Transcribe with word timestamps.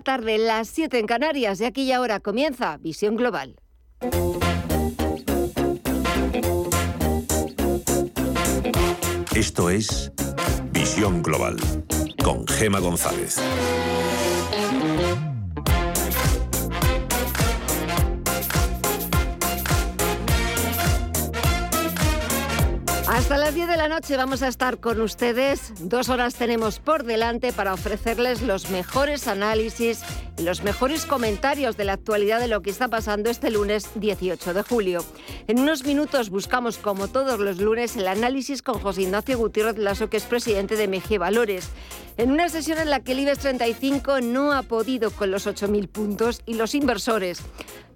tarde, 0.00 0.38
las 0.38 0.68
7 0.68 0.98
en 0.98 1.06
Canarias, 1.06 1.60
y 1.60 1.64
aquí 1.64 1.82
y 1.82 1.92
ahora 1.92 2.18
comienza 2.18 2.76
Visión 2.78 3.14
Global. 3.14 3.54
Esto 9.36 9.70
es 9.70 10.12
Visión 10.72 11.22
Global 11.22 11.56
con 12.24 12.44
Gema 12.46 12.80
González. 12.80 13.40
Hasta 23.14 23.38
las 23.38 23.54
10 23.54 23.68
de 23.68 23.76
la 23.76 23.86
noche 23.86 24.16
vamos 24.16 24.42
a 24.42 24.48
estar 24.48 24.78
con 24.78 25.00
ustedes. 25.00 25.72
Dos 25.78 26.08
horas 26.08 26.34
tenemos 26.34 26.80
por 26.80 27.04
delante 27.04 27.52
para 27.52 27.72
ofrecerles 27.72 28.42
los 28.42 28.70
mejores 28.70 29.28
análisis 29.28 30.00
los 30.38 30.62
mejores 30.62 31.06
comentarios 31.06 31.76
de 31.76 31.84
la 31.84 31.92
actualidad 31.92 32.40
de 32.40 32.48
lo 32.48 32.62
que 32.62 32.70
está 32.70 32.88
pasando 32.88 33.30
este 33.30 33.50
lunes 33.50 33.90
18 33.94 34.54
de 34.54 34.62
julio. 34.62 35.04
En 35.46 35.60
unos 35.60 35.84
minutos 35.84 36.30
buscamos, 36.30 36.78
como 36.78 37.08
todos 37.08 37.38
los 37.38 37.58
lunes, 37.58 37.96
el 37.96 38.08
análisis 38.08 38.62
con 38.62 38.80
José 38.80 39.02
Ignacio 39.02 39.38
Gutiérrez 39.38 39.78
Lasso, 39.78 40.10
que 40.10 40.16
es 40.16 40.24
presidente 40.24 40.76
de 40.76 40.88
MG 40.88 41.18
Valores. 41.18 41.68
En 42.16 42.30
una 42.30 42.48
sesión 42.48 42.78
en 42.78 42.90
la 42.90 43.00
que 43.00 43.12
el 43.12 43.20
IBEX 43.20 43.38
35 43.40 44.20
no 44.20 44.52
ha 44.52 44.62
podido 44.62 45.10
con 45.10 45.30
los 45.30 45.46
8.000 45.46 45.88
puntos 45.88 46.42
y 46.46 46.54
los 46.54 46.74
inversores 46.74 47.42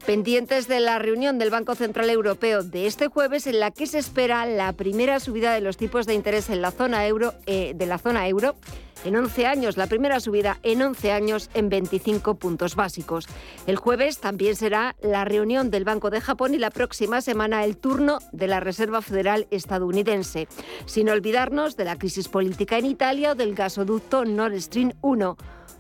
pendientes 0.07 0.69
de 0.69 0.81
la 0.81 0.99
reunión 0.99 1.39
del 1.39 1.51
Banco 1.51 1.75
Central 1.75 2.09
Europeo 2.09 2.63
de 2.63 2.87
este 2.87 3.09
jueves 3.09 3.47
en 3.47 3.61
la 3.61 3.71
que 3.71 3.87
se 3.87 3.99
espera 3.99 4.47
la 4.47 4.73
primera 4.73 5.21
subida 5.21 5.53
de 5.53 5.61
los 5.61 5.77
tipos 5.77 6.07
de 6.07 6.15
interés 6.15 6.49
en 6.51 6.63
la 6.63 6.71
zona 6.71 7.07
euro 7.07 7.35
eh, 7.47 7.73
de 7.75 7.87
la 7.87 7.99
zona 7.99 8.27
euro 8.27 8.57
en 9.05 9.17
11 9.17 9.47
años, 9.47 9.77
la 9.77 9.87
primera 9.87 10.21
subida 10.21 10.59
en 10.63 10.83
11 10.83 11.13
años 11.13 11.51
en 11.55 11.69
25 11.69 12.35
puntos 12.35 12.75
básicos. 12.75 13.27
El 13.67 13.77
jueves 13.77 14.19
también 14.19 14.57
será 14.57 14.97
la 15.03 15.25
reunión 15.25 15.71
del 15.71 15.85
Banco 15.85 16.11
de 16.11 16.21
Japón 16.21 16.55
y 16.55 16.59
la 16.59 16.71
próxima 16.71 17.21
semana 17.21 17.65
el 17.65 17.77
turno 17.77 18.19
de 18.33 18.49
la 18.49 18.61
Reserva 18.61 19.03
Federal 19.03 19.47
estadounidense, 19.51 20.49
sin 20.87 21.09
olvidarnos 21.09 21.77
de 21.77 21.85
la 21.85 21.99
crisis 21.99 22.29
política 22.29 22.79
en 22.79 22.87
Italia 22.87 23.33
o 23.33 23.35
del 23.35 23.55
gasoducto 23.55 24.25
Nord 24.25 24.61
Stream 24.61 24.93
1 25.01 25.37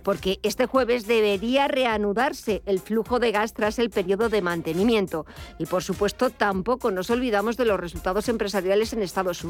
porque 0.09 0.41
este 0.43 0.65
jueves 0.65 1.07
debería 1.07 1.69
reanudarse 1.69 2.63
el 2.65 2.81
flujo 2.81 3.19
de 3.19 3.31
gas 3.31 3.53
tras 3.53 3.79
el 3.79 3.91
periodo 3.91 4.31
de 4.31 4.41
mantenimiento. 4.41 5.27
Y 5.59 5.67
por 5.67 5.83
supuesto 5.83 6.31
tampoco 6.31 6.91
nos 6.91 7.11
olvidamos 7.11 7.59
de 7.59 7.67
los 7.67 7.79
resultados 7.79 8.31
empresariales 8.31 8.95
en 8.95 9.03
Estados, 9.03 9.45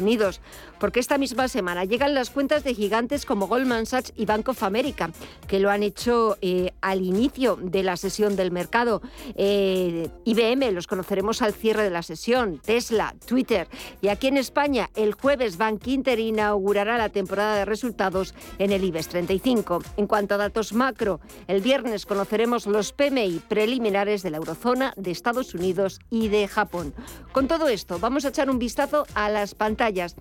Unidos, 0.00 0.40
porque 0.80 0.98
esta 0.98 1.18
misma 1.18 1.48
semana 1.48 1.84
llegan 1.84 2.14
las 2.14 2.30
cuentas 2.30 2.64
de 2.64 2.72
gigantes 2.72 3.26
como 3.26 3.48
Goldman 3.48 3.84
Sachs 3.84 4.14
y 4.16 4.24
Bank 4.24 4.48
of 4.48 4.62
America, 4.62 5.10
que 5.46 5.60
lo 5.60 5.68
han 5.68 5.82
hecho 5.82 6.38
eh, 6.40 6.72
al 6.80 7.02
inicio 7.02 7.58
de 7.60 7.82
la 7.82 7.98
sesión 7.98 8.34
del 8.34 8.52
mercado. 8.52 9.02
Eh, 9.34 10.08
IBM 10.24 10.72
los 10.72 10.86
conoceremos 10.86 11.42
al 11.42 11.52
cierre 11.52 11.82
de 11.82 11.90
la 11.90 12.02
sesión, 12.02 12.62
Tesla, 12.64 13.14
Twitter. 13.26 13.68
Y 14.00 14.08
aquí 14.08 14.28
en 14.28 14.38
España, 14.38 14.88
el 14.94 15.12
jueves 15.12 15.58
Bank 15.58 15.86
Inter 15.86 16.18
inaugurará 16.18 16.96
la 16.96 17.10
temporada 17.10 17.56
de 17.56 17.66
resultados 17.66 18.34
en 18.58 18.72
el 18.72 18.82
IBEX 18.82 19.08
35. 19.08 19.65
En 19.96 20.06
cuanto 20.06 20.34
a 20.34 20.38
datos 20.38 20.72
macro, 20.72 21.20
el 21.48 21.60
viernes 21.60 22.06
conoceremos 22.06 22.66
los 22.66 22.92
PMI 22.92 23.40
preliminares 23.48 24.22
de 24.22 24.30
la 24.30 24.36
eurozona, 24.36 24.92
de 24.96 25.10
Estados 25.10 25.54
Unidos 25.54 26.00
y 26.10 26.28
de 26.28 26.46
Japón. 26.46 26.94
Con 27.32 27.48
todo 27.48 27.68
esto, 27.68 27.98
vamos 27.98 28.24
a 28.24 28.28
echar 28.28 28.50
un 28.50 28.58
vistazo 28.58 29.06
a 29.14 29.28
las 29.28 29.54
pantallas. 29.54 30.16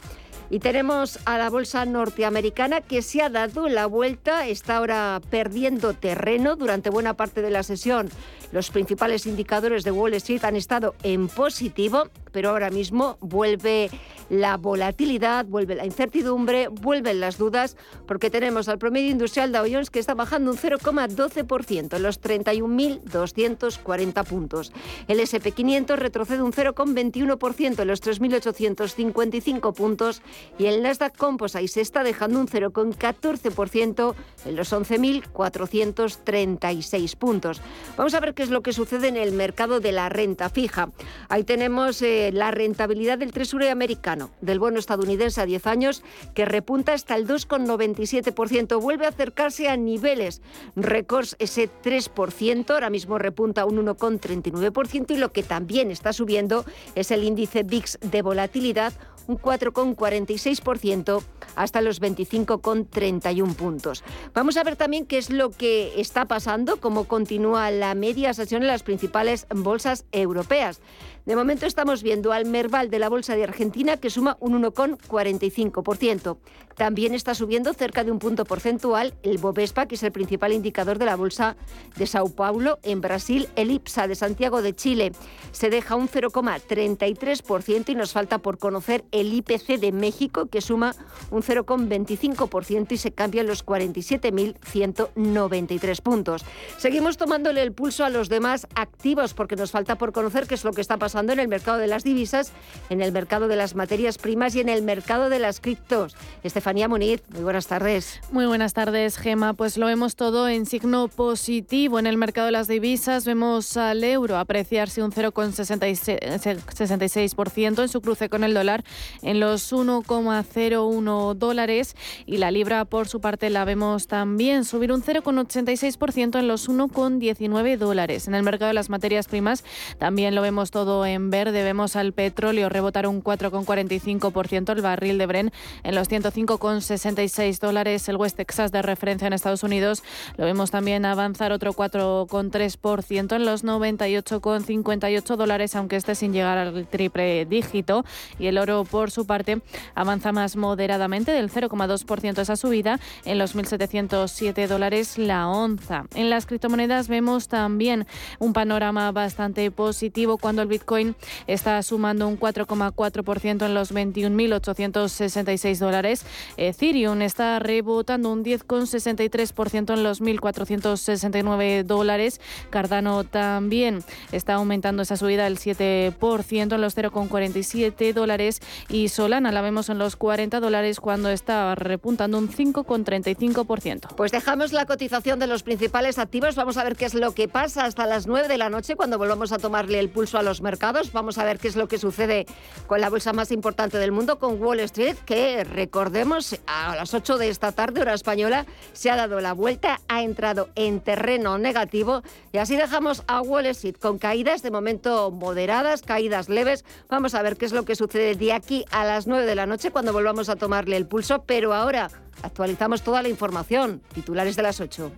Y 0.49 0.59
tenemos 0.59 1.19
a 1.25 1.37
la 1.37 1.49
bolsa 1.49 1.85
norteamericana 1.85 2.81
que 2.81 3.01
se 3.01 3.21
ha 3.21 3.29
dado 3.29 3.67
la 3.67 3.87
vuelta, 3.87 4.47
está 4.47 4.77
ahora 4.77 5.19
perdiendo 5.29 5.93
terreno 5.93 6.55
durante 6.55 6.89
buena 6.89 7.15
parte 7.15 7.41
de 7.41 7.49
la 7.49 7.63
sesión. 7.63 8.09
Los 8.51 8.69
principales 8.69 9.25
indicadores 9.25 9.83
de 9.83 9.91
Wall 9.91 10.13
Street 10.13 10.45
han 10.45 10.55
estado 10.55 10.95
en 11.03 11.27
positivo, 11.27 12.03
pero 12.31 12.51
ahora 12.51 12.69
mismo 12.69 13.17
vuelve 13.21 13.89
la 14.29 14.57
volatilidad, 14.57 15.45
vuelve 15.45 15.75
la 15.75 15.85
incertidumbre, 15.85 16.69
vuelven 16.69 17.19
las 17.19 17.37
dudas, 17.37 17.75
porque 18.07 18.29
tenemos 18.29 18.69
al 18.69 18.77
promedio 18.77 19.09
industrial 19.09 19.51
Dow 19.51 19.65
Jones 19.69 19.89
que 19.89 19.99
está 19.99 20.13
bajando 20.13 20.51
un 20.51 20.57
0,12% 20.57 21.95
en 21.95 22.03
los 22.03 22.21
31.240 22.21 24.25
puntos. 24.25 24.71
El 25.07 25.19
SP500 25.19 25.95
retrocede 25.95 26.41
un 26.41 26.53
0,21% 26.53 27.81
en 27.81 27.87
los 27.87 28.01
3.855 28.01 29.73
puntos 29.73 30.21
y 30.57 30.67
el 30.67 30.83
Nasdaq 30.83 31.17
Composite 31.17 31.67
se 31.67 31.81
está 31.81 32.03
dejando 32.03 32.39
un 32.39 32.47
0,14% 32.47 34.15
en 34.45 34.55
los 34.55 34.71
11.436 34.71 37.17
puntos. 37.17 37.61
Vamos 37.97 38.13
a 38.13 38.19
ver 38.19 38.33
qué 38.33 38.43
es 38.43 38.49
lo 38.49 38.61
que 38.61 38.73
sucede 38.73 39.07
en 39.07 39.17
el 39.17 39.31
mercado 39.31 39.79
de 39.79 39.91
la 39.91 40.09
renta 40.09 40.49
fija. 40.49 40.89
Ahí 41.29 41.43
tenemos 41.43 42.01
eh, 42.01 42.31
la 42.33 42.51
rentabilidad 42.51 43.17
del 43.17 43.31
Tesoro 43.31 43.69
americano, 43.69 44.31
del 44.41 44.59
bono 44.59 44.79
estadounidense 44.79 45.41
a 45.41 45.45
10 45.45 45.67
años, 45.67 46.03
que 46.33 46.45
repunta 46.45 46.93
hasta 46.93 47.15
el 47.15 47.27
2,97%. 47.27 48.81
Vuelve 48.81 49.05
a 49.05 49.09
acercarse 49.09 49.69
a 49.69 49.77
niveles 49.77 50.41
récords 50.75 51.35
ese 51.39 51.69
3%, 51.69 52.69
ahora 52.71 52.89
mismo 52.89 53.17
repunta 53.17 53.65
un 53.65 53.85
1,39% 53.85 55.11
y 55.11 55.17
lo 55.17 55.31
que 55.31 55.43
también 55.43 55.91
está 55.91 56.13
subiendo 56.13 56.65
es 56.95 57.11
el 57.11 57.23
índice 57.23 57.63
VIX 57.63 57.99
de 58.01 58.21
volatilidad, 58.21 58.93
un 59.27 59.39
4,46% 59.39 61.21
hasta 61.55 61.81
los 61.81 62.01
25,31 62.01 63.55
puntos. 63.55 64.03
Vamos 64.33 64.57
a 64.57 64.63
ver 64.63 64.75
también 64.75 65.05
qué 65.05 65.17
es 65.17 65.29
lo 65.29 65.51
que 65.51 65.99
está 65.99 66.25
pasando, 66.25 66.77
cómo 66.77 67.05
continúa 67.05 67.71
la 67.71 67.95
media 67.95 68.33
sesión 68.33 68.61
en 68.61 68.67
las 68.67 68.83
principales 68.83 69.47
bolsas 69.49 70.05
europeas. 70.11 70.81
De 71.25 71.35
momento 71.35 71.65
estamos 71.65 72.03
viendo 72.03 72.31
al 72.31 72.45
Merval 72.45 72.91
de 72.91 72.99
la 72.99 73.09
Bolsa 73.09 73.35
de 73.35 73.43
Argentina 73.43 73.97
que 73.97 74.11
suma 74.11 74.37
un 74.39 74.61
1,45%. 74.61 76.37
También 76.75 77.15
está 77.15 77.33
subiendo 77.33 77.73
cerca 77.73 78.03
de 78.03 78.11
un 78.11 78.19
punto 78.19 78.45
porcentual 78.45 79.15
el 79.23 79.39
Bovespa, 79.39 79.87
que 79.87 79.95
es 79.95 80.03
el 80.03 80.11
principal 80.11 80.53
indicador 80.53 80.99
de 80.99 81.05
la 81.05 81.15
Bolsa 81.15 81.55
de 81.95 82.05
Sao 82.05 82.29
Paulo 82.29 82.77
en 82.83 83.01
Brasil. 83.01 83.49
El 83.55 83.71
IPSA 83.71 84.07
de 84.07 84.13
Santiago 84.13 84.61
de 84.61 84.75
Chile 84.75 85.13
se 85.51 85.71
deja 85.71 85.95
un 85.95 86.07
0,33% 86.07 87.89
y 87.89 87.95
nos 87.95 88.11
falta 88.11 88.37
por 88.37 88.59
conocer 88.59 89.03
el 89.11 89.33
IPC 89.33 89.79
de 89.79 89.91
México, 89.91 90.45
que 90.45 90.61
suma 90.61 90.93
un 91.31 91.41
0,25% 91.41 92.91
y 92.91 92.97
se 92.97 93.13
cambia 93.13 93.41
en 93.41 93.47
los 93.47 93.65
47.193 93.65 96.01
puntos. 96.03 96.45
Seguimos 96.77 97.17
tomándole 97.17 97.63
el 97.63 97.71
pulso 97.71 98.05
a 98.05 98.11
los 98.11 98.29
demás 98.29 98.67
activos 98.75 99.33
porque 99.33 99.55
nos 99.55 99.71
falta 99.71 99.97
por 99.97 100.11
conocer 100.11 100.45
qué 100.45 100.53
es 100.53 100.63
lo 100.63 100.71
que 100.71 100.81
está 100.81 100.97
pasando 100.97 101.14
en 101.15 101.39
el 101.39 101.47
mercado 101.47 101.77
de 101.77 101.87
las 101.87 102.03
divisas, 102.03 102.51
en 102.89 103.01
el 103.01 103.13
mercado 103.13 103.47
de 103.47 103.55
las 103.55 103.73
materias 103.73 104.17
primas 104.17 104.53
y 104.55 104.59
en 104.59 104.67
el 104.67 104.81
mercado 104.81 105.29
de 105.29 105.39
las 105.39 105.61
criptos. 105.61 106.17
Estefanía 106.43 106.89
Muniz, 106.89 107.21
muy 107.31 107.43
buenas 107.43 107.67
tardes. 107.67 108.19
Muy 108.31 108.45
buenas 108.45 108.73
tardes, 108.73 109.17
Gema. 109.17 109.53
Pues 109.53 109.77
lo 109.77 109.85
vemos 109.85 110.17
todo 110.17 110.49
en 110.49 110.65
signo 110.65 111.07
positivo. 111.07 111.99
En 111.99 112.07
el 112.07 112.17
mercado 112.17 112.47
de 112.47 112.51
las 112.51 112.67
divisas 112.67 113.23
vemos 113.25 113.77
al 113.77 114.03
euro 114.03 114.35
apreciarse 114.37 115.01
un 115.01 115.13
0,66% 115.13 117.81
en 117.81 117.89
su 117.89 118.01
cruce 118.01 118.27
con 118.27 118.43
el 118.43 118.53
dólar 118.53 118.83
en 119.21 119.39
los 119.39 119.71
1,01 119.71 121.35
dólares 121.35 121.95
y 122.25 122.35
la 122.37 122.51
libra 122.51 122.83
por 122.85 123.07
su 123.07 123.21
parte 123.21 123.49
la 123.49 123.63
vemos 123.63 124.07
también 124.07 124.65
subir 124.65 124.91
un 124.91 125.01
0,86% 125.01 126.39
en 126.39 126.49
los 126.49 126.67
1,19 126.69 127.77
dólares. 127.77 128.27
En 128.27 128.35
el 128.35 128.43
mercado 128.43 128.67
de 128.67 128.73
las 128.73 128.89
materias 128.89 129.27
primas 129.27 129.63
también 129.97 130.35
lo 130.35 130.41
vemos 130.41 130.71
todo 130.71 131.04
en 131.05 131.29
verde 131.29 131.63
vemos 131.63 131.95
al 131.95 132.13
petróleo 132.13 132.69
rebotar 132.69 133.07
un 133.07 133.23
4,45%, 133.23 134.71
el 134.71 134.81
barril 134.81 135.17
de 135.17 135.25
Bren 135.25 135.51
en 135.83 135.95
los 135.95 136.09
105,66 136.09 137.59
dólares, 137.59 138.07
el 138.09 138.17
West 138.17 138.37
Texas 138.37 138.71
de 138.71 138.81
referencia 138.81 139.27
en 139.27 139.33
Estados 139.33 139.63
Unidos 139.63 140.03
lo 140.37 140.45
vemos 140.45 140.71
también 140.71 141.05
avanzar 141.05 141.51
otro 141.51 141.73
4,3% 141.73 143.35
en 143.35 143.45
los 143.45 143.63
98,58 143.63 145.35
dólares, 145.35 145.75
aunque 145.75 145.95
este 145.95 146.15
sin 146.15 146.33
llegar 146.33 146.57
al 146.57 146.87
triple 146.87 147.45
dígito. 147.45 148.05
Y 148.39 148.47
el 148.47 148.57
oro, 148.57 148.83
por 148.83 149.11
su 149.11 149.25
parte, 149.25 149.61
avanza 149.93 150.31
más 150.31 150.55
moderadamente 150.55 151.31
del 151.31 151.49
0,2% 151.51 152.39
esa 152.39 152.55
subida 152.55 152.99
en 153.25 153.37
los 153.37 153.55
1.707 153.55 154.67
dólares 154.67 155.17
la 155.17 155.47
onza. 155.47 156.05
En 156.15 156.29
las 156.29 156.45
criptomonedas 156.45 157.07
vemos 157.07 157.47
también 157.47 158.07
un 158.39 158.53
panorama 158.53 159.11
bastante 159.11 159.69
positivo 159.71 160.37
cuando 160.37 160.61
el 160.61 160.67
Bitcoin 160.67 160.94
Bitcoin 160.95 161.15
está 161.47 161.81
sumando 161.83 162.27
un 162.27 162.39
4,4% 162.39 163.65
en 163.65 163.73
los 163.73 163.93
21.866 163.93 165.77
dólares. 165.77 166.25
Ethereum 166.57 167.21
está 167.21 167.59
rebotando 167.59 168.31
un 168.31 168.43
10,63% 168.43 169.93
en 169.93 170.03
los 170.03 170.21
1.469 170.21 171.83
dólares. 171.83 172.39
Cardano 172.69 173.23
también 173.25 174.03
está 174.31 174.53
aumentando 174.55 175.01
esa 175.01 175.17
subida 175.17 175.43
del 175.45 175.59
7% 175.59 176.75
en 176.75 176.81
los 176.81 176.97
0,47 176.97 178.13
dólares 178.13 178.61
y 178.89 179.09
Solana 179.09 179.51
la 179.51 179.61
vemos 179.61 179.89
en 179.89 179.97
los 179.97 180.15
40 180.15 180.59
dólares 180.59 180.99
cuando 180.99 181.29
está 181.29 181.75
repuntando 181.75 182.37
un 182.37 182.49
5,35%. 182.49 184.15
Pues 184.15 184.31
dejamos 184.31 184.71
la 184.71 184.85
cotización 184.85 185.39
de 185.39 185.47
los 185.47 185.63
principales 185.63 186.19
activos. 186.19 186.55
Vamos 186.55 186.77
a 186.77 186.83
ver 186.83 186.95
qué 186.95 187.05
es 187.05 187.13
lo 187.13 187.33
que 187.33 187.47
pasa 187.47 187.85
hasta 187.85 188.05
las 188.05 188.27
9 188.27 188.47
de 188.47 188.57
la 188.57 188.69
noche 188.69 188.95
cuando 188.95 189.17
volvamos 189.17 189.51
a 189.51 189.57
tomarle 189.57 189.99
el 189.99 190.09
pulso 190.09 190.37
a 190.37 190.43
los 190.43 190.61
mercados. 190.61 190.84
Vamos 191.13 191.39
a 191.39 191.43
ver 191.43 191.57
qué 191.57 191.67
es 191.67 191.75
lo 191.75 191.87
que 191.87 191.97
sucede 191.97 192.45
con 192.85 193.01
la 193.01 193.09
bolsa 193.09 193.33
más 193.33 193.51
importante 193.51 193.97
del 193.97 194.11
mundo, 194.11 194.37
con 194.37 194.61
Wall 194.61 194.79
Street, 194.81 195.15
que 195.25 195.63
recordemos 195.63 196.59
a 196.67 196.95
las 196.95 197.15
8 197.15 197.39
de 197.39 197.49
esta 197.49 197.71
tarde, 197.71 198.01
hora 198.01 198.13
española, 198.13 198.67
se 198.93 199.09
ha 199.09 199.15
dado 199.15 199.41
la 199.41 199.53
vuelta, 199.53 199.99
ha 200.07 200.21
entrado 200.21 200.69
en 200.75 200.99
terreno 200.99 201.57
negativo 201.57 202.21
y 202.51 202.59
así 202.59 202.75
dejamos 202.75 203.23
a 203.25 203.41
Wall 203.41 203.65
Street 203.65 203.95
con 203.99 204.19
caídas 204.19 204.61
de 204.61 204.69
momento 204.69 205.31
moderadas, 205.31 206.03
caídas 206.03 206.49
leves. 206.49 206.85
Vamos 207.09 207.33
a 207.33 207.41
ver 207.41 207.57
qué 207.57 207.65
es 207.65 207.73
lo 207.73 207.83
que 207.83 207.95
sucede 207.95 208.35
de 208.35 208.53
aquí 208.53 208.85
a 208.91 209.05
las 209.05 209.25
9 209.25 209.47
de 209.47 209.55
la 209.55 209.65
noche 209.65 209.89
cuando 209.89 210.13
volvamos 210.13 210.49
a 210.49 210.55
tomarle 210.55 210.97
el 210.97 211.07
pulso, 211.07 211.45
pero 211.47 211.73
ahora 211.73 212.11
actualizamos 212.43 213.01
toda 213.01 213.23
la 213.23 213.29
información. 213.29 214.03
Titulares 214.13 214.55
de 214.55 214.61
las 214.61 214.79
8. 214.79 215.11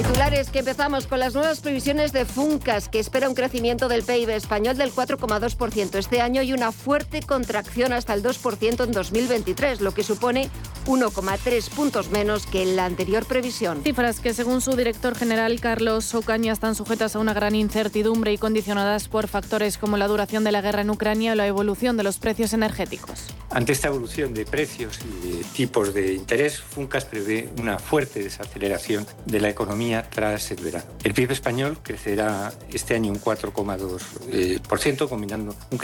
Titulares 0.00 0.48
que 0.48 0.60
empezamos 0.60 1.06
con 1.06 1.20
las 1.20 1.34
nuevas 1.34 1.60
previsiones 1.60 2.14
de 2.14 2.24
Funcas, 2.24 2.88
que 2.88 2.98
espera 2.98 3.28
un 3.28 3.34
crecimiento 3.34 3.86
del 3.86 4.02
PIB 4.02 4.30
español 4.30 4.78
del 4.78 4.94
4,2% 4.94 5.98
este 5.98 6.22
año 6.22 6.40
y 6.40 6.54
una 6.54 6.72
fuerte 6.72 7.20
contracción 7.20 7.92
hasta 7.92 8.14
el 8.14 8.22
2% 8.22 8.84
en 8.84 8.92
2023, 8.92 9.82
lo 9.82 9.92
que 9.92 10.02
supone 10.02 10.48
1,3 10.86 11.70
puntos 11.70 12.10
menos 12.10 12.46
que 12.46 12.62
en 12.62 12.76
la 12.76 12.84
anterior 12.84 13.24
previsión. 13.24 13.82
Cifras 13.82 14.20
que, 14.20 14.34
según 14.34 14.60
su 14.60 14.76
director 14.76 15.14
general 15.14 15.60
Carlos 15.60 16.14
Ocaña, 16.14 16.52
están 16.52 16.74
sujetas 16.74 17.16
a 17.16 17.18
una 17.18 17.34
gran 17.34 17.54
incertidumbre 17.54 18.32
y 18.32 18.38
condicionadas 18.38 19.08
por 19.08 19.28
factores 19.28 19.78
como 19.78 19.96
la 19.96 20.08
duración 20.08 20.44
de 20.44 20.52
la 20.52 20.60
guerra 20.60 20.82
en 20.82 20.90
Ucrania 20.90 21.32
o 21.32 21.34
la 21.34 21.46
evolución 21.46 21.96
de 21.96 22.02
los 22.02 22.18
precios 22.18 22.52
energéticos. 22.52 23.26
Ante 23.50 23.72
esta 23.72 23.88
evolución 23.88 24.32
de 24.32 24.44
precios 24.44 25.00
y 25.04 25.28
de 25.28 25.44
tipos 25.44 25.92
de 25.92 26.14
interés, 26.14 26.60
Funcas 26.60 27.04
prevé 27.04 27.48
una 27.58 27.78
fuerte 27.78 28.22
desaceleración 28.22 29.06
de 29.26 29.40
la 29.40 29.48
economía 29.48 30.08
tras 30.08 30.50
el 30.52 30.62
verano. 30.62 30.84
El 31.02 31.14
PIB 31.14 31.32
español 31.32 31.78
crecerá 31.82 32.52
este 32.72 32.94
año 32.94 33.10
un 33.10 33.20
4,2%, 33.20 35.08
combinando 35.08 35.56
un, 35.70 35.78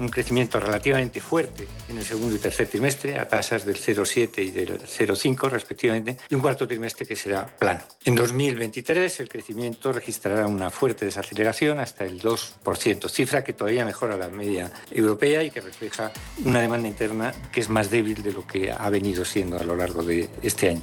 un 0.00 0.08
crecimiento 0.08 0.58
relativamente 0.58 1.20
fuerte 1.20 1.68
en 1.88 1.98
el 1.98 2.04
segundo 2.04 2.34
y 2.34 2.38
tercer 2.38 2.66
trimestre 2.66 3.18
a 3.18 3.28
tasas 3.28 3.64
del 3.64 3.76
0,7 3.76 4.41
y 4.42 4.50
del 4.50 4.80
0,5 4.80 5.50
respectivamente, 5.50 6.18
y 6.28 6.34
un 6.34 6.40
cuarto 6.40 6.66
trimestre 6.66 7.06
que 7.06 7.16
será 7.16 7.46
plano. 7.46 7.80
En 8.04 8.14
2023 8.14 9.20
el 9.20 9.28
crecimiento 9.28 9.92
registrará 9.92 10.46
una 10.46 10.70
fuerte 10.70 11.04
desaceleración 11.04 11.80
hasta 11.80 12.04
el 12.04 12.20
2%, 12.20 13.08
cifra 13.08 13.44
que 13.44 13.52
todavía 13.52 13.84
mejora 13.84 14.16
la 14.16 14.28
media 14.28 14.70
europea 14.90 15.42
y 15.42 15.50
que 15.50 15.60
refleja 15.60 16.12
una 16.44 16.60
demanda 16.60 16.88
interna 16.88 17.32
que 17.52 17.60
es 17.60 17.68
más 17.68 17.90
débil 17.90 18.22
de 18.22 18.32
lo 18.32 18.46
que 18.46 18.72
ha 18.72 18.90
venido 18.90 19.24
siendo 19.24 19.58
a 19.58 19.64
lo 19.64 19.76
largo 19.76 20.02
de 20.02 20.28
este 20.42 20.70
año. 20.70 20.82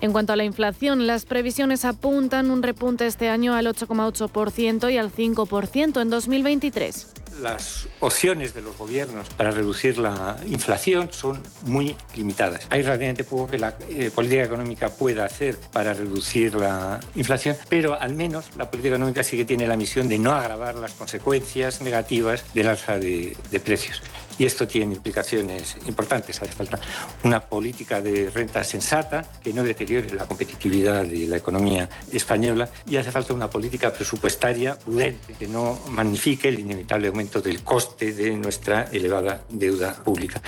En 0.00 0.12
cuanto 0.12 0.32
a 0.32 0.36
la 0.36 0.44
inflación, 0.44 1.06
las 1.06 1.26
previsiones 1.26 1.84
apuntan 1.84 2.50
un 2.50 2.62
repunte 2.62 3.06
este 3.06 3.28
año 3.28 3.54
al 3.54 3.66
8,8% 3.66 4.90
y 4.90 4.96
al 4.96 5.12
5% 5.12 6.00
en 6.00 6.08
2023 6.08 7.19
las 7.40 7.88
opciones 8.00 8.54
de 8.54 8.62
los 8.62 8.76
gobiernos 8.76 9.28
para 9.30 9.50
reducir 9.50 9.98
la 9.98 10.36
inflación 10.46 11.08
son 11.12 11.42
muy 11.62 11.96
limitadas. 12.14 12.66
Hay 12.70 12.82
relativamente 12.82 13.24
poco 13.24 13.48
que 13.48 13.58
la 13.58 13.76
eh, 13.88 14.10
política 14.14 14.44
económica 14.44 14.90
pueda 14.90 15.24
hacer 15.24 15.56
para 15.72 15.94
reducir 15.94 16.54
la 16.54 17.00
inflación, 17.14 17.56
pero 17.68 18.00
al 18.00 18.14
menos 18.14 18.56
la 18.56 18.70
política 18.70 18.94
económica 18.94 19.22
sí 19.22 19.36
que 19.36 19.44
tiene 19.44 19.66
la 19.66 19.76
misión 19.76 20.08
de 20.08 20.18
no 20.18 20.32
agravar 20.32 20.74
las 20.74 20.92
consecuencias 20.92 21.80
negativas 21.80 22.44
del 22.54 22.68
alza 22.68 22.98
de 22.98 23.36
precios 23.64 24.02
y 24.40 24.46
esto 24.46 24.66
tiene 24.66 24.94
implicaciones 24.94 25.76
importantes. 25.86 26.40
Hace 26.40 26.52
falta 26.52 26.80
una 27.24 27.40
política 27.40 28.00
de 28.00 28.30
renta 28.30 28.64
sensata 28.64 29.22
que 29.42 29.52
no 29.52 29.62
deteriore 29.62 30.14
la 30.14 30.24
competitividad 30.24 31.04
de 31.04 31.26
la 31.26 31.36
economía 31.36 31.86
española 32.10 32.66
y 32.86 32.96
hace 32.96 33.12
falta 33.12 33.34
una 33.34 33.50
política 33.50 33.92
presupuestaria 33.92 34.78
prudente 34.78 35.34
que 35.34 35.46
no 35.46 35.78
magnifique 35.90 36.48
el 36.48 36.58
inevitable 36.58 37.08
aumento 37.08 37.42
del 37.42 37.62
coste 37.62 38.14
de 38.14 38.30
nuestra 38.30 38.84
elevada 38.90 39.44
deuda 39.50 39.92
pública. 39.92 40.40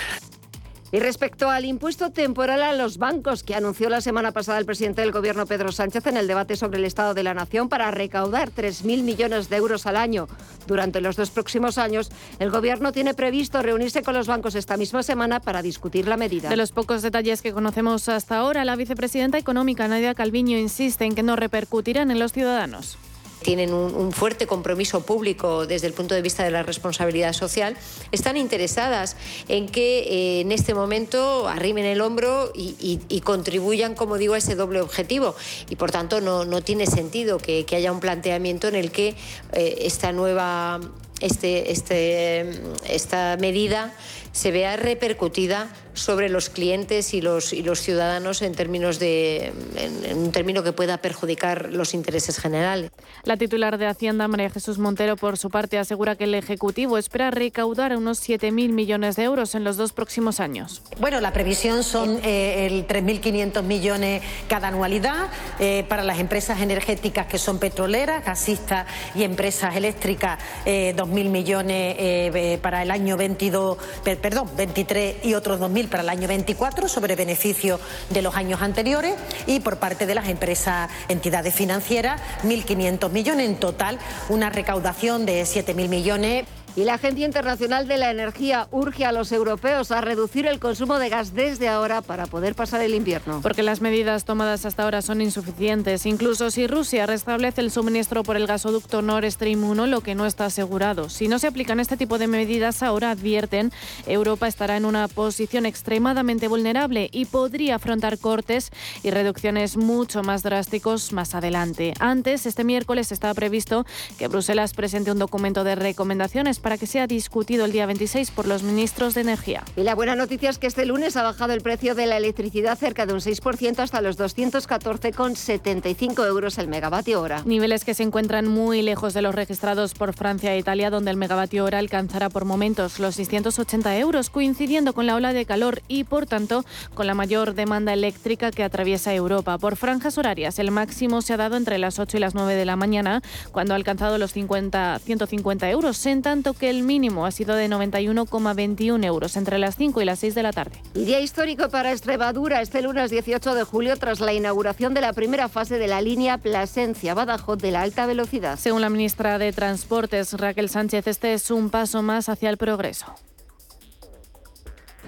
Y 0.93 0.99
respecto 0.99 1.49
al 1.49 1.65
impuesto 1.65 2.11
temporal 2.11 2.61
a 2.61 2.71
los 2.71 2.99
bancos 2.99 3.41
que 3.41 3.55
anunció 3.55 3.89
la 3.89 3.99
semana 3.99 4.31
pasada 4.31 4.59
el 4.59 4.67
presidente 4.67 5.01
del 5.01 5.11
Gobierno, 5.11 5.47
Pedro 5.47 5.71
Sánchez, 5.71 6.05
en 6.05 6.17
el 6.17 6.27
debate 6.27 6.55
sobre 6.55 6.77
el 6.77 6.85
Estado 6.85 7.15
de 7.15 7.23
la 7.23 7.33
Nación 7.33 7.67
para 7.67 7.89
recaudar 7.89 8.51
3.000 8.51 9.01
millones 9.01 9.49
de 9.49 9.55
euros 9.55 9.87
al 9.87 9.97
año 9.97 10.27
durante 10.67 11.01
los 11.01 11.15
dos 11.15 11.31
próximos 11.31 11.79
años, 11.79 12.11
el 12.37 12.51
Gobierno 12.51 12.91
tiene 12.91 13.15
previsto 13.15 13.63
reunirse 13.63 14.03
con 14.03 14.13
los 14.13 14.27
bancos 14.27 14.53
esta 14.53 14.77
misma 14.77 15.01
semana 15.01 15.39
para 15.39 15.63
discutir 15.63 16.07
la 16.07 16.15
medida. 16.15 16.49
De 16.49 16.57
los 16.57 16.71
pocos 16.71 17.01
detalles 17.01 17.41
que 17.41 17.53
conocemos 17.53 18.07
hasta 18.07 18.37
ahora, 18.37 18.63
la 18.63 18.75
vicepresidenta 18.75 19.39
económica 19.39 19.87
Nadia 19.87 20.13
Calviño 20.13 20.59
insiste 20.59 21.05
en 21.05 21.15
que 21.15 21.23
no 21.23 21.35
repercutirán 21.35 22.11
en 22.11 22.19
los 22.19 22.33
ciudadanos 22.33 22.99
tienen 23.43 23.73
un, 23.73 24.11
fuerte 24.11 24.47
compromiso 24.47 25.05
público 25.05 25.67
desde 25.67 25.87
el 25.87 25.93
punto 25.93 26.15
de 26.15 26.21
vista 26.21 26.43
de 26.43 26.49
la 26.49 26.63
responsabilidad 26.63 27.33
social, 27.33 27.77
están 28.11 28.37
interesadas 28.37 29.15
en 29.47 29.67
que 29.67 29.99
eh, 29.99 30.41
en 30.41 30.51
este 30.51 30.73
momento 30.73 31.47
arrimen 31.47 31.85
el 31.85 32.01
hombro 32.01 32.51
y, 32.55 33.21
contribuyan, 33.23 33.93
como 33.93 34.17
digo, 34.17 34.33
a 34.33 34.39
ese 34.39 34.55
doble 34.55 34.81
objetivo. 34.81 35.35
Y 35.69 35.75
por 35.75 35.91
tanto 35.91 36.21
no, 36.21 36.45
no 36.45 36.61
tiene 36.61 36.87
sentido 36.87 37.37
que, 37.37 37.65
haya 37.73 37.91
un 37.91 37.99
planteamiento 37.99 38.67
en 38.67 38.75
el 38.75 38.91
que 38.91 39.15
eh, 39.53 39.75
esta 39.81 40.11
nueva 40.11 40.79
este, 41.21 41.71
este, 41.71 42.61
esta 42.87 43.37
medida 43.39 43.93
se 44.33 44.51
vea 44.51 44.75
repercutida 44.75 45.69
sobre 45.93 46.29
los 46.29 46.49
clientes 46.49 47.13
y 47.13 47.21
los, 47.21 47.53
y 47.53 47.61
los 47.61 47.81
ciudadanos 47.81 48.41
en 48.41 48.53
términos 48.53 48.99
de 48.99 49.53
en, 49.75 50.17
un 50.17 50.31
término 50.31 50.63
que 50.63 50.73
pueda 50.73 50.97
perjudicar 50.97 51.69
los 51.71 51.93
intereses 51.93 52.39
generales. 52.39 52.91
La 53.23 53.37
titular 53.37 53.77
de 53.77 53.87
Hacienda, 53.87 54.27
María 54.27 54.49
Jesús 54.49 54.77
Montero, 54.77 55.15
por 55.15 55.37
su 55.37 55.49
parte, 55.49 55.77
asegura 55.77 56.15
que 56.15 56.25
el 56.25 56.35
Ejecutivo 56.35 56.97
espera 56.97 57.31
recaudar 57.31 57.95
unos 57.95 58.27
7.000 58.27 58.51
millones 58.69 59.15
de 59.15 59.23
euros 59.23 59.55
en 59.55 59.63
los 59.63 59.77
dos 59.77 59.93
próximos 59.93 60.39
años. 60.39 60.81
Bueno, 60.99 61.21
la 61.21 61.31
previsión 61.33 61.83
son 61.83 62.19
eh, 62.23 62.65
el 62.65 62.87
3.500 62.87 63.63
millones 63.63 64.21
cada 64.47 64.69
anualidad 64.69 65.27
eh, 65.59 65.85
para 65.87 66.03
las 66.03 66.19
empresas 66.19 66.61
energéticas 66.61 67.27
que 67.27 67.37
son 67.37 67.59
petroleras, 67.59 68.25
gasistas 68.25 68.87
y 69.15 69.23
empresas 69.23 69.75
eléctricas, 69.75 70.39
eh, 70.65 70.93
2.000 70.95 71.29
millones 71.29 71.95
eh, 71.99 72.59
para 72.61 72.81
el 72.81 72.91
año 72.91 73.17
22 73.17 73.77
perdón, 74.03 74.49
23 74.55 75.25
y 75.25 75.33
otros 75.33 75.59
2.000 75.59 75.82
para 75.87 76.03
el 76.03 76.09
año 76.09 76.27
24 76.27 76.87
sobre 76.87 77.15
beneficio 77.15 77.79
de 78.09 78.21
los 78.21 78.35
años 78.35 78.61
anteriores 78.61 79.15
y 79.47 79.59
por 79.59 79.77
parte 79.77 80.05
de 80.05 80.15
las 80.15 80.27
empresas, 80.27 80.89
entidades 81.07 81.53
financieras, 81.53 82.21
1.500 82.43 83.09
millones 83.11 83.49
en 83.49 83.55
total, 83.55 83.99
una 84.29 84.49
recaudación 84.49 85.25
de 85.25 85.43
7.000 85.43 85.89
millones. 85.89 86.45
Y 86.75 86.85
la 86.85 86.95
Agencia 86.95 87.23
Internacional 87.23 87.87
de 87.87 87.99
la 87.99 88.09
Energía 88.09 88.67
urge 88.71 89.05
a 89.05 89.11
los 89.11 89.31
europeos 89.31 89.91
a 89.91 90.01
reducir 90.01 90.47
el 90.47 90.59
consumo 90.59 90.97
de 90.97 91.09
gas 91.09 91.35
desde 91.35 91.69
ahora 91.69 92.01
para 92.01 92.25
poder 92.25 92.55
pasar 92.55 92.81
el 92.81 92.95
invierno. 92.95 93.41
Porque 93.43 93.61
las 93.61 93.79
medidas 93.79 94.25
tomadas 94.25 94.65
hasta 94.65 94.83
ahora 94.83 95.03
son 95.03 95.21
insuficientes. 95.21 96.07
Incluso 96.07 96.49
si 96.49 96.65
Rusia 96.65 97.05
restablece 97.05 97.61
el 97.61 97.69
suministro 97.69 98.23
por 98.23 98.37
el 98.37 98.47
gasoducto 98.47 99.03
Nord 99.03 99.29
Stream 99.29 99.63
1, 99.63 99.85
lo 99.85 100.01
que 100.01 100.15
no 100.15 100.25
está 100.25 100.45
asegurado. 100.45 101.09
Si 101.09 101.27
no 101.27 101.37
se 101.37 101.45
aplican 101.45 101.79
este 101.79 101.95
tipo 101.95 102.17
de 102.17 102.25
medidas 102.25 102.81
ahora, 102.81 103.11
advierten, 103.11 103.71
Europa 104.07 104.47
estará 104.47 104.75
en 104.75 104.85
una 104.85 105.07
posición 105.07 105.67
extremadamente 105.67 106.47
vulnerable 106.47 107.07
y 107.11 107.25
podría 107.25 107.75
afrontar 107.75 108.17
cortes 108.17 108.71
y 109.03 109.11
reducciones 109.11 109.77
mucho 109.77 110.23
más 110.23 110.41
drásticos 110.41 111.13
más 111.13 111.35
adelante. 111.35 111.93
Antes, 111.99 112.47
este 112.47 112.63
miércoles 112.63 113.11
estaba 113.11 113.35
previsto 113.35 113.85
que 114.17 114.27
Bruselas 114.27 114.73
presente 114.73 115.11
un 115.11 115.19
documento 115.19 115.63
de 115.63 115.75
recomendaciones 115.75 116.62
para 116.63 116.79
que 116.79 116.87
sea 116.87 117.05
discutido 117.05 117.65
el 117.65 117.71
día 117.71 117.85
26 117.85 118.31
por 118.31 118.47
los 118.47 118.63
ministros 118.63 119.13
de 119.13 119.21
Energía. 119.21 119.63
Y 119.75 119.83
la 119.83 119.93
buena 119.93 120.15
noticia 120.15 120.49
es 120.49 120.57
que 120.57 120.65
este 120.65 120.85
lunes 120.85 121.15
ha 121.17 121.23
bajado 121.23 121.53
el 121.53 121.61
precio 121.61 121.93
de 121.93 122.07
la 122.07 122.17
electricidad 122.17 122.77
cerca 122.77 123.05
de 123.05 123.13
un 123.13 123.19
6% 123.19 123.79
hasta 123.79 124.01
los 124.01 124.17
214,75 124.17 126.25
euros 126.25 126.57
el 126.57 126.69
megavatio 126.69 127.21
hora. 127.21 127.43
Niveles 127.45 127.83
que 127.83 127.93
se 127.93 128.03
encuentran 128.03 128.47
muy 128.47 128.81
lejos 128.81 129.13
de 129.13 129.21
los 129.21 129.35
registrados 129.35 129.93
por 129.93 130.13
Francia 130.13 130.53
e 130.53 130.57
Italia, 130.57 130.89
donde 130.89 131.11
el 131.11 131.17
megavatio 131.17 131.65
hora 131.65 131.79
alcanzará 131.79 132.29
por 132.29 132.45
momentos 132.45 132.99
los 132.99 133.15
680 133.15 133.97
euros, 133.97 134.29
coincidiendo 134.29 134.93
con 134.93 135.05
la 135.05 135.15
ola 135.15 135.33
de 135.33 135.45
calor 135.45 135.81
y, 135.89 136.05
por 136.05 136.25
tanto, 136.25 136.63
con 136.93 137.07
la 137.07 137.13
mayor 137.13 137.53
demanda 137.53 137.91
eléctrica 137.91 138.51
que 138.51 138.63
atraviesa 138.63 139.13
Europa. 139.13 139.57
Por 139.57 139.75
franjas 139.75 140.17
horarias, 140.17 140.59
el 140.59 140.71
máximo 140.71 141.21
se 141.21 141.33
ha 141.33 141.37
dado 141.37 141.57
entre 141.57 141.77
las 141.77 141.99
8 141.99 142.17
y 142.17 142.19
las 142.21 142.35
9 142.35 142.55
de 142.55 142.65
la 142.65 142.77
mañana, 142.77 143.21
cuando 143.51 143.73
ha 143.73 143.75
alcanzado 143.75 144.17
los 144.17 144.31
50, 144.31 144.99
150 145.03 145.69
euros, 145.69 146.05
en 146.05 146.21
tanto 146.21 146.52
que 146.53 146.69
el 146.69 146.83
mínimo 146.83 147.25
ha 147.25 147.31
sido 147.31 147.55
de 147.55 147.69
91,21 147.69 149.03
euros 149.05 149.37
entre 149.37 149.57
las 149.57 149.75
5 149.75 150.01
y 150.01 150.05
las 150.05 150.19
6 150.19 150.35
de 150.35 150.43
la 150.43 150.51
tarde. 150.51 150.81
Y 150.93 151.05
día 151.05 151.19
histórico 151.19 151.69
para 151.69 151.91
Extremadura 151.91 152.61
este 152.61 152.81
lunes 152.81 153.11
18 153.11 153.55
de 153.55 153.63
julio 153.63 153.97
tras 153.97 154.19
la 154.19 154.33
inauguración 154.33 154.93
de 154.93 155.01
la 155.01 155.13
primera 155.13 155.49
fase 155.49 155.77
de 155.77 155.87
la 155.87 156.01
línea 156.01 156.37
Plasencia-Badajoz 156.37 157.57
de 157.57 157.71
la 157.71 157.81
alta 157.81 158.05
velocidad. 158.05 158.57
Según 158.59 158.81
la 158.81 158.89
ministra 158.89 159.37
de 159.37 159.51
Transportes, 159.51 160.33
Raquel 160.33 160.69
Sánchez, 160.69 161.07
este 161.07 161.33
es 161.33 161.51
un 161.51 161.69
paso 161.69 162.01
más 162.01 162.29
hacia 162.29 162.49
el 162.49 162.57
progreso. 162.57 163.15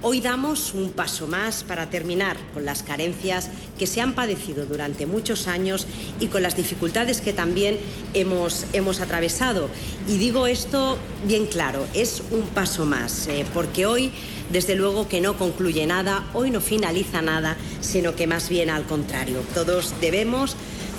Hoy 0.02 0.20
damos 0.20 0.74
un 0.74 0.92
paso 0.92 1.25
más 1.25 1.64
para 1.64 1.90
terminar 1.90 2.38
con 2.54 2.66
las 2.66 2.84
carencias 2.84 3.50
que 3.80 3.88
se 3.88 4.02
han 4.02 4.14
padecido 4.14 4.66
durante 4.66 5.06
muchos 5.06 5.48
años 5.48 5.88
y 6.20 6.28
con 6.28 6.44
las 6.44 6.58
dificultades 6.58 7.22
que 7.22 7.32
también 7.32 7.80
hemos, 8.14 8.66
hemos 8.74 9.00
atravesado. 9.00 9.70
Y 10.08 10.18
digo 10.18 10.48
esto 10.48 10.98
bien 11.25 11.48
claro, 11.48 11.88
es 11.94 12.22
un 12.30 12.42
paso 12.42 12.86
más, 12.86 13.28
eh, 13.28 13.46
porque 13.54 13.86
hoy 13.86 14.12
desde 14.52 14.75
luego 14.75 15.08
que 15.08 15.22
no 15.22 15.38
concluye 15.38 15.88
nada, 15.88 16.24
hoy 16.34 16.52
no 16.52 16.62
finaliza 16.62 17.22
nada, 17.22 17.58
sino 17.82 18.16
que 18.16 18.28
más 18.28 18.50
bien 18.50 18.70
al 18.70 18.86
contrario. 18.86 19.42
Todos 19.54 19.94
debemos 20.02 20.56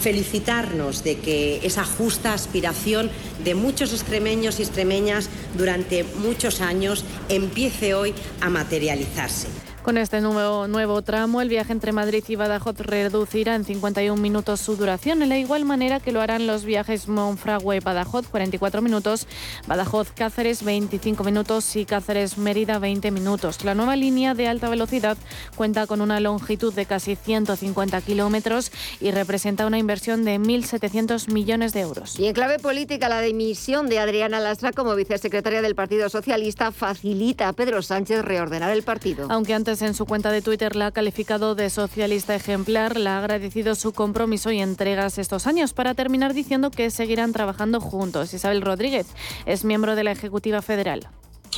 felicitarnos 0.06 1.02
de 1.02 1.18
que 1.18 1.66
esa 1.66 1.84
justa 1.84 2.32
aspiración 2.32 3.10
de 3.42 3.56
muchos 3.56 3.92
extremeños 3.92 4.60
y 4.60 4.62
extremeñas 4.62 5.28
durante 5.58 6.04
muchos 6.04 6.60
años 6.60 7.04
empiece 7.28 7.92
hoy 7.94 8.14
a 8.40 8.48
materializarse. 8.48 9.65
Con 9.86 9.98
este 9.98 10.20
nuevo, 10.20 10.66
nuevo 10.66 11.00
tramo, 11.02 11.40
el 11.40 11.48
viaje 11.48 11.72
entre 11.72 11.92
Madrid 11.92 12.24
y 12.26 12.34
Badajoz 12.34 12.80
reducirá 12.80 13.54
en 13.54 13.64
51 13.64 14.20
minutos 14.20 14.58
su 14.58 14.74
duración, 14.74 15.20
de 15.20 15.26
la 15.26 15.38
igual 15.38 15.64
manera 15.64 16.00
que 16.00 16.10
lo 16.10 16.20
harán 16.20 16.48
los 16.48 16.64
viajes 16.64 17.06
Monfragüe-Badajoz, 17.06 18.26
44 18.26 18.82
minutos, 18.82 19.28
Badajoz-Cáceres, 19.68 20.64
25 20.64 21.22
minutos 21.22 21.76
y 21.76 21.84
Cáceres-Mérida, 21.84 22.80
20 22.80 23.12
minutos. 23.12 23.64
La 23.64 23.76
nueva 23.76 23.94
línea 23.94 24.34
de 24.34 24.48
alta 24.48 24.68
velocidad 24.68 25.16
cuenta 25.54 25.86
con 25.86 26.00
una 26.00 26.18
longitud 26.18 26.74
de 26.74 26.84
casi 26.84 27.14
150 27.14 28.00
kilómetros 28.00 28.72
y 29.00 29.12
representa 29.12 29.66
una 29.66 29.78
inversión 29.78 30.24
de 30.24 30.40
1.700 30.40 31.32
millones 31.32 31.72
de 31.72 31.82
euros. 31.82 32.18
Y 32.18 32.26
en 32.26 32.34
clave 32.34 32.58
política, 32.58 33.08
la 33.08 33.20
dimisión 33.20 33.88
de 33.88 34.00
Adriana 34.00 34.40
Lastra 34.40 34.72
como 34.72 34.96
vicesecretaria 34.96 35.62
del 35.62 35.76
Partido 35.76 36.08
Socialista 36.08 36.72
facilita 36.72 37.46
a 37.46 37.52
Pedro 37.52 37.82
Sánchez 37.82 38.24
reordenar 38.24 38.72
el 38.72 38.82
partido. 38.82 39.28
Aunque 39.30 39.54
antes 39.54 39.75
en 39.82 39.94
su 39.94 40.06
cuenta 40.06 40.30
de 40.30 40.42
Twitter 40.42 40.76
la 40.76 40.86
ha 40.86 40.90
calificado 40.90 41.54
de 41.54 41.70
socialista 41.70 42.34
ejemplar, 42.34 42.98
la 42.98 43.16
ha 43.16 43.18
agradecido 43.18 43.74
su 43.74 43.92
compromiso 43.92 44.50
y 44.50 44.60
entregas 44.60 45.18
estos 45.18 45.46
años 45.46 45.72
para 45.72 45.94
terminar 45.94 46.34
diciendo 46.34 46.70
que 46.70 46.90
seguirán 46.90 47.32
trabajando 47.32 47.80
juntos. 47.80 48.32
Isabel 48.34 48.62
Rodríguez 48.62 49.06
es 49.44 49.64
miembro 49.64 49.96
de 49.96 50.04
la 50.04 50.12
Ejecutiva 50.12 50.62
Federal. 50.62 51.08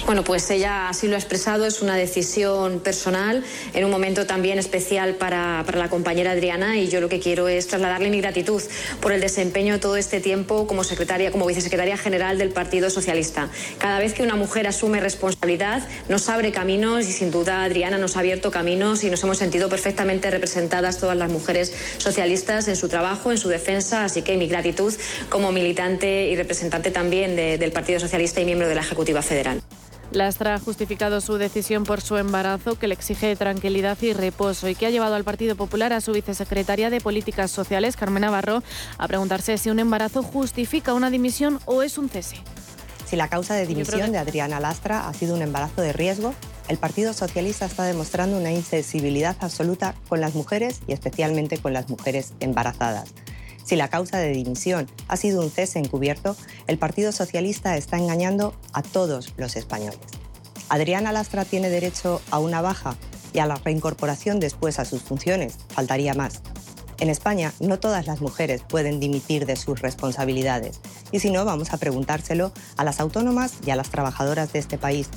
Bueno, 0.06 0.24
pues 0.24 0.50
ella 0.50 0.88
así 0.88 1.06
lo 1.06 1.16
ha 1.16 1.18
expresado, 1.18 1.66
es 1.66 1.82
una 1.82 1.96
decisión 1.96 2.80
personal, 2.80 3.44
en 3.74 3.84
un 3.84 3.90
momento 3.90 4.26
también 4.26 4.58
especial 4.58 5.16
para, 5.16 5.62
para, 5.66 5.78
la 5.78 5.90
compañera 5.90 6.32
Adriana 6.32 6.78
y 6.78 6.88
yo 6.88 7.00
lo 7.00 7.08
que 7.08 7.20
quiero 7.20 7.48
es 7.48 7.66
trasladarle 7.66 8.08
mi 8.08 8.20
gratitud 8.20 8.62
por 9.00 9.12
el 9.12 9.20
desempeño 9.20 9.80
todo 9.80 9.96
este 9.96 10.20
tiempo 10.20 10.66
como 10.66 10.84
secretaria, 10.84 11.30
como 11.30 11.46
vicesecretaria 11.46 11.96
general 11.96 12.38
del 12.38 12.50
Partido 12.50 12.90
Socialista. 12.90 13.48
Cada 13.78 13.98
vez 13.98 14.14
que 14.14 14.22
una 14.22 14.34
mujer 14.34 14.66
asume 14.66 15.00
responsabilidad 15.00 15.82
nos 16.08 16.28
abre 16.28 16.52
caminos 16.52 17.06
y 17.06 17.12
sin 17.12 17.30
duda 17.30 17.64
Adriana 17.64 17.98
nos 17.98 18.16
ha 18.16 18.20
abierto 18.20 18.50
caminos 18.50 19.04
y 19.04 19.10
nos 19.10 19.22
hemos 19.24 19.38
sentido 19.38 19.68
perfectamente 19.68 20.30
representadas 20.30 20.98
todas 20.98 21.16
las 21.16 21.30
mujeres 21.30 21.72
socialistas 21.98 22.68
en 22.68 22.76
su 22.76 22.88
trabajo, 22.88 23.30
en 23.30 23.38
su 23.38 23.48
defensa, 23.48 24.04
así 24.04 24.22
que 24.22 24.36
mi 24.36 24.48
gratitud 24.48 24.94
como 25.28 25.52
militante 25.52 26.28
y 26.28 26.36
representante 26.36 26.90
también 26.90 27.36
de, 27.36 27.58
del 27.58 27.72
Partido 27.72 28.00
Socialista 28.00 28.40
y 28.40 28.44
miembro 28.44 28.68
de 28.68 28.74
la 28.74 28.80
Ejecutiva 28.80 29.22
Federal. 29.22 29.60
Lastra 30.10 30.54
ha 30.54 30.58
justificado 30.58 31.20
su 31.20 31.36
decisión 31.36 31.84
por 31.84 32.00
su 32.00 32.16
embarazo, 32.16 32.78
que 32.78 32.88
le 32.88 32.94
exige 32.94 33.36
tranquilidad 33.36 33.98
y 34.00 34.14
reposo, 34.14 34.68
y 34.68 34.74
que 34.74 34.86
ha 34.86 34.90
llevado 34.90 35.14
al 35.14 35.24
Partido 35.24 35.54
Popular 35.54 35.92
a 35.92 36.00
su 36.00 36.12
vicesecretaria 36.12 36.88
de 36.88 37.00
Políticas 37.00 37.50
Sociales, 37.50 37.96
Carmen 37.96 38.22
Navarro, 38.22 38.62
a 38.96 39.06
preguntarse 39.06 39.58
si 39.58 39.68
un 39.68 39.80
embarazo 39.80 40.22
justifica 40.22 40.94
una 40.94 41.10
dimisión 41.10 41.60
o 41.66 41.82
es 41.82 41.98
un 41.98 42.08
cese. 42.08 42.36
Si 43.06 43.16
la 43.16 43.28
causa 43.28 43.54
de 43.54 43.66
dimisión 43.66 44.12
de 44.12 44.18
Adriana 44.18 44.60
Lastra 44.60 45.08
ha 45.08 45.14
sido 45.14 45.34
un 45.34 45.42
embarazo 45.42 45.82
de 45.82 45.92
riesgo, 45.92 46.34
el 46.68 46.78
Partido 46.78 47.12
Socialista 47.12 47.66
está 47.66 47.84
demostrando 47.84 48.36
una 48.38 48.52
insensibilidad 48.52 49.36
absoluta 49.40 49.94
con 50.08 50.20
las 50.20 50.34
mujeres 50.34 50.80
y 50.86 50.92
especialmente 50.92 51.58
con 51.58 51.72
las 51.72 51.88
mujeres 51.88 52.32
embarazadas. 52.40 53.14
Si 53.68 53.76
la 53.76 53.88
causa 53.88 54.16
de 54.16 54.30
dimisión 54.30 54.86
ha 55.08 55.18
sido 55.18 55.42
un 55.42 55.50
cese 55.50 55.78
encubierto, 55.78 56.34
el 56.68 56.78
Partido 56.78 57.12
Socialista 57.12 57.76
está 57.76 57.98
engañando 57.98 58.54
a 58.72 58.80
todos 58.80 59.34
los 59.36 59.56
españoles. 59.56 60.00
Adriana 60.70 61.12
Lastra 61.12 61.44
tiene 61.44 61.68
derecho 61.68 62.22
a 62.30 62.38
una 62.38 62.62
baja 62.62 62.96
y 63.34 63.40
a 63.40 63.46
la 63.46 63.56
reincorporación 63.56 64.40
después 64.40 64.78
a 64.78 64.86
sus 64.86 65.02
funciones. 65.02 65.58
Faltaría 65.68 66.14
más. 66.14 66.40
En 66.98 67.10
España 67.10 67.52
no 67.60 67.78
todas 67.78 68.06
las 68.06 68.22
mujeres 68.22 68.62
pueden 68.66 69.00
dimitir 69.00 69.44
de 69.44 69.56
sus 69.56 69.82
responsabilidades 69.82 70.80
y 71.12 71.20
si 71.20 71.30
no 71.30 71.44
vamos 71.44 71.74
a 71.74 71.76
preguntárselo 71.76 72.52
a 72.78 72.84
las 72.84 73.00
autónomas 73.00 73.52
y 73.66 73.70
a 73.70 73.76
las 73.76 73.90
trabajadoras 73.90 74.50
de 74.54 74.60
este 74.60 74.78
país 74.78 75.10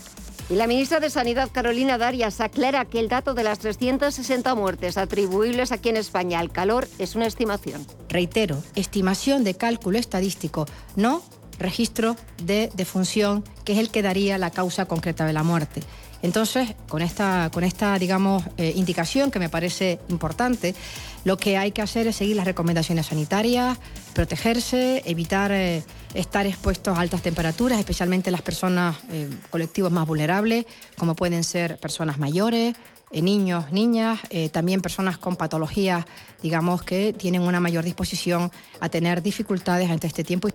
y 0.52 0.56
la 0.56 0.68
ministra 0.68 1.00
de 1.00 1.10
Sanidad, 1.10 1.50
Carolina 1.50 1.98
Darias, 1.98 2.42
aclara 2.42 2.84
que 2.84 3.00
el 3.00 3.08
dato 3.08 3.34
de 3.34 3.44
las 3.44 3.60
360 3.60 4.54
muertes 4.54 4.98
atribuibles 4.98 5.72
aquí 5.72 5.88
en 5.88 5.96
España 5.96 6.40
al 6.40 6.52
calor 6.52 6.90
es 7.00 7.16
una 7.16 7.26
estimación. 7.26 7.88
Reitero, 8.10 8.62
estimación 8.76 9.46
de 9.46 9.54
cálculo 9.54 9.98
estadístico, 9.98 10.66
no 10.98 11.24
registro 11.58 12.18
de 12.44 12.70
defunción, 12.74 13.46
que 13.64 13.74
es 13.74 13.80
el 13.80 13.92
que 13.92 14.02
daría 14.02 14.38
la 14.38 14.52
causa 14.52 14.86
concreta 14.86 15.26
de 15.26 15.32
la 15.32 15.44
muerte. 15.44 15.84
Entonces, 16.22 16.76
con 16.88 17.02
esta, 17.02 17.50
con 17.52 17.64
esta 17.64 17.98
digamos, 17.98 18.44
eh, 18.58 18.74
indicación 18.76 19.32
que 19.32 19.40
me 19.40 19.50
parece 19.50 20.00
importante, 20.10 20.76
lo 21.24 21.38
que 21.38 21.58
hay 21.58 21.72
que 21.72 21.82
hacer 21.82 22.08
es 22.08 22.16
seguir 22.16 22.36
las 22.36 22.46
recomendaciones 22.46 23.08
sanitarias, 23.08 23.78
protegerse, 24.14 25.02
evitar 25.06 25.52
eh, 25.52 25.84
estar 26.14 26.46
expuestos 26.46 26.98
a 26.98 27.02
altas 27.02 27.22
temperaturas, 27.22 27.80
especialmente 27.80 28.32
las 28.32 28.42
personas, 28.42 28.98
eh, 29.12 29.30
colectivos 29.50 29.92
más 29.92 30.08
vulnerables, 30.08 30.66
como 30.98 31.16
pueden 31.16 31.44
ser 31.44 31.78
personas 31.80 32.20
mayores, 32.20 32.76
niños, 33.12 33.74
niñas, 33.74 34.22
también 34.54 34.80
personas 34.80 35.18
con 35.18 35.36
patologías, 35.36 36.06
digamos, 36.42 36.82
que 36.82 37.12
tienen 37.12 37.42
una 37.42 37.60
mayor 37.60 37.84
disposición 37.84 38.50
a 38.80 38.88
tener 38.88 39.22
dificultades 39.22 39.90
ante 39.90 40.08
este 40.08 40.24
tiempo. 40.24 40.48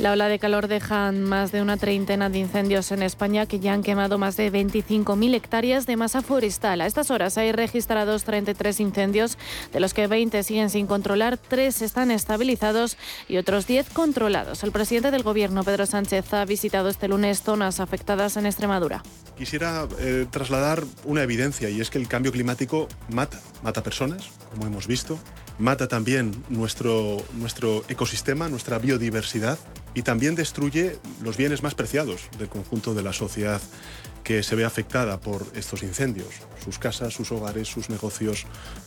La 0.00 0.10
ola 0.10 0.26
de 0.26 0.40
calor 0.40 0.66
deja 0.66 1.12
más 1.12 1.52
de 1.52 1.62
una 1.62 1.76
treintena 1.76 2.28
de 2.28 2.40
incendios 2.40 2.90
en 2.90 3.00
España 3.00 3.46
que 3.46 3.60
ya 3.60 3.72
han 3.72 3.84
quemado 3.84 4.18
más 4.18 4.36
de 4.36 4.50
25.000 4.50 5.34
hectáreas 5.36 5.86
de 5.86 5.96
masa 5.96 6.20
forestal. 6.20 6.80
A 6.80 6.86
estas 6.86 7.12
horas 7.12 7.38
hay 7.38 7.52
registrados 7.52 8.24
33 8.24 8.80
incendios, 8.80 9.38
de 9.72 9.78
los 9.78 9.94
que 9.94 10.08
20 10.08 10.42
siguen 10.42 10.68
sin 10.68 10.88
controlar, 10.88 11.38
3 11.38 11.82
están 11.82 12.10
estabilizados 12.10 12.96
y 13.28 13.36
otros 13.36 13.68
10 13.68 13.90
controlados. 13.90 14.64
El 14.64 14.72
presidente 14.72 15.12
del 15.12 15.22
Gobierno, 15.22 15.62
Pedro 15.62 15.86
Sánchez, 15.86 16.34
ha 16.34 16.44
visitado 16.44 16.88
este 16.88 17.06
lunes 17.06 17.42
zonas 17.42 17.78
afectadas 17.78 18.36
en 18.36 18.46
Extremadura. 18.46 19.04
Quisiera 19.38 19.86
eh, 20.00 20.26
trasladar 20.28 20.82
una 21.04 21.22
evidencia 21.22 21.70
y 21.70 21.80
es 21.80 21.90
que 21.90 21.98
el 21.98 22.08
cambio 22.08 22.32
climático 22.32 22.88
mata, 23.10 23.40
mata 23.62 23.84
personas, 23.84 24.28
como 24.50 24.66
hemos 24.66 24.88
visto, 24.88 25.20
mata 25.58 25.88
también 25.88 26.32
nuestro, 26.48 27.22
nuestro 27.34 27.84
ecosistema, 27.88 28.48
nuestra 28.48 28.78
biodiversidad 28.78 29.58
y 29.94 30.02
también 30.02 30.34
destruye 30.34 30.98
los 31.22 31.36
bienes 31.36 31.62
más 31.62 31.74
preciados 31.74 32.28
del 32.38 32.48
conjunto 32.48 32.94
de 32.94 33.02
la 33.02 33.12
sociedad 33.12 33.60
que 34.24 34.42
se 34.42 34.56
ve 34.56 34.64
afectada 34.64 35.20
por 35.20 35.46
estos 35.54 35.82
incendios, 35.82 36.28
sus 36.64 36.78
casas, 36.78 37.12
sus 37.14 37.30
hogares, 37.30 37.68
sus 37.68 37.90
negocios, 37.90 38.46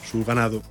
su 0.10 0.26
ganado. 0.26 0.62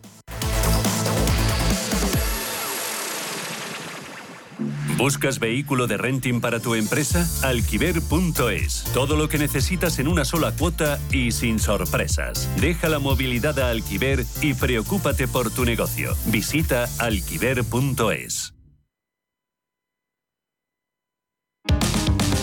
¿Buscas 4.97 5.38
vehículo 5.38 5.87
de 5.87 5.99
renting 5.99 6.41
para 6.41 6.59
tu 6.59 6.75
empresa? 6.75 7.29
Alquiver.es. 7.43 8.85
Todo 8.95 9.17
lo 9.17 9.29
que 9.29 9.37
necesitas 9.38 9.99
en 9.99 10.09
una 10.09 10.25
sola 10.25 10.53
cuota 10.53 10.99
y 11.12 11.33
sin 11.33 11.59
sorpresas. 11.59 12.49
Deja 12.61 12.88
la 12.88 12.99
movilidad 12.99 13.59
a 13.59 13.71
Alquiver 13.71 14.25
y 14.41 14.55
preocúpate 14.55 15.29
por 15.29 15.50
tu 15.50 15.65
negocio. 15.65 16.17
Visita 16.26 16.88
alquiver.es. 16.99 18.55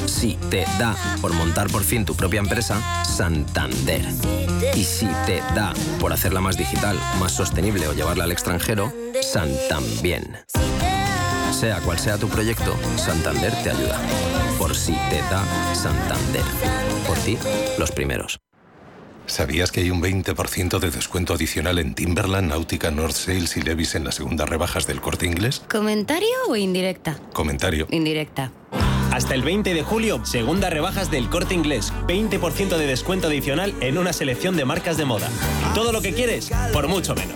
Si 0.06 0.38
te 0.50 0.64
da 0.80 0.96
por 1.22 1.34
montar 1.34 1.68
por 1.70 1.84
fin 1.84 2.06
tu 2.06 2.16
propia 2.16 2.40
empresa, 2.40 3.04
Santander. 3.04 4.06
Y 4.76 4.84
si 4.84 5.08
te 5.26 5.40
da 5.56 5.74
por 6.00 6.14
hacerla 6.14 6.40
más 6.40 6.56
digital, 6.56 6.98
más 7.20 7.36
sostenible 7.36 7.88
o 7.88 7.94
llevarla 7.94 8.24
al 8.24 8.32
extranjero, 8.32 8.94
Santambién. 9.22 10.38
Sea 11.54 11.80
cual 11.82 12.00
sea 12.00 12.18
tu 12.18 12.28
proyecto, 12.28 12.76
Santander 12.98 13.54
te 13.64 13.70
ayuda. 13.70 14.02
Por 14.58 14.76
si 14.76 14.94
te 15.10 15.18
da 15.30 15.46
Santander. 15.76 16.42
Por 17.08 17.16
ti, 17.20 17.38
los 17.78 17.92
primeros. 17.92 18.40
¿Sabías 19.28 19.72
que 19.72 19.82
hay 19.82 19.92
un 19.92 20.02
20% 20.02 20.80
de 20.80 20.90
descuento 20.90 21.36
adicional 21.36 21.78
en 21.78 21.94
Timberland, 21.94 22.50
Náutica, 22.50 22.90
North 22.90 23.14
Sales 23.14 23.56
y 23.56 23.62
Levis 23.62 23.94
en 23.94 24.04
las 24.04 24.16
segundas 24.16 24.50
rebajas 24.50 24.88
del 24.88 25.00
corte 25.00 25.28
inglés? 25.28 25.62
¿Comentario 25.70 26.28
o 26.50 26.56
indirecta? 26.56 27.20
Comentario. 27.34 27.88
Indirecta. 27.92 28.52
Hasta 29.12 29.36
el 29.36 29.44
20 29.44 29.76
de 29.76 29.84
julio, 29.84 30.26
segunda 30.26 30.72
rebajas 30.72 31.12
del 31.12 31.30
corte 31.30 31.54
inglés. 31.54 31.94
20% 32.08 32.78
de 32.78 32.88
descuento 32.88 33.28
adicional 33.28 33.76
en 33.80 34.00
una 34.00 34.12
selección 34.12 34.58
de 34.58 34.66
marcas 34.66 34.98
de 34.98 35.06
moda. 35.06 35.30
Todo 35.76 35.92
lo 35.92 36.02
que 36.02 36.14
quieres, 36.14 36.50
por 36.74 36.88
mucho 36.88 37.14
menos. 37.14 37.36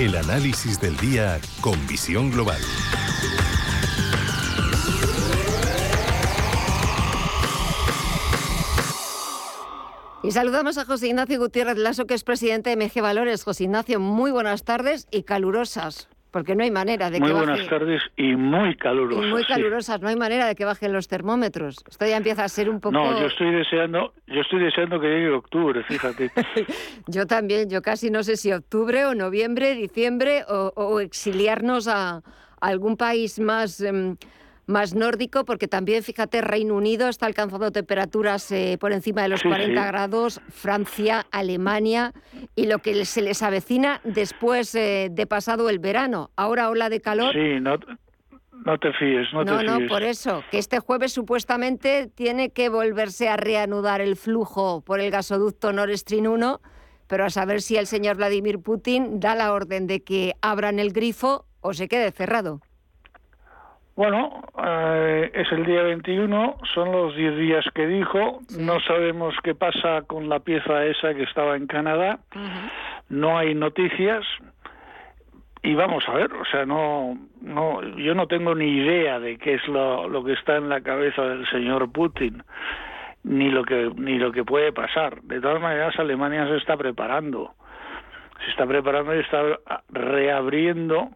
El 0.00 0.16
análisis 0.16 0.80
del 0.80 0.96
día 0.96 1.38
con 1.60 1.86
visión 1.86 2.30
global. 2.30 2.58
Y 10.22 10.30
saludamos 10.30 10.78
a 10.78 10.86
José 10.86 11.08
Ignacio 11.08 11.38
Gutiérrez 11.38 11.76
Lasso, 11.76 12.06
que 12.06 12.14
es 12.14 12.24
presidente 12.24 12.74
de 12.74 12.76
MG 12.76 13.02
Valores. 13.02 13.44
José 13.44 13.64
Ignacio, 13.64 14.00
muy 14.00 14.30
buenas 14.30 14.64
tardes 14.64 15.06
y 15.10 15.24
calurosas, 15.24 16.08
porque 16.30 16.54
no 16.54 16.62
hay 16.64 16.70
manera 16.70 17.10
de 17.10 17.18
muy 17.20 17.28
que 17.28 17.34
buenas 17.34 17.58
baje- 17.58 17.68
tardes 17.70 18.02
y 18.16 18.34
muy 18.36 18.76
calurosas. 18.76 19.24
y 19.24 19.28
muy 19.30 19.42
sí. 19.42 19.48
calurosas, 19.48 20.00
no 20.00 20.08
hay 20.08 20.16
manera 20.16 20.46
de 20.46 20.54
que 20.54 20.64
bajen 20.64 20.92
los 20.92 21.08
termómetros. 21.08 21.76
Esto 21.88 22.06
ya 22.06 22.16
empieza 22.16 22.44
a 22.44 22.48
ser 22.48 22.70
un 22.70 22.80
poco... 22.80 22.92
No, 22.92 23.18
yo 23.20 23.26
estoy 23.26 23.50
deseando, 23.52 24.14
yo 24.26 24.40
estoy 24.40 24.60
deseando 24.62 25.00
que 25.00 25.08
llegue 25.08 25.30
octubre, 25.30 25.82
fíjate. 25.84 26.30
Yo 27.06 27.26
también, 27.26 27.68
yo 27.68 27.82
casi 27.82 28.10
no 28.10 28.22
sé 28.22 28.36
si 28.36 28.52
octubre 28.52 29.04
o 29.06 29.14
noviembre, 29.14 29.74
diciembre 29.74 30.44
o, 30.48 30.72
o 30.76 31.00
exiliarnos 31.00 31.88
a, 31.88 32.16
a 32.18 32.22
algún 32.60 32.96
país 32.96 33.40
más, 33.40 33.80
em, 33.80 34.16
más 34.70 34.94
nórdico, 34.94 35.44
porque 35.44 35.68
también, 35.68 36.02
fíjate, 36.02 36.40
Reino 36.40 36.74
Unido 36.76 37.08
está 37.08 37.26
alcanzando 37.26 37.70
temperaturas 37.72 38.50
eh, 38.52 38.78
por 38.80 38.92
encima 38.92 39.22
de 39.22 39.28
los 39.28 39.40
Sí, 39.40 39.48
40 39.48 39.80
sí. 39.82 39.86
grados, 39.88 40.40
Francia, 40.48 41.26
Alemania 41.32 42.12
y 42.56 42.66
lo 42.66 42.78
que 42.78 43.04
se 43.04 43.20
les 43.22 43.42
avecina 43.42 44.00
después 44.04 44.74
eh, 44.74 45.08
de 45.10 45.26
pasado 45.26 45.68
el 45.68 45.78
verano. 45.80 46.30
Ahora 46.36 46.70
ola 46.70 46.88
de 46.88 47.00
calor. 47.00 47.32
Sí, 47.34 47.60
no, 47.60 47.76
no 48.64 48.78
te 48.78 48.92
fíes, 48.92 49.26
no, 49.32 49.44
No, 49.44 49.58
te 49.58 49.64
no, 49.64 49.76
fíes. 49.78 49.88
por 49.90 50.02
eso, 50.02 50.44
que 50.50 50.58
este 50.58 50.78
jueves 50.78 51.12
supuestamente 51.12 52.06
tiene 52.14 52.50
que 52.50 52.68
volverse 52.68 53.28
a 53.28 53.36
reanudar 53.36 54.00
el 54.00 54.16
flujo 54.16 54.82
por 54.82 55.00
el 55.00 55.10
gasoducto 55.10 55.72
Nord 55.72 55.96
Stream 55.96 56.26
1, 56.26 56.60
pero 57.06 57.24
a 57.24 57.30
saber 57.30 57.60
si 57.60 57.76
el 57.76 57.86
señor 57.88 58.16
Vladimir 58.16 58.60
Putin 58.60 59.18
da 59.18 59.34
la 59.34 59.52
orden 59.52 59.86
de 59.86 60.04
que 60.04 60.34
abran 60.42 60.78
el 60.78 60.92
grifo 60.92 61.46
o 61.60 61.74
se 61.74 61.88
quede 61.88 62.12
cerrado. 62.12 62.60
Bueno, 64.00 64.42
eh, 64.64 65.30
es 65.34 65.52
el 65.52 65.66
día 65.66 65.82
21, 65.82 66.56
son 66.72 66.90
los 66.90 67.14
10 67.14 67.36
días 67.36 67.66
que 67.74 67.86
dijo, 67.86 68.40
no 68.58 68.80
sabemos 68.80 69.34
qué 69.44 69.54
pasa 69.54 70.00
con 70.06 70.30
la 70.30 70.38
pieza 70.38 70.86
esa 70.86 71.12
que 71.12 71.24
estaba 71.24 71.54
en 71.54 71.66
Canadá, 71.66 72.20
no 73.10 73.36
hay 73.36 73.54
noticias. 73.54 74.24
Y 75.62 75.74
vamos 75.74 76.02
a 76.08 76.14
ver, 76.14 76.32
o 76.32 76.46
sea, 76.46 76.64
no, 76.64 77.14
no, 77.42 77.82
yo 77.98 78.14
no 78.14 78.26
tengo 78.26 78.54
ni 78.54 78.78
idea 78.78 79.20
de 79.20 79.36
qué 79.36 79.56
es 79.56 79.68
lo, 79.68 80.08
lo 80.08 80.24
que 80.24 80.32
está 80.32 80.56
en 80.56 80.70
la 80.70 80.80
cabeza 80.80 81.20
del 81.20 81.46
señor 81.50 81.92
Putin, 81.92 82.42
ni 83.22 83.50
lo 83.50 83.64
que 83.64 83.92
ni 83.96 84.18
lo 84.18 84.32
que 84.32 84.44
puede 84.44 84.72
pasar. 84.72 85.20
De 85.24 85.42
todas 85.42 85.60
maneras, 85.60 85.94
Alemania 85.98 86.46
se 86.46 86.56
está 86.56 86.74
preparando, 86.78 87.52
se 88.46 88.50
está 88.50 88.64
preparando 88.64 89.14
y 89.14 89.18
está 89.18 89.42
reabriendo 89.90 91.10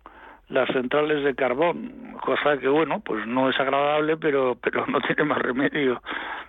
las 0.49 0.69
centrales 0.69 1.25
de 1.25 1.35
carbón, 1.35 2.14
cosa 2.25 2.57
que 2.59 2.69
bueno, 2.69 3.01
pues 3.01 3.27
no 3.27 3.51
es 3.51 3.61
agradable, 3.61 4.17
pero 4.17 4.57
pero 4.61 4.87
no 4.87 5.01
tiene 5.01 5.25
más 5.25 5.39
remedio, 5.39 6.03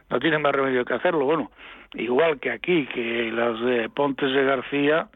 no 0.09 0.19
tiene 0.19 0.37
más 0.37 0.53
remedio 0.53 0.85
que 0.85 0.93
hacerlo. 0.93 1.25
Bueno, 1.25 1.51
igual 1.93 2.39
que 2.39 2.51
aquí, 2.51 2.87
que 2.87 3.31
las 3.31 3.59
de 3.59 3.89
Pontes 3.89 4.31
de 4.31 4.43
García 4.43 5.07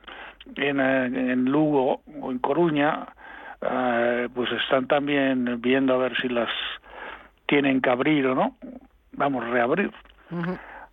en, 0.55 0.79
en 0.79 1.45
Lugo 1.45 2.01
o 2.21 2.31
en 2.31 2.39
Coruña, 2.39 3.07
eh, 3.61 4.27
pues 4.33 4.51
están 4.51 4.87
también 4.87 5.61
viendo 5.61 5.93
a 5.93 5.97
ver 5.97 6.15
si 6.17 6.27
las 6.27 6.49
tienen 7.45 7.81
que 7.81 7.89
abrir 7.89 8.27
o 8.27 8.35
no. 8.35 8.55
Vamos, 9.13 9.47
reabrir. 9.49 9.91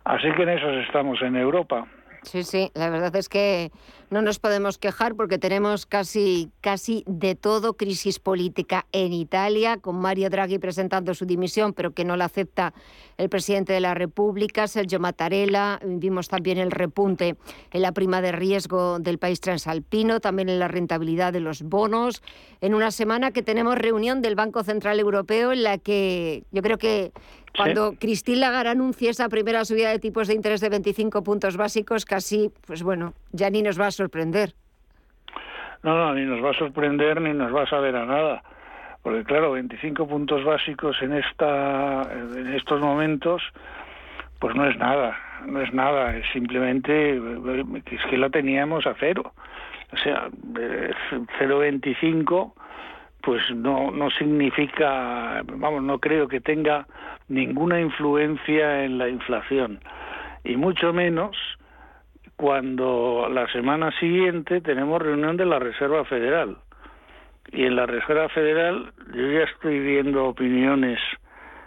Así 0.05 0.31
que 0.31 0.43
en 0.43 0.49
eso 0.49 0.69
estamos 0.79 1.21
en 1.21 1.35
Europa. 1.35 1.85
Sí, 2.27 2.43
sí, 2.43 2.71
la 2.73 2.89
verdad 2.89 3.15
es 3.15 3.29
que 3.29 3.71
no 4.09 4.21
nos 4.21 4.37
podemos 4.37 4.77
quejar 4.77 5.15
porque 5.15 5.37
tenemos 5.37 5.85
casi, 5.85 6.51
casi 6.59 7.05
de 7.07 7.35
todo 7.35 7.77
crisis 7.77 8.19
política 8.19 8.85
en 8.91 9.13
Italia, 9.13 9.77
con 9.77 9.95
Mario 9.95 10.29
Draghi 10.29 10.59
presentando 10.59 11.13
su 11.13 11.25
dimisión, 11.25 11.71
pero 11.71 11.91
que 11.91 12.03
no 12.03 12.17
la 12.17 12.25
acepta 12.25 12.73
el 13.15 13.29
presidente 13.29 13.71
de 13.71 13.79
la 13.79 13.93
República, 13.93 14.67
Sergio 14.67 14.99
Mattarella. 14.99 15.79
Vimos 15.85 16.27
también 16.27 16.57
el 16.57 16.71
repunte 16.71 17.37
en 17.71 17.81
la 17.81 17.93
prima 17.93 18.21
de 18.21 18.33
riesgo 18.33 18.99
del 18.99 19.19
país 19.19 19.39
transalpino, 19.39 20.19
también 20.19 20.49
en 20.49 20.59
la 20.59 20.67
rentabilidad 20.67 21.31
de 21.31 21.39
los 21.39 21.63
bonos. 21.63 22.21
En 22.59 22.73
una 22.73 22.91
semana 22.91 23.31
que 23.31 23.41
tenemos 23.41 23.77
reunión 23.77 24.21
del 24.21 24.35
Banco 24.35 24.63
Central 24.63 24.99
Europeo 24.99 25.53
en 25.53 25.63
la 25.63 25.77
que 25.77 26.43
yo 26.51 26.61
creo 26.61 26.77
que 26.77 27.13
cuando 27.57 27.93
Christine 27.99 28.39
Lagarde 28.39 28.69
anuncie 28.69 29.09
esa 29.09 29.29
primera 29.29 29.65
subida 29.65 29.89
de 29.89 29.99
tipos 29.99 30.27
de 30.27 30.35
interés 30.35 30.61
de 30.61 30.69
25 30.69 31.23
puntos 31.23 31.57
básicos, 31.57 32.05
casi, 32.05 32.51
pues 32.65 32.83
bueno, 32.83 33.13
ya 33.31 33.49
ni 33.49 33.61
nos 33.61 33.79
va 33.79 33.87
a 33.87 33.91
sorprender. 33.91 34.53
No, 35.83 35.97
no, 35.97 36.13
ni 36.13 36.25
nos 36.25 36.43
va 36.43 36.51
a 36.51 36.53
sorprender 36.53 37.21
ni 37.21 37.33
nos 37.33 37.53
va 37.53 37.63
a 37.63 37.69
saber 37.69 37.95
a 37.95 38.05
nada. 38.05 38.43
Porque 39.01 39.23
claro, 39.23 39.51
25 39.51 40.07
puntos 40.07 40.43
básicos 40.43 41.01
en 41.01 41.13
esta 41.13 42.03
en 42.11 42.53
estos 42.53 42.81
momentos 42.81 43.41
pues 44.39 44.55
no 44.55 44.67
es 44.69 44.77
nada, 44.77 45.17
no 45.45 45.61
es 45.61 45.73
nada, 45.73 46.15
es 46.15 46.25
simplemente 46.31 47.15
eh, 47.15 47.81
que 47.85 47.95
es 47.95 48.01
que 48.09 48.17
la 48.17 48.29
teníamos 48.29 48.85
a 48.85 48.95
cero. 48.99 49.33
O 49.93 49.97
sea, 49.97 50.29
eh, 50.59 50.91
0.25 51.39 52.53
pues 53.27 53.43
no 53.53 53.91
no 53.91 54.09
significa, 54.11 55.41
vamos, 55.43 55.83
no 55.83 55.99
creo 55.99 56.29
que 56.29 56.39
tenga 56.39 56.87
ninguna 57.27 57.81
influencia 57.81 58.85
en 58.85 58.97
la 58.97 59.09
inflación 59.09 59.81
y 60.45 60.55
mucho 60.55 60.93
menos 60.93 61.35
cuando 62.37 63.27
la 63.29 63.45
semana 63.51 63.91
siguiente 63.99 64.61
tenemos 64.61 65.01
reunión 65.01 65.35
de 65.35 65.45
la 65.45 65.59
Reserva 65.59 66.05
Federal. 66.05 66.55
Y 67.51 67.65
en 67.65 67.75
la 67.75 67.85
Reserva 67.85 68.29
Federal 68.29 68.93
yo 69.13 69.29
ya 69.29 69.43
estoy 69.43 69.81
viendo 69.81 70.23
opiniones, 70.23 71.01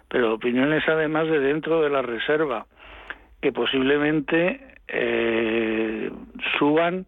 pero 0.08 0.32
opiniones 0.32 0.82
además 0.88 1.28
de 1.28 1.40
dentro 1.40 1.82
de 1.82 1.90
la 1.90 2.00
Reserva, 2.00 2.64
que 3.42 3.52
posiblemente 3.52 4.76
eh, 4.88 6.10
suban 6.58 7.04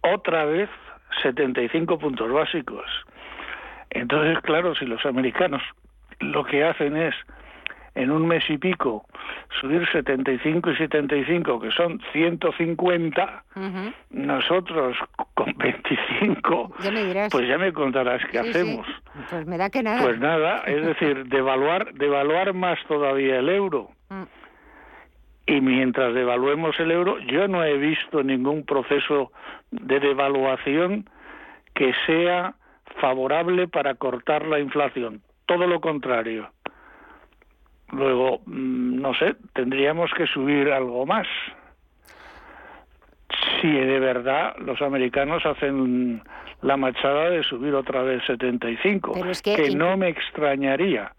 otra 0.00 0.46
vez 0.46 0.70
75 1.22 1.98
puntos 1.98 2.32
básicos. 2.32 2.86
Entonces, 3.94 4.38
claro, 4.42 4.74
si 4.74 4.86
los 4.86 5.04
americanos 5.06 5.62
lo 6.20 6.44
que 6.44 6.64
hacen 6.64 6.96
es 6.96 7.14
en 7.94 8.10
un 8.10 8.26
mes 8.26 8.42
y 8.48 8.56
pico 8.56 9.04
subir 9.60 9.86
75 9.92 10.70
y 10.70 10.76
75, 10.76 11.60
que 11.60 11.70
son 11.72 12.00
150, 12.12 13.44
nosotros 14.10 14.96
con 15.34 15.52
25, 15.58 16.74
Ya 16.80 16.90
me 16.90 17.04
dirás. 17.04 17.28
pues 17.30 17.46
ya 17.46 17.58
me 17.58 17.70
contarás 17.72 18.22
qué 18.30 18.38
Sí, 18.38 18.44
sí. 18.44 18.50
hacemos. 18.50 18.86
Pues 19.28 19.46
me 19.46 19.58
da 19.58 19.68
que 19.68 19.82
nada. 19.82 20.02
Pues 20.02 20.18
nada, 20.18 20.62
es 20.66 20.84
decir, 20.86 21.26
devaluar, 21.26 21.92
devaluar 21.92 22.54
más 22.54 22.78
todavía 22.88 23.38
el 23.40 23.48
euro. 23.50 23.90
Mm. 24.08 24.22
Y 25.48 25.60
mientras 25.60 26.14
devaluemos 26.14 26.78
el 26.80 26.92
euro, 26.92 27.18
yo 27.20 27.46
no 27.48 27.62
he 27.62 27.76
visto 27.76 28.22
ningún 28.22 28.64
proceso 28.64 29.32
de 29.70 30.00
devaluación 30.00 31.10
que 31.74 31.92
sea 32.06 32.54
favorable 33.00 33.68
para 33.68 33.94
cortar 33.94 34.46
la 34.46 34.58
inflación. 34.58 35.22
Todo 35.46 35.66
lo 35.66 35.80
contrario. 35.80 36.50
Luego, 37.90 38.40
mm, 38.46 39.00
no 39.00 39.14
sé, 39.14 39.36
tendríamos 39.52 40.10
que 40.16 40.26
subir 40.26 40.72
algo 40.72 41.04
más. 41.04 41.26
Si 43.60 43.70
de 43.70 43.98
verdad 43.98 44.54
los 44.58 44.80
americanos 44.82 45.44
hacen 45.44 46.22
la 46.62 46.76
machada 46.76 47.30
de 47.30 47.42
subir 47.42 47.74
otra 47.74 48.02
vez 48.02 48.22
75, 48.26 49.12
Pero 49.14 49.30
es 49.30 49.42
que 49.42 49.70
no 49.74 49.96
me 49.96 50.08
extrañaría 50.08 51.12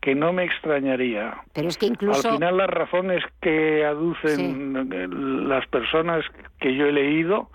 que 0.00 0.14
no 0.14 0.32
me 0.32 0.44
extrañaría. 0.44 1.42
Pero 1.52 1.68
es 1.68 1.76
que 1.76 1.86
incluso... 1.86 2.28
Al 2.28 2.34
final 2.36 2.56
las 2.56 2.70
razones 2.70 3.22
que 3.40 3.84
aducen 3.84 5.48
las 5.48 5.66
personas 5.66 6.24
que 6.58 6.74
yo 6.74 6.86
he 6.86 6.92
leído, 6.92 7.50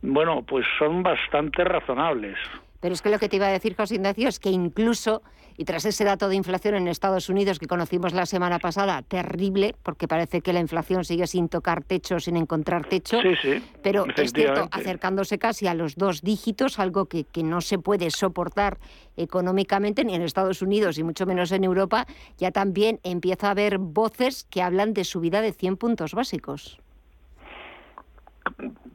bueno, 0.00 0.42
pues 0.42 0.66
son 0.78 1.02
bastante 1.02 1.62
razonables. 1.64 2.38
Pero 2.84 2.92
es 2.92 3.00
que 3.00 3.08
lo 3.08 3.18
que 3.18 3.30
te 3.30 3.36
iba 3.36 3.46
a 3.46 3.50
decir, 3.50 3.74
José 3.74 3.94
Ignacio, 3.94 4.28
es 4.28 4.38
que 4.38 4.50
incluso, 4.50 5.22
y 5.56 5.64
tras 5.64 5.86
ese 5.86 6.04
dato 6.04 6.28
de 6.28 6.36
inflación 6.36 6.74
en 6.74 6.86
Estados 6.86 7.30
Unidos 7.30 7.58
que 7.58 7.66
conocimos 7.66 8.12
la 8.12 8.26
semana 8.26 8.58
pasada, 8.58 9.00
terrible, 9.00 9.74
porque 9.82 10.06
parece 10.06 10.42
que 10.42 10.52
la 10.52 10.60
inflación 10.60 11.02
sigue 11.02 11.26
sin 11.26 11.48
tocar 11.48 11.82
techo, 11.82 12.20
sin 12.20 12.36
encontrar 12.36 12.84
techo, 12.84 13.22
sí, 13.22 13.36
sí, 13.40 13.62
pero 13.82 14.04
es 14.14 14.34
cierto, 14.34 14.68
acercándose 14.70 15.38
casi 15.38 15.66
a 15.66 15.72
los 15.72 15.96
dos 15.96 16.20
dígitos, 16.20 16.78
algo 16.78 17.06
que, 17.06 17.24
que 17.24 17.42
no 17.42 17.62
se 17.62 17.78
puede 17.78 18.10
soportar 18.10 18.76
económicamente 19.16 20.04
ni 20.04 20.14
en 20.14 20.20
Estados 20.20 20.60
Unidos 20.60 20.98
y 20.98 21.04
mucho 21.04 21.24
menos 21.24 21.52
en 21.52 21.64
Europa, 21.64 22.04
ya 22.36 22.50
también 22.50 23.00
empieza 23.02 23.48
a 23.48 23.52
haber 23.52 23.78
voces 23.78 24.44
que 24.50 24.60
hablan 24.60 24.92
de 24.92 25.04
subida 25.04 25.40
de 25.40 25.54
100 25.54 25.78
puntos 25.78 26.12
básicos. 26.12 26.78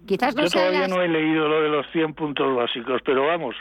Quizás 0.06 0.36
no 0.36 0.44
Yo 0.44 0.50
todavía 0.52 0.88
no 0.88 1.02
he 1.02 1.08
leído 1.08 1.48
lo 1.48 1.64
de 1.64 1.70
los 1.70 1.88
100 1.92 2.14
puntos 2.14 2.56
básicos, 2.56 3.02
pero 3.04 3.26
vamos, 3.26 3.56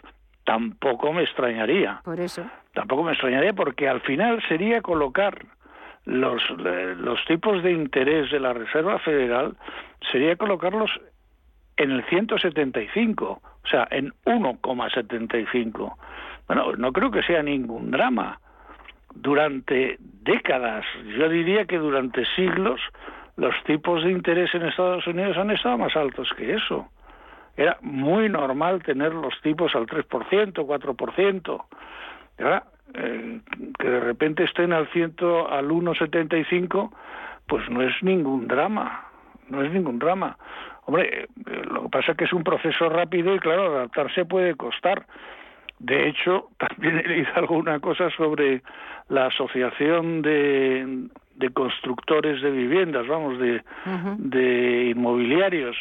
tampoco 0.49 1.13
me 1.13 1.25
extrañaría. 1.25 2.01
Por 2.03 2.19
eso. 2.19 2.43
Tampoco 2.73 3.03
me 3.03 3.13
extrañaría 3.13 3.53
porque 3.53 3.87
al 3.87 4.01
final 4.01 4.43
sería 4.49 4.81
colocar 4.81 5.45
los, 6.07 6.43
los 6.49 7.23
tipos 7.27 7.63
de 7.63 7.73
interés 7.73 8.31
de 8.31 8.41
la 8.41 8.55
Reserva 8.55 8.99
Federal, 9.01 9.59
sería 10.11 10.37
colocarlos 10.37 10.91
en 11.77 11.91
el 11.91 12.03
175, 12.07 13.27
o 13.27 13.69
sea, 13.69 13.87
en 13.91 14.15
1,75. 14.25 15.97
Bueno, 16.47 16.73
no 16.79 16.93
creo 16.95 17.11
que 17.11 17.23
sea 17.25 17.43
ningún 17.43 17.91
drama. 17.91 18.41
Durante 19.15 19.99
décadas, 20.01 20.87
yo 21.19 21.29
diría 21.29 21.67
que 21.67 21.77
durante 21.77 22.25
siglos, 22.35 22.81
los 23.37 23.55
tipos 23.65 24.03
de 24.03 24.13
interés 24.13 24.55
en 24.55 24.63
Estados 24.63 25.07
Unidos 25.07 25.37
han 25.37 25.51
estado 25.51 25.77
más 25.77 25.95
altos 25.95 26.31
que 26.39 26.55
eso. 26.55 26.89
Era 27.59 27.77
muy 27.83 28.29
normal 28.29 28.85
tener 28.85 29.13
los 29.13 29.35
tipos 29.43 29.75
al 29.75 29.87
3%, 29.87 30.07
4%. 30.65 31.65
ahora, 32.39 32.65
eh, 32.95 33.41
que 33.77 33.91
de 33.91 33.99
repente 33.99 34.45
estén 34.45 34.73
al, 34.73 34.87
ciento, 34.93 35.51
al 35.51 35.69
1,75, 35.69 36.93
pues 37.49 37.69
no 37.69 37.83
es 37.83 38.01
ningún 38.01 38.47
drama. 38.47 39.07
No 39.49 39.61
es 39.65 39.73
ningún 39.73 39.99
drama. 39.99 40.39
Hombre, 40.85 41.25
eh, 41.25 41.29
lo 41.69 41.83
que 41.83 41.89
pasa 41.89 42.13
es 42.13 42.19
que 42.19 42.25
es 42.27 42.33
un 42.33 42.45
proceso 42.45 42.89
rápido 42.89 43.35
y 43.35 43.41
claro, 43.41 43.75
adaptarse 43.75 44.25
puede 44.25 44.55
costar. 44.55 45.05
De 45.81 46.09
hecho, 46.09 46.51
también 46.59 46.99
he 46.99 47.09
leído 47.09 47.33
alguna 47.35 47.81
cosa 47.81 48.09
sobre 48.11 48.63
la 49.09 49.27
asociación 49.27 50.23
de, 50.23 51.09
de 51.35 51.51
constructores 51.51 52.41
de 52.41 52.53
viviendas, 52.53 53.09
vamos, 53.09 53.37
de, 53.41 53.65
de 54.19 54.91
inmobiliarios, 54.95 55.77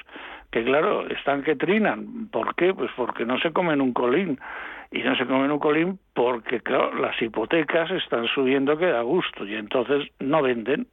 que 0.51 0.63
claro, 0.63 1.07
están 1.07 1.43
que 1.43 1.55
trinan. 1.55 2.29
¿Por 2.31 2.55
qué? 2.55 2.73
Pues 2.73 2.91
porque 2.95 3.25
no 3.25 3.37
se 3.39 3.51
comen 3.51 3.81
un 3.81 3.93
colín. 3.93 4.39
Y 4.89 4.99
no 4.99 5.17
se 5.17 5.25
comen 5.25 5.51
un 5.51 5.59
colín 5.59 5.99
porque, 6.13 6.61
claro, 6.61 6.93
las 6.95 7.21
hipotecas 7.21 7.91
están 7.91 8.25
subiendo 8.27 8.77
que 8.77 8.85
da 8.85 9.01
gusto 9.01 9.45
y 9.45 9.55
entonces 9.55 10.07
no 10.19 10.41
venden, 10.41 10.87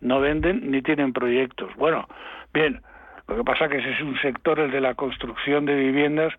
no 0.00 0.20
venden 0.20 0.70
ni 0.70 0.80
tienen 0.80 1.12
proyectos. 1.12 1.74
Bueno, 1.74 2.06
bien, 2.54 2.80
lo 3.26 3.36
que 3.36 3.42
pasa 3.42 3.68
que 3.68 3.78
ese 3.78 3.90
es 3.90 4.00
un 4.00 4.16
sector, 4.20 4.60
el 4.60 4.70
de 4.70 4.80
la 4.80 4.94
construcción 4.94 5.66
de 5.66 5.74
viviendas, 5.74 6.32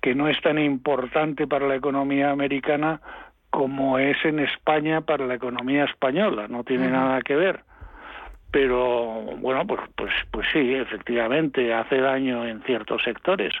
que 0.00 0.14
no 0.14 0.28
es 0.28 0.40
tan 0.40 0.58
importante 0.58 1.46
para 1.46 1.68
la 1.68 1.74
economía 1.74 2.30
americana 2.30 3.02
como 3.50 3.98
es 3.98 4.16
en 4.24 4.38
España 4.38 5.02
para 5.02 5.26
la 5.26 5.34
economía 5.34 5.84
española, 5.84 6.46
no 6.48 6.64
tiene 6.64 6.88
nada 6.88 7.20
que 7.20 7.36
ver 7.36 7.64
pero 8.50 9.22
bueno, 9.38 9.66
pues, 9.66 9.80
pues, 9.96 10.12
pues 10.30 10.46
sí, 10.52 10.74
efectivamente 10.74 11.74
hace 11.74 11.98
daño 11.98 12.46
en 12.46 12.62
ciertos 12.62 13.02
sectores, 13.02 13.52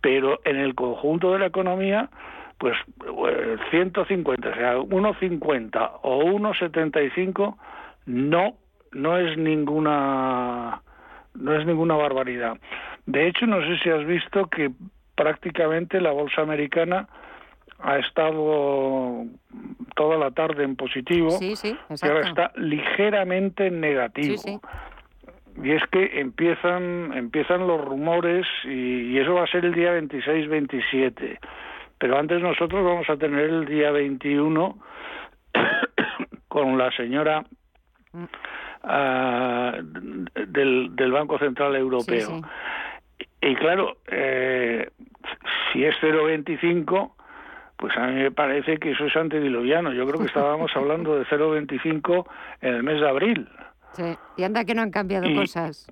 pero 0.00 0.40
en 0.44 0.56
el 0.56 0.74
conjunto 0.74 1.32
de 1.32 1.40
la 1.40 1.46
economía, 1.46 2.08
pues 2.58 2.76
150, 3.70 4.48
o 4.48 4.54
sea, 4.54 4.78
1,50 4.78 5.90
o 6.02 6.24
1,75 6.24 7.56
no 8.06 8.54
no 8.92 9.18
es 9.18 9.36
ninguna 9.36 10.80
no 11.34 11.54
es 11.54 11.66
ninguna 11.66 11.96
barbaridad. 11.96 12.56
De 13.04 13.26
hecho, 13.28 13.46
no 13.46 13.60
sé 13.60 13.78
si 13.82 13.90
has 13.90 14.06
visto 14.06 14.46
que 14.46 14.70
prácticamente 15.14 16.00
la 16.00 16.12
bolsa 16.12 16.42
americana 16.42 17.08
ha 17.78 17.98
estado 17.98 19.24
toda 19.94 20.16
la 20.18 20.30
tarde 20.30 20.64
en 20.64 20.76
positivo 20.76 21.38
y 21.40 22.06
ahora 22.06 22.28
está 22.28 22.52
ligeramente 22.56 23.66
en 23.66 23.80
negativo. 23.80 24.60
y 25.62 25.72
es 25.72 25.82
que 25.90 26.20
empiezan 26.20 27.12
empiezan 27.14 27.66
los 27.66 27.82
rumores 27.82 28.46
y, 28.64 29.18
eso 29.18 29.34
va 29.34 29.44
a 29.44 29.46
ser 29.46 29.64
el 29.64 29.74
día 29.74 29.98
26-27. 29.98 31.38
Pero 31.98 32.18
antes 32.18 32.42
nosotros 32.42 32.84
vamos 32.84 33.08
a 33.08 33.16
tener 33.16 33.46
el 33.46 33.66
día 33.66 33.90
21 33.90 34.78
con 36.48 36.76
la 36.76 36.90
señora 36.92 37.44
ah, 38.82 39.78
del, 39.80 40.94
del, 40.94 41.12
Banco 41.12 41.38
Central 41.38 41.74
Europeo. 41.74 42.42
Y, 43.40 43.54
claro, 43.54 43.96
eh, 44.08 44.90
si 45.72 45.84
es 45.84 45.94
0,25 46.02 47.15
pues 47.76 47.96
a 47.96 48.06
mí 48.06 48.14
me 48.14 48.30
parece 48.30 48.78
que 48.78 48.92
eso 48.92 49.04
es 49.04 49.16
antediluviano. 49.16 49.92
Yo 49.92 50.06
creo 50.06 50.20
que 50.20 50.26
estábamos 50.26 50.70
hablando 50.76 51.18
de 51.18 51.24
0,25 51.26 52.26
en 52.62 52.74
el 52.74 52.82
mes 52.82 53.00
de 53.00 53.08
abril. 53.08 53.48
Sí, 53.92 54.16
y 54.36 54.42
anda 54.44 54.64
que 54.64 54.74
no 54.74 54.82
han 54.82 54.90
cambiado 54.90 55.26
cosas. 55.34 55.90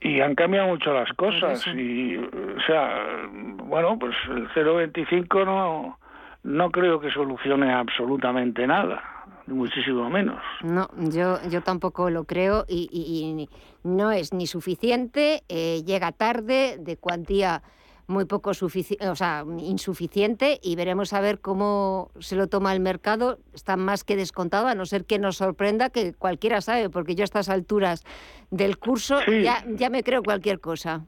Y 0.00 0.20
han 0.20 0.34
cambiado 0.34 0.68
mucho 0.68 0.92
las 0.92 1.12
cosas. 1.14 1.66
Y, 1.66 2.16
o 2.16 2.60
sea, 2.66 3.28
bueno, 3.30 3.98
pues 3.98 4.14
el 4.28 4.48
0,25 4.50 5.44
no, 5.44 5.98
no 6.44 6.70
creo 6.70 7.00
que 7.00 7.10
solucione 7.10 7.72
absolutamente 7.72 8.66
nada 8.66 9.16
muchísimo 9.46 10.10
menos. 10.10 10.42
No, 10.62 10.88
yo, 11.10 11.38
yo 11.48 11.62
tampoco 11.62 12.10
lo 12.10 12.24
creo 12.24 12.64
y, 12.68 12.88
y, 12.92 13.48
no 13.84 14.10
es 14.10 14.32
ni 14.32 14.46
suficiente, 14.46 15.44
eh, 15.48 15.82
llega 15.84 16.12
tarde, 16.12 16.76
de 16.80 16.96
cuantía 16.96 17.62
muy 18.06 18.24
poco 18.24 18.50
o 18.50 19.14
sea, 19.16 19.44
insuficiente 19.58 20.58
y 20.62 20.76
veremos 20.76 21.12
a 21.12 21.20
ver 21.20 21.40
cómo 21.40 22.10
se 22.18 22.36
lo 22.36 22.46
toma 22.46 22.72
el 22.72 22.80
mercado. 22.80 23.38
Está 23.54 23.76
más 23.76 24.04
que 24.04 24.16
descontado, 24.16 24.68
a 24.68 24.74
no 24.74 24.86
ser 24.86 25.04
que 25.04 25.18
nos 25.18 25.36
sorprenda, 25.36 25.90
que 25.90 26.14
cualquiera 26.14 26.60
sabe, 26.60 26.90
porque 26.90 27.14
yo 27.14 27.22
a 27.22 27.24
estas 27.24 27.48
alturas 27.48 28.04
del 28.50 28.78
curso 28.78 29.20
ya, 29.26 29.64
ya 29.66 29.90
me 29.90 30.02
creo 30.02 30.22
cualquier 30.22 30.60
cosa. 30.60 31.04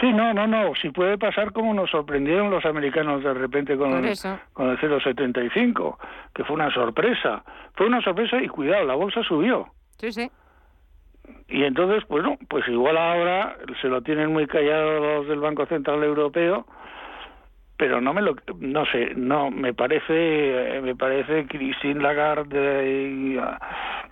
Sí, 0.00 0.12
no, 0.12 0.32
no, 0.32 0.46
no. 0.46 0.72
Si 0.80 0.90
puede 0.90 1.18
pasar 1.18 1.52
como 1.52 1.74
nos 1.74 1.90
sorprendieron 1.90 2.50
los 2.50 2.64
americanos 2.64 3.22
de 3.22 3.34
repente 3.34 3.76
con, 3.76 3.92
el, 4.04 4.16
con 4.52 4.70
el 4.70 4.78
0,75, 4.78 5.96
que 6.34 6.44
fue 6.44 6.54
una 6.54 6.72
sorpresa. 6.72 7.44
Fue 7.74 7.86
una 7.86 8.00
sorpresa 8.02 8.42
y 8.42 8.48
cuidado, 8.48 8.84
la 8.84 8.94
bolsa 8.94 9.22
subió. 9.22 9.68
Sí, 9.98 10.12
sí. 10.12 10.30
Y 11.48 11.64
entonces, 11.64 12.06
bueno, 12.08 12.38
pues 12.48 12.66
igual 12.68 12.96
ahora 12.96 13.56
se 13.80 13.88
lo 13.88 14.02
tienen 14.02 14.32
muy 14.32 14.46
callado 14.46 15.00
los 15.00 15.28
del 15.28 15.40
Banco 15.40 15.66
Central 15.66 16.02
Europeo, 16.02 16.66
pero 17.76 18.00
no 18.00 18.14
me 18.14 18.22
lo, 18.22 18.36
no 18.58 18.86
sé, 18.86 19.12
no, 19.16 19.50
me 19.50 19.74
parece, 19.74 20.80
me 20.82 20.94
parece 20.94 21.46
Christine 21.46 22.00
Lagarde 22.00 22.88
y, 22.88 23.36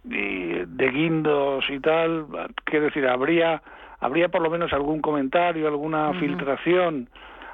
de 0.03 0.88
Guindos 0.90 1.64
y 1.68 1.79
tal, 1.79 2.27
quiero 2.64 2.87
decir, 2.87 3.07
habría, 3.07 3.62
habría 4.01 4.29
por 4.29 4.42
lo 4.42 4.51
menos 4.51 4.73
algún 4.73 5.01
comentario, 5.01 5.68
alguna 5.68 6.12
filtración 6.14 7.09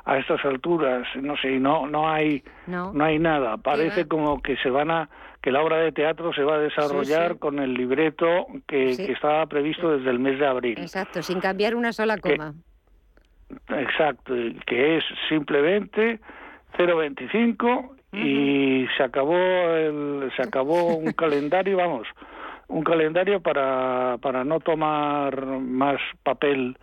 a 0.06 0.18
estas 0.18 0.44
alturas, 0.44 1.06
no 1.16 1.36
sé, 1.36 1.58
no, 1.58 1.86
no 1.86 2.08
hay, 2.08 2.42
no, 2.66 2.92
hay 3.04 3.18
nada, 3.18 3.56
parece 3.56 4.08
como 4.08 4.40
que 4.40 4.56
se 4.58 4.70
van 4.70 4.90
a 4.90 5.08
que 5.46 5.52
la 5.52 5.62
obra 5.62 5.76
de 5.76 5.92
teatro 5.92 6.32
se 6.32 6.42
va 6.42 6.56
a 6.56 6.58
desarrollar 6.58 7.38
con 7.38 7.60
el 7.60 7.72
libreto 7.72 8.48
que, 8.66 8.90
estaba 8.90 9.46
previsto 9.46 9.96
desde 9.96 10.10
el 10.10 10.18
mes 10.18 10.40
de 10.40 10.46
abril. 10.48 10.76
Exacto, 10.76 11.22
sin 11.22 11.38
cambiar 11.38 11.76
una 11.76 11.92
sola 11.92 12.18
coma. 12.18 12.52
exacto, 13.68 14.34
que 14.66 14.96
es 14.96 15.04
simplemente 15.28 16.18
0,25 16.76 17.90
y 18.12 18.88
se 18.96 19.04
acabó 19.04 19.36
el, 19.36 20.32
se 20.34 20.42
acabó 20.42 20.96
un 20.96 21.12
calendario, 21.16 21.76
vamos, 21.76 22.08
un 22.66 22.82
calendario 22.82 23.40
para, 23.40 24.18
para 24.20 24.42
no 24.42 24.58
tomar 24.58 25.46
más 25.46 26.00
papel 26.24 26.76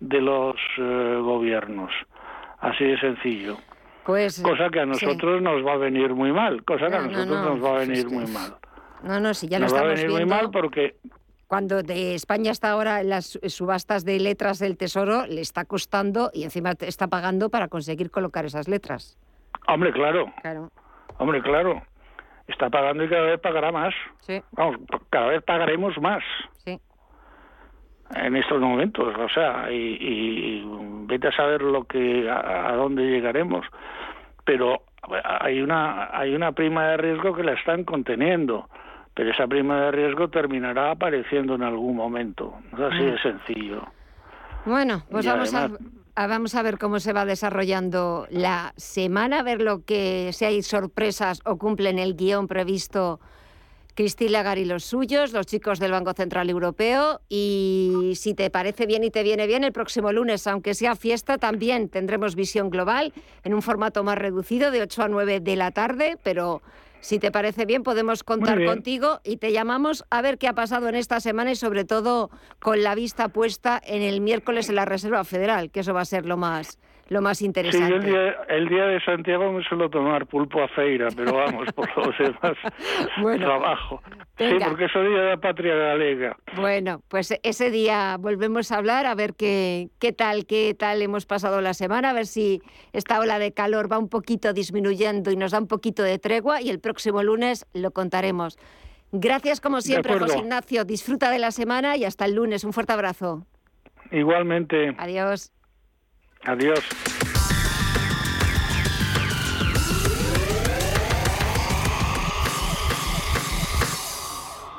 de 0.00 0.22
los 0.22 0.56
eh, 0.78 1.18
gobiernos. 1.20 1.92
Así 2.60 2.82
de 2.82 2.98
sencillo. 2.98 3.58
Pues, 4.06 4.40
cosa 4.40 4.68
que 4.70 4.80
a 4.80 4.86
nosotros 4.86 5.42
nos 5.42 5.66
va 5.66 5.72
a 5.72 5.76
venir 5.76 6.14
muy 6.14 6.32
mal, 6.32 6.64
cosa 6.64 6.86
que 6.88 6.96
a 6.96 7.02
nosotros 7.02 7.28
nos 7.28 7.64
va 7.64 7.76
a 7.76 7.78
venir 7.80 8.08
muy 8.08 8.26
mal. 8.26 8.54
No, 9.02 9.20
no, 9.20 9.34
sí, 9.34 9.48
ya 9.48 9.58
Nos 9.58 9.72
lo 9.72 9.78
va 9.78 9.84
a 9.84 9.88
venir 9.88 10.06
viendo. 10.06 10.26
muy 10.26 10.26
mal 10.26 10.50
porque 10.50 10.96
Cuando 11.48 11.82
de 11.82 12.14
España 12.14 12.50
está 12.50 12.70
ahora 12.70 13.00
en 13.00 13.10
las 13.10 13.38
subastas 13.48 14.04
de 14.04 14.18
letras 14.20 14.58
del 14.58 14.76
Tesoro, 14.76 15.26
le 15.26 15.40
está 15.40 15.64
costando 15.64 16.30
y 16.32 16.44
encima 16.44 16.74
te 16.74 16.88
está 16.88 17.08
pagando 17.08 17.50
para 17.50 17.68
conseguir 17.68 18.10
colocar 18.10 18.44
esas 18.44 18.68
letras. 18.68 19.18
Hombre, 19.68 19.92
claro. 19.92 20.32
Claro. 20.42 20.70
Hombre, 21.18 21.42
claro. 21.42 21.82
Está 22.48 22.70
pagando 22.70 23.04
y 23.04 23.08
cada 23.08 23.22
vez 23.22 23.40
pagará 23.40 23.72
más. 23.72 23.94
Sí. 24.20 24.40
Vamos, 24.52 24.76
cada 25.10 25.26
vez 25.26 25.42
pagaremos 25.42 25.96
más. 26.00 26.22
Sí. 26.64 26.80
En 28.14 28.36
estos 28.36 28.60
momentos, 28.60 29.14
o 29.18 29.28
sea, 29.28 29.70
y, 29.70 29.74
y 30.00 30.64
vete 31.06 31.28
a 31.28 31.32
saber 31.32 31.62
lo 31.62 31.84
que 31.84 32.30
a, 32.30 32.68
a 32.70 32.72
dónde 32.76 33.02
llegaremos. 33.02 33.66
Pero 34.44 34.82
hay 35.24 35.60
una 35.60 36.16
hay 36.16 36.34
una 36.34 36.52
prima 36.52 36.86
de 36.88 36.96
riesgo 36.98 37.34
que 37.34 37.42
la 37.42 37.54
están 37.54 37.82
conteniendo, 37.84 38.68
pero 39.14 39.30
esa 39.32 39.46
prima 39.48 39.80
de 39.86 39.90
riesgo 39.90 40.28
terminará 40.28 40.92
apareciendo 40.92 41.56
en 41.56 41.62
algún 41.64 41.96
momento. 41.96 42.54
Es 42.74 42.80
así 42.80 43.04
de 43.04 43.18
sencillo. 43.18 43.82
Bueno, 44.64 45.02
pues 45.10 45.24
Y 45.24 45.28
vamos 45.28 45.52
además- 45.54 45.80
a- 46.14 46.26
vamos 46.28 46.54
a 46.54 46.62
ver 46.62 46.78
cómo 46.78 46.98
se 47.00 47.12
va 47.12 47.24
desarrollando 47.24 48.26
la 48.30 48.72
semana, 48.76 49.40
a 49.40 49.42
ver 49.42 49.60
lo 49.62 49.84
que 49.84 50.30
si 50.32 50.44
hay 50.44 50.62
sorpresas 50.62 51.40
o 51.44 51.56
cumplen 51.58 51.98
el 51.98 52.14
guion 52.16 52.46
previsto 52.48 53.20
Christine 53.96 54.30
Lagarde 54.30 54.60
y 54.60 54.64
los 54.66 54.84
suyos, 54.84 55.32
los 55.32 55.46
chicos 55.46 55.78
del 55.80 55.90
Banco 55.90 56.12
Central 56.12 56.50
Europeo. 56.50 57.22
Y 57.30 58.12
si 58.14 58.34
te 58.34 58.50
parece 58.50 58.84
bien 58.86 59.02
y 59.02 59.10
te 59.10 59.22
viene 59.22 59.46
bien, 59.46 59.64
el 59.64 59.72
próximo 59.72 60.12
lunes, 60.12 60.46
aunque 60.46 60.74
sea 60.74 60.94
fiesta, 60.96 61.38
también 61.38 61.88
tendremos 61.88 62.34
visión 62.34 62.68
global 62.68 63.14
en 63.42 63.54
un 63.54 63.62
formato 63.62 64.04
más 64.04 64.18
reducido 64.18 64.70
de 64.70 64.82
8 64.82 65.04
a 65.04 65.08
9 65.08 65.40
de 65.40 65.56
la 65.56 65.70
tarde, 65.70 66.18
pero 66.22 66.62
si 67.00 67.18
te 67.18 67.30
parece 67.30 67.64
bien, 67.64 67.82
podemos 67.82 68.22
contar 68.22 68.58
bien. 68.58 68.68
contigo 68.68 69.20
y 69.24 69.38
te 69.38 69.50
llamamos 69.52 70.04
a 70.10 70.20
ver 70.20 70.36
qué 70.36 70.48
ha 70.48 70.52
pasado 70.52 70.88
en 70.88 70.94
esta 70.94 71.18
semana 71.20 71.52
y 71.52 71.56
sobre 71.56 71.86
todo 71.86 72.30
con 72.60 72.82
la 72.82 72.94
vista 72.94 73.28
puesta 73.28 73.80
en 73.82 74.02
el 74.02 74.20
miércoles 74.20 74.68
en 74.68 74.74
la 74.74 74.84
Reserva 74.84 75.24
Federal, 75.24 75.70
que 75.70 75.80
eso 75.80 75.94
va 75.94 76.02
a 76.02 76.04
ser 76.04 76.26
lo 76.26 76.36
más, 76.36 76.78
lo 77.08 77.22
más 77.22 77.38
Sí, 77.38 77.46
interesante. 77.46 77.94
el 77.94 78.04
día, 78.04 78.32
el 78.48 78.68
día 78.68 78.84
de 78.86 79.00
Santiago 79.00 79.52
me 79.52 79.62
suelo 79.64 79.88
tomar 79.88 80.26
pulpo 80.26 80.62
a 80.62 80.68
feira, 80.68 81.08
pero 81.16 81.34
vamos, 81.34 81.68
por 81.72 81.88
los 82.06 82.18
demás, 82.18 82.56
Bueno, 83.22 83.46
trabajo. 83.46 84.02
venga. 84.38 84.58
Sí, 84.58 84.64
porque 84.70 84.84
es 84.86 84.94
el 84.96 85.08
día 85.08 85.18
de 85.20 85.30
la 85.30 85.36
patria 85.36 85.74
galega. 85.74 86.36
Bueno, 86.56 87.02
pues 87.08 87.32
ese 87.42 87.70
día 87.70 88.16
volvemos 88.18 88.72
a 88.72 88.78
hablar, 88.78 89.06
a 89.06 89.14
ver 89.14 89.34
qué, 89.34 89.88
qué 90.00 90.12
tal, 90.12 90.46
qué 90.46 90.74
tal 90.74 91.00
hemos 91.00 91.26
pasado 91.26 91.60
la 91.60 91.74
semana, 91.74 92.10
a 92.10 92.12
ver 92.12 92.26
si 92.26 92.60
esta 92.92 93.20
ola 93.20 93.38
de 93.38 93.52
calor 93.52 93.90
va 93.90 93.98
un 93.98 94.08
poquito 94.08 94.52
disminuyendo 94.52 95.30
y 95.30 95.36
nos 95.36 95.52
da 95.52 95.58
un 95.60 95.68
poquito 95.68 96.02
de 96.02 96.18
tregua 96.18 96.60
y 96.60 96.70
el 96.70 96.80
próximo 96.80 97.22
lunes 97.22 97.66
lo 97.72 97.92
contaremos. 97.92 98.58
Gracias 99.12 99.60
como 99.60 99.80
siempre. 99.80 100.18
José 100.18 100.38
Ignacio. 100.38 100.84
Disfruta 100.84 101.30
de 101.30 101.38
la 101.38 101.52
semana 101.52 101.96
y 101.96 102.04
hasta 102.04 102.24
el 102.24 102.34
lunes. 102.34 102.64
Un 102.64 102.72
fuerte 102.72 102.92
abrazo. 102.92 103.46
Igualmente, 104.10 104.94
Adiós. 104.98 105.52
Adiós. 106.46 107.15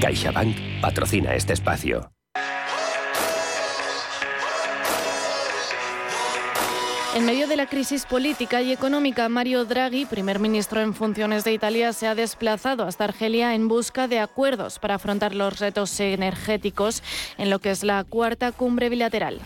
CaixaBank 0.00 0.56
patrocina 0.80 1.34
este 1.34 1.52
espacio. 1.52 2.10
En 7.12 7.26
medio 7.26 7.48
de 7.48 7.56
la 7.56 7.66
crisis 7.66 8.06
política 8.06 8.62
y 8.62 8.72
económica, 8.72 9.28
Mario 9.28 9.64
Draghi, 9.64 10.06
primer 10.06 10.38
ministro 10.38 10.80
en 10.80 10.94
funciones 10.94 11.42
de 11.42 11.52
Italia, 11.52 11.92
se 11.92 12.06
ha 12.06 12.14
desplazado 12.14 12.84
hasta 12.84 13.04
Argelia 13.04 13.54
en 13.54 13.66
busca 13.66 14.06
de 14.06 14.20
acuerdos 14.20 14.78
para 14.78 14.94
afrontar 14.94 15.34
los 15.34 15.58
retos 15.58 15.98
energéticos 15.98 17.02
en 17.36 17.50
lo 17.50 17.58
que 17.58 17.72
es 17.72 17.82
la 17.82 18.04
cuarta 18.04 18.52
cumbre 18.52 18.88
bilateral. 18.88 19.40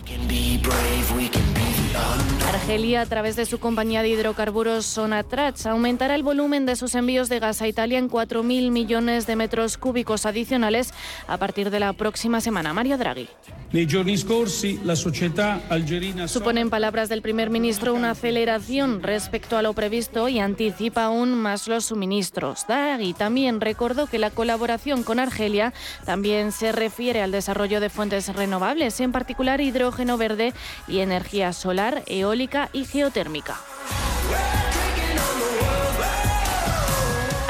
Argelia, 2.54 3.00
a 3.00 3.06
través 3.06 3.34
de 3.34 3.46
su 3.46 3.58
compañía 3.58 4.02
de 4.02 4.10
hidrocarburos 4.10 4.86
Sonatrach, 4.86 5.66
aumentará 5.66 6.14
el 6.14 6.22
volumen 6.22 6.66
de 6.66 6.76
sus 6.76 6.94
envíos 6.94 7.28
de 7.28 7.40
gas 7.40 7.60
a 7.62 7.66
Italia 7.66 7.98
en 7.98 8.08
4.000 8.08 8.70
millones 8.70 9.26
de 9.26 9.34
metros 9.34 9.76
cúbicos 9.76 10.24
adicionales 10.24 10.94
a 11.26 11.36
partir 11.36 11.70
de 11.70 11.80
la 11.80 11.92
próxima 11.94 12.40
semana. 12.40 12.72
Mario 12.72 12.96
Draghi. 12.96 13.28
Nei 13.74 13.88
giorni 13.88 14.16
scorsi 14.16 14.78
la 14.84 14.94
società 14.94 15.62
algerina 15.68 16.28
Supone, 16.28 16.60
en 16.60 16.70
palabras 16.70 17.08
del 17.08 17.22
primer 17.22 17.50
ministro, 17.50 17.92
una 17.92 18.12
aceleración 18.12 19.02
respecto 19.02 19.56
a 19.56 19.62
lo 19.62 19.72
previsto 19.72 20.28
y 20.28 20.38
anticipa 20.38 21.06
aún 21.06 21.34
más 21.34 21.66
los 21.66 21.86
suministros. 21.86 22.68
Draghi 22.68 23.14
también 23.14 23.60
recordó 23.60 24.06
que 24.06 24.20
la 24.20 24.30
colaboración 24.30 25.02
con 25.02 25.18
Argelia 25.18 25.72
también 26.04 26.52
se 26.52 26.70
refiere 26.70 27.20
al 27.20 27.32
desarrollo 27.32 27.80
de 27.80 27.90
fuentes 27.90 28.32
renovables, 28.32 29.00
en 29.00 29.10
particular 29.10 29.60
hidrógeno 29.60 30.18
verde 30.18 30.52
y 30.86 31.00
energía 31.00 31.52
solar, 31.52 32.04
eólica 32.06 32.43
y 32.72 32.84
geotérmica. 32.84 33.56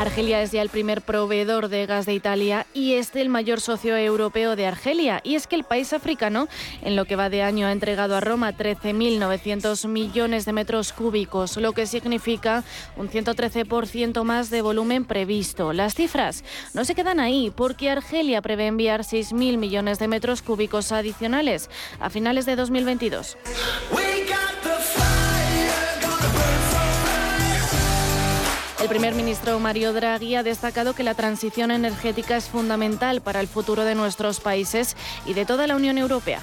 Argelia 0.04 0.42
es 0.42 0.52
ya 0.52 0.60
el 0.60 0.68
primer 0.68 1.00
proveedor 1.00 1.68
de 1.68 1.86
gas 1.86 2.04
de 2.04 2.12
Italia 2.12 2.66
y 2.74 2.94
es 2.94 3.16
el 3.16 3.30
mayor 3.30 3.60
socio 3.62 3.96
europeo 3.96 4.54
de 4.54 4.66
Argelia. 4.66 5.20
Y 5.24 5.34
es 5.34 5.46
que 5.46 5.56
el 5.56 5.64
país 5.64 5.94
africano, 5.94 6.46
en 6.82 6.94
lo 6.94 7.06
que 7.06 7.16
va 7.16 7.30
de 7.30 7.42
año, 7.42 7.66
ha 7.66 7.72
entregado 7.72 8.14
a 8.14 8.20
Roma 8.20 8.52
13.900 8.52 9.88
millones 9.88 10.44
de 10.44 10.52
metros 10.52 10.92
cúbicos, 10.92 11.56
lo 11.56 11.72
que 11.72 11.86
significa 11.86 12.64
un 12.96 13.08
113% 13.08 14.24
más 14.24 14.50
de 14.50 14.62
volumen 14.62 15.06
previsto. 15.06 15.72
Las 15.72 15.94
cifras 15.94 16.44
no 16.74 16.84
se 16.84 16.94
quedan 16.94 17.18
ahí 17.18 17.50
porque 17.54 17.88
Argelia 17.88 18.42
prevé 18.42 18.66
enviar 18.66 19.02
6.000 19.02 19.56
millones 19.56 19.98
de 19.98 20.08
metros 20.08 20.42
cúbicos 20.42 20.92
adicionales 20.92 21.70
a 21.98 22.10
finales 22.10 22.44
de 22.44 22.56
2022. 22.56 23.38
El 28.84 28.90
primer 28.90 29.14
ministro 29.14 29.58
Mario 29.58 29.94
Draghi 29.94 30.34
ha 30.34 30.42
destacado 30.42 30.92
que 30.92 31.04
la 31.04 31.14
transición 31.14 31.70
energética 31.70 32.36
es 32.36 32.50
fundamental 32.50 33.22
para 33.22 33.40
el 33.40 33.48
futuro 33.48 33.82
de 33.82 33.94
nuestros 33.94 34.40
países 34.40 34.94
y 35.24 35.32
de 35.32 35.46
toda 35.46 35.66
la 35.66 35.74
Unión 35.74 35.96
Europea. 35.96 36.42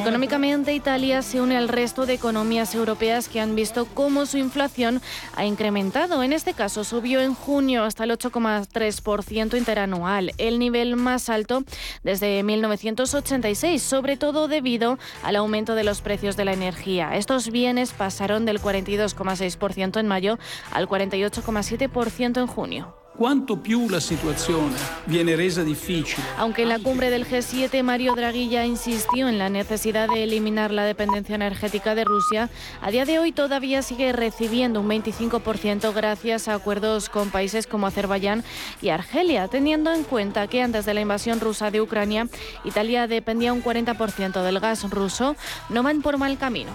Económicamente, 0.00 0.74
Italia 0.74 1.22
se 1.22 1.40
une 1.40 1.56
al 1.56 1.68
resto 1.68 2.04
de 2.04 2.14
economías 2.14 2.74
europeas 2.74 3.28
que 3.28 3.38
han 3.38 3.54
visto 3.54 3.84
cómo 3.86 4.26
su 4.26 4.38
inflación 4.38 5.00
ha 5.36 5.44
incrementado. 5.44 6.24
En 6.24 6.32
este 6.32 6.52
caso, 6.52 6.82
subió 6.82 7.20
en 7.20 7.34
junio 7.34 7.84
hasta 7.84 8.02
el 8.02 8.10
8,3% 8.10 9.56
interanual, 9.56 10.32
el 10.38 10.58
nivel 10.58 10.96
más 10.96 11.28
alto 11.28 11.62
desde 12.02 12.42
1986, 12.42 13.80
sobre 13.80 14.16
todo 14.16 14.48
debido 14.48 14.98
al 15.22 15.36
aumento 15.36 15.76
de 15.76 15.84
los 15.84 16.00
precios 16.00 16.36
de 16.36 16.44
la 16.44 16.54
energía. 16.54 17.16
Estos 17.16 17.50
bienes 17.52 17.92
pasaron 17.92 18.44
del 18.44 18.60
42,6% 18.60 20.00
en 20.00 20.08
mayo 20.08 20.40
al 20.72 20.88
48,7% 20.88 22.40
en 22.40 22.46
junio. 22.48 23.01
Cuanto 23.16 23.58
più 23.58 23.90
la 23.90 24.00
situazione 24.00 24.74
viene 25.04 25.36
resa 25.36 25.62
difficile. 25.62 26.22
Aunque 26.38 26.62
en 26.62 26.70
la 26.70 26.78
cumbre 26.78 27.10
del 27.10 27.26
G7 27.26 27.82
Mario 27.82 28.14
Draghi 28.14 28.48
ya 28.48 28.64
insistió 28.64 29.28
en 29.28 29.36
la 29.36 29.50
necesidad 29.50 30.08
de 30.08 30.24
eliminar 30.24 30.70
la 30.70 30.84
dependencia 30.84 31.34
energética 31.34 31.94
de 31.94 32.04
Rusia, 32.04 32.48
a 32.80 32.90
día 32.90 33.04
de 33.04 33.18
hoy 33.18 33.32
todavía 33.32 33.82
sigue 33.82 34.12
recibiendo 34.12 34.80
un 34.80 34.88
25% 34.88 35.92
gracias 35.92 36.48
a 36.48 36.54
acuerdos 36.54 37.10
con 37.10 37.30
países 37.30 37.66
como 37.66 37.86
Azerbaiyán 37.86 38.44
y 38.80 38.88
Argelia, 38.88 39.46
teniendo 39.46 39.92
en 39.92 40.04
cuenta 40.04 40.46
que 40.46 40.62
antes 40.62 40.86
de 40.86 40.94
la 40.94 41.02
invasión 41.02 41.38
rusa 41.38 41.70
de 41.70 41.82
Ucrania, 41.82 42.28
Italia 42.64 43.06
dependía 43.06 43.52
un 43.52 43.62
40% 43.62 44.42
del 44.42 44.58
gas 44.58 44.88
ruso, 44.88 45.36
no 45.68 45.82
van 45.82 46.00
por 46.00 46.16
mal 46.16 46.38
camino. 46.38 46.70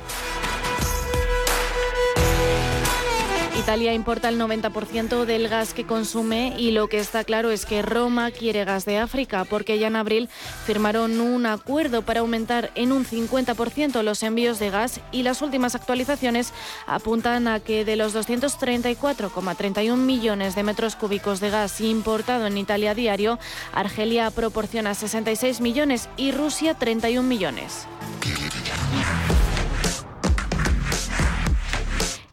Italia 3.58 3.94
importa 3.94 4.30
el 4.30 4.40
90% 4.40 5.26
del 5.26 5.48
gas 5.48 5.74
que 5.74 5.84
consume 5.84 6.54
y 6.58 6.72
lo 6.72 6.88
que 6.88 7.00
está 7.00 7.24
claro 7.24 7.50
es 7.50 7.66
que 7.66 7.82
Roma 7.82 8.30
quiere 8.30 8.66
gas 8.66 8.86
de 8.86 9.00
África 9.00 9.46
porque 9.46 9.80
ya 9.80 9.88
en 9.88 9.96
abril 9.96 10.30
firmaron 10.66 11.20
un 11.20 11.48
acuerdo 11.48 12.04
para 12.04 12.20
aumentar 12.20 12.72
en 12.76 12.92
un 12.92 13.04
50% 13.04 14.04
los 14.04 14.22
envíos 14.22 14.60
de 14.60 14.70
gas 14.70 15.02
y 15.12 15.24
las 15.24 15.42
últimas 15.42 15.74
actualizaciones 15.74 16.54
apuntan 16.86 17.48
a 17.48 17.60
que 17.60 17.84
de 17.84 17.96
los 17.96 18.16
234,31 18.16 19.98
millones 19.98 20.54
de 20.54 20.64
metros 20.64 20.96
cúbicos 20.96 21.40
de 21.40 21.50
gas 21.50 21.82
importado 21.82 22.46
en 22.46 22.60
Italia 22.60 22.94
diario, 22.94 23.40
Argelia 23.74 24.30
proporciona 24.30 24.94
66 24.94 25.62
millones 25.62 26.10
y 26.16 26.32
Rusia 26.32 26.76
31 26.76 27.28
millones. 27.28 27.88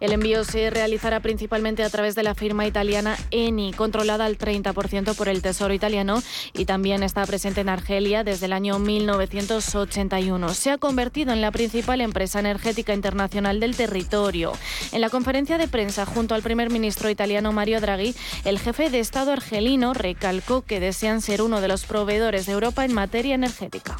El 0.04 0.12
envío 0.12 0.44
se 0.44 0.68
realizará 0.68 1.20
principalmente 1.20 1.82
a 1.82 1.88
través 1.88 2.14
de 2.14 2.22
la 2.22 2.34
firma 2.34 2.66
italiana 2.66 3.16
Eni, 3.30 3.72
controlada 3.72 4.26
al 4.26 4.36
30% 4.36 5.14
por 5.14 5.30
el 5.30 5.40
Tesoro 5.40 5.72
italiano 5.72 6.22
y 6.52 6.66
también 6.66 7.02
está 7.02 7.24
presente 7.24 7.62
en 7.62 7.70
Argelia 7.70 8.22
desde 8.22 8.44
el 8.44 8.52
año 8.52 8.78
1981. 8.78 10.52
Se 10.52 10.70
ha 10.70 10.76
convertido 10.76 11.32
en 11.32 11.40
la 11.40 11.50
principal 11.50 12.02
empresa 12.02 12.38
energética 12.38 12.92
internacional 12.92 13.60
del 13.60 13.76
territorio. 13.76 14.52
En 14.92 15.00
la 15.00 15.08
conferencia 15.08 15.56
de 15.56 15.68
prensa 15.68 16.04
junto 16.04 16.34
al 16.34 16.42
primer 16.42 16.68
ministro 16.68 17.08
italiano 17.08 17.54
Mario 17.54 17.80
Draghi, 17.80 18.14
el 18.44 18.58
jefe 18.58 18.90
de 18.90 19.00
Estado 19.00 19.32
argelino 19.32 19.94
recalcó 19.94 20.60
que 20.60 20.80
desean 20.80 21.22
ser 21.22 21.40
uno 21.40 21.62
de 21.62 21.68
los 21.68 21.86
proveedores 21.86 22.44
de 22.44 22.52
Europa 22.52 22.84
en 22.84 22.92
materia 22.92 23.36
energética. 23.36 23.96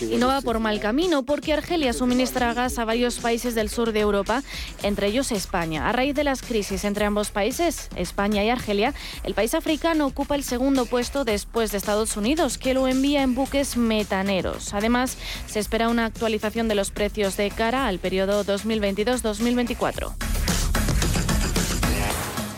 Y 0.00 0.16
no 0.16 0.28
va 0.28 0.40
por 0.40 0.60
mal 0.60 0.80
camino 0.80 1.24
porque 1.24 1.52
Argelia 1.52 1.92
suministra 1.92 2.54
gas 2.54 2.78
a 2.78 2.86
varios 2.86 3.17
países 3.18 3.54
del 3.54 3.68
sur 3.68 3.92
de 3.92 4.00
Europa, 4.00 4.42
entre 4.82 5.08
ellos 5.08 5.32
España. 5.32 5.88
A 5.88 5.92
raíz 5.92 6.14
de 6.14 6.24
las 6.24 6.42
crisis 6.42 6.84
entre 6.84 7.04
ambos 7.04 7.30
países, 7.30 7.88
España 7.96 8.44
y 8.44 8.50
Argelia, 8.50 8.94
el 9.24 9.34
país 9.34 9.54
africano 9.54 10.06
ocupa 10.06 10.34
el 10.34 10.44
segundo 10.44 10.86
puesto 10.86 11.24
después 11.24 11.70
de 11.70 11.78
Estados 11.78 12.16
Unidos, 12.16 12.58
que 12.58 12.74
lo 12.74 12.88
envía 12.88 13.22
en 13.22 13.34
buques 13.34 13.76
metaneros. 13.76 14.74
Además, 14.74 15.16
se 15.46 15.58
espera 15.58 15.88
una 15.88 16.06
actualización 16.06 16.68
de 16.68 16.74
los 16.74 16.90
precios 16.90 17.36
de 17.36 17.50
cara 17.50 17.86
al 17.86 17.98
periodo 17.98 18.44
2022-2024. 18.44 20.47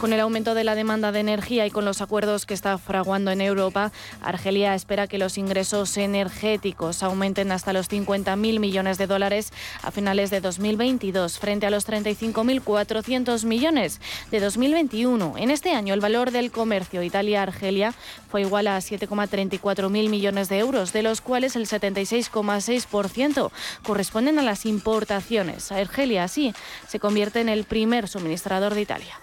Con 0.01 0.15
el 0.15 0.21
aumento 0.21 0.55
de 0.55 0.65
la 0.65 0.75
demanda 0.75 1.13
de 1.13 1.21
energía 1.21 1.67
y 1.67 1.71
con 1.71 1.85
los 1.85 2.01
acuerdos 2.01 2.47
que 2.47 2.55
está 2.55 2.79
fraguando 2.79 3.33
en 3.33 3.43
Europa, 3.43 3.93
Argelia 4.23 4.75
espera 4.75 5.07
que 5.07 5.19
los 5.19 5.37
ingresos 5.37 5.95
energéticos 5.99 7.03
aumenten 7.03 7.53
hasta 7.53 7.75
los 7.75 7.91
50.000 7.91 8.61
millones 8.61 8.97
de 8.97 9.07
dólares 9.07 9.53
a 9.83 9.91
finales 9.91 10.31
de 10.31 10.41
2022, 10.41 11.39
frente 11.39 11.67
a 11.67 11.71
los 11.71 11.87
35.400 11.87 13.45
millones 13.45 14.01
de 14.31 14.41
2021. 14.41 15.35
En 15.37 15.51
este 15.51 15.73
año, 15.73 15.93
el 15.93 16.01
valor 16.01 16.31
del 16.31 16.51
comercio 16.51 17.03
Italia-Argelia 17.03 17.93
fue 18.31 18.41
igual 18.41 18.69
a 18.69 18.79
7,34 18.79 19.91
mil 19.91 20.09
millones 20.09 20.49
de 20.49 20.61
euros, 20.61 20.95
de 20.95 21.03
los 21.03 21.21
cuales 21.21 21.57
el 21.57 21.67
76,6% 21.67 23.51
corresponden 23.83 24.39
a 24.39 24.43
las 24.43 24.65
importaciones. 24.65 25.71
Argelia, 25.71 26.25
así, 26.25 26.55
se 26.89 26.99
convierte 26.99 27.43
en 27.43 27.51
el 27.51 27.65
primer 27.65 28.09
suministrador 28.09 28.73
de 28.73 28.81
Italia. 28.81 29.21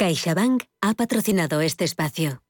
CaixaBank 0.00 0.62
ha 0.80 0.94
patrocinado 0.94 1.60
este 1.60 1.84
espacio. 1.84 2.40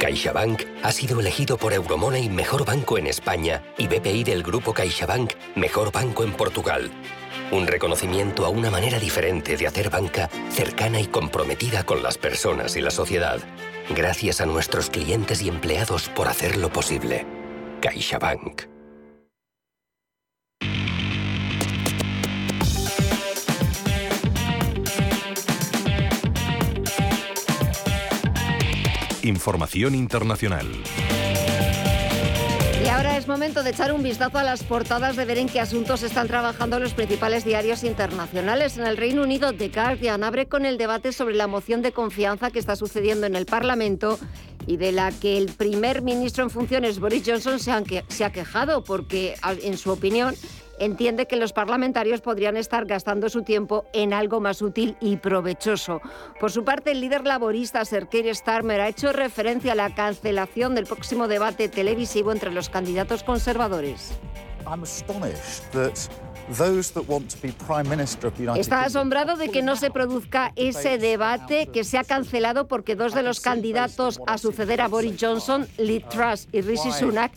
CaixaBank 0.00 0.62
ha 0.82 0.90
sido 0.90 1.20
elegido 1.20 1.58
por 1.58 1.74
Euromoney 1.74 2.30
Mejor 2.30 2.64
Banco 2.64 2.96
en 2.96 3.08
España 3.08 3.62
y 3.76 3.88
BPI 3.88 4.24
del 4.24 4.42
Grupo 4.42 4.72
CaixaBank 4.72 5.34
Mejor 5.54 5.92
Banco 5.92 6.24
en 6.24 6.32
Portugal. 6.32 6.90
Un 7.50 7.66
reconocimiento 7.66 8.46
a 8.46 8.48
una 8.48 8.70
manera 8.70 8.98
diferente 8.98 9.58
de 9.58 9.66
hacer 9.66 9.90
banca 9.90 10.30
cercana 10.48 10.98
y 10.98 11.08
comprometida 11.08 11.84
con 11.84 12.02
las 12.02 12.16
personas 12.16 12.74
y 12.74 12.80
la 12.80 12.90
sociedad. 12.90 13.40
Gracias 13.94 14.40
a 14.40 14.46
nuestros 14.46 14.88
clientes 14.88 15.42
y 15.42 15.50
empleados 15.50 16.08
por 16.08 16.26
hacerlo 16.26 16.72
posible. 16.72 17.26
CaixaBank. 17.82 18.71
Información 29.22 29.94
internacional. 29.94 30.66
Y 32.84 32.88
ahora 32.88 33.16
es 33.16 33.28
momento 33.28 33.62
de 33.62 33.70
echar 33.70 33.92
un 33.92 34.02
vistazo 34.02 34.38
a 34.38 34.42
las 34.42 34.64
portadas 34.64 35.14
de 35.14 35.24
ver 35.24 35.38
en 35.38 35.48
qué 35.48 35.60
asuntos 35.60 36.02
están 36.02 36.26
trabajando 36.26 36.80
los 36.80 36.94
principales 36.94 37.44
diarios 37.44 37.84
internacionales. 37.84 38.76
En 38.76 38.86
el 38.86 38.96
Reino 38.96 39.22
Unido, 39.22 39.52
The 39.52 39.68
Guardian 39.68 40.24
abre 40.24 40.46
con 40.46 40.66
el 40.66 40.76
debate 40.76 41.12
sobre 41.12 41.36
la 41.36 41.46
moción 41.46 41.82
de 41.82 41.92
confianza 41.92 42.50
que 42.50 42.58
está 42.58 42.74
sucediendo 42.74 43.26
en 43.26 43.36
el 43.36 43.46
Parlamento 43.46 44.18
y 44.66 44.76
de 44.76 44.90
la 44.90 45.12
que 45.12 45.38
el 45.38 45.46
primer 45.46 46.02
ministro 46.02 46.42
en 46.42 46.50
funciones, 46.50 46.98
Boris 46.98 47.22
Johnson, 47.24 47.60
se, 47.60 48.04
se 48.08 48.24
ha 48.24 48.32
quejado 48.32 48.82
porque, 48.82 49.36
en 49.62 49.78
su 49.78 49.92
opinión, 49.92 50.34
entiende 50.78 51.26
que 51.26 51.36
los 51.36 51.52
parlamentarios 51.52 52.20
podrían 52.20 52.56
estar 52.56 52.86
gastando 52.86 53.28
su 53.28 53.42
tiempo 53.42 53.84
en 53.92 54.12
algo 54.12 54.40
más 54.40 54.62
útil 54.62 54.96
y 55.00 55.16
provechoso. 55.16 56.00
Por 56.40 56.50
su 56.50 56.64
parte, 56.64 56.92
el 56.92 57.00
líder 57.00 57.24
laborista 57.24 57.84
Sir 57.84 58.08
Keir 58.08 58.34
Starmer 58.34 58.80
ha 58.80 58.88
hecho 58.88 59.12
referencia 59.12 59.72
a 59.72 59.76
la 59.76 59.94
cancelación 59.94 60.74
del 60.74 60.86
próximo 60.86 61.28
debate 61.28 61.68
televisivo 61.68 62.32
entre 62.32 62.52
los 62.52 62.68
candidatos 62.68 63.22
conservadores. 63.22 64.12
Está 68.56 68.84
asombrado 68.84 69.36
de 69.36 69.48
que 69.48 69.62
no 69.62 69.76
se 69.76 69.90
produzca 69.90 70.52
ese 70.56 70.98
debate 70.98 71.68
que 71.68 71.84
se 71.84 71.98
ha 71.98 72.04
cancelado 72.04 72.68
porque 72.68 72.96
dos 72.96 73.14
de 73.14 73.22
los 73.22 73.40
candidatos 73.40 74.20
a 74.26 74.38
suceder 74.38 74.80
a 74.80 74.88
Boris 74.88 75.16
Johnson, 75.20 75.66
Liz 75.78 76.04
Truss 76.08 76.48
y 76.52 76.60
Rishi 76.60 76.92
Sunak, 76.92 77.32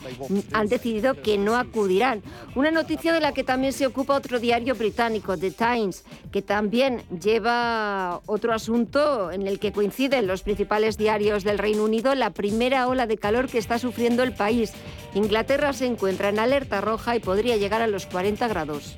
han 0.53 0.67
decidido 0.67 1.21
que 1.21 1.37
no 1.37 1.55
acudirán. 1.55 2.23
Una 2.55 2.71
noticia 2.71 3.13
de 3.13 3.19
la 3.19 3.33
que 3.33 3.43
también 3.43 3.73
se 3.73 3.85
ocupa 3.85 4.15
otro 4.15 4.39
diario 4.39 4.75
británico, 4.75 5.37
The 5.37 5.51
Times, 5.51 6.03
que 6.31 6.41
también 6.41 7.03
lleva 7.21 8.21
otro 8.25 8.53
asunto 8.53 9.31
en 9.31 9.47
el 9.47 9.59
que 9.59 9.71
coinciden 9.71 10.27
los 10.27 10.43
principales 10.43 10.97
diarios 10.97 11.43
del 11.43 11.57
Reino 11.57 11.83
Unido, 11.83 12.15
la 12.15 12.31
primera 12.31 12.87
ola 12.87 13.07
de 13.07 13.17
calor 13.17 13.47
que 13.47 13.57
está 13.57 13.79
sufriendo 13.79 14.23
el 14.23 14.33
país. 14.33 14.73
Inglaterra 15.13 15.73
se 15.73 15.85
encuentra 15.85 16.29
en 16.29 16.39
alerta 16.39 16.81
roja 16.81 17.15
y 17.15 17.19
podría 17.19 17.55
llegar 17.55 17.81
a 17.81 17.87
los 17.87 18.05
40 18.05 18.47
grados. 18.47 18.94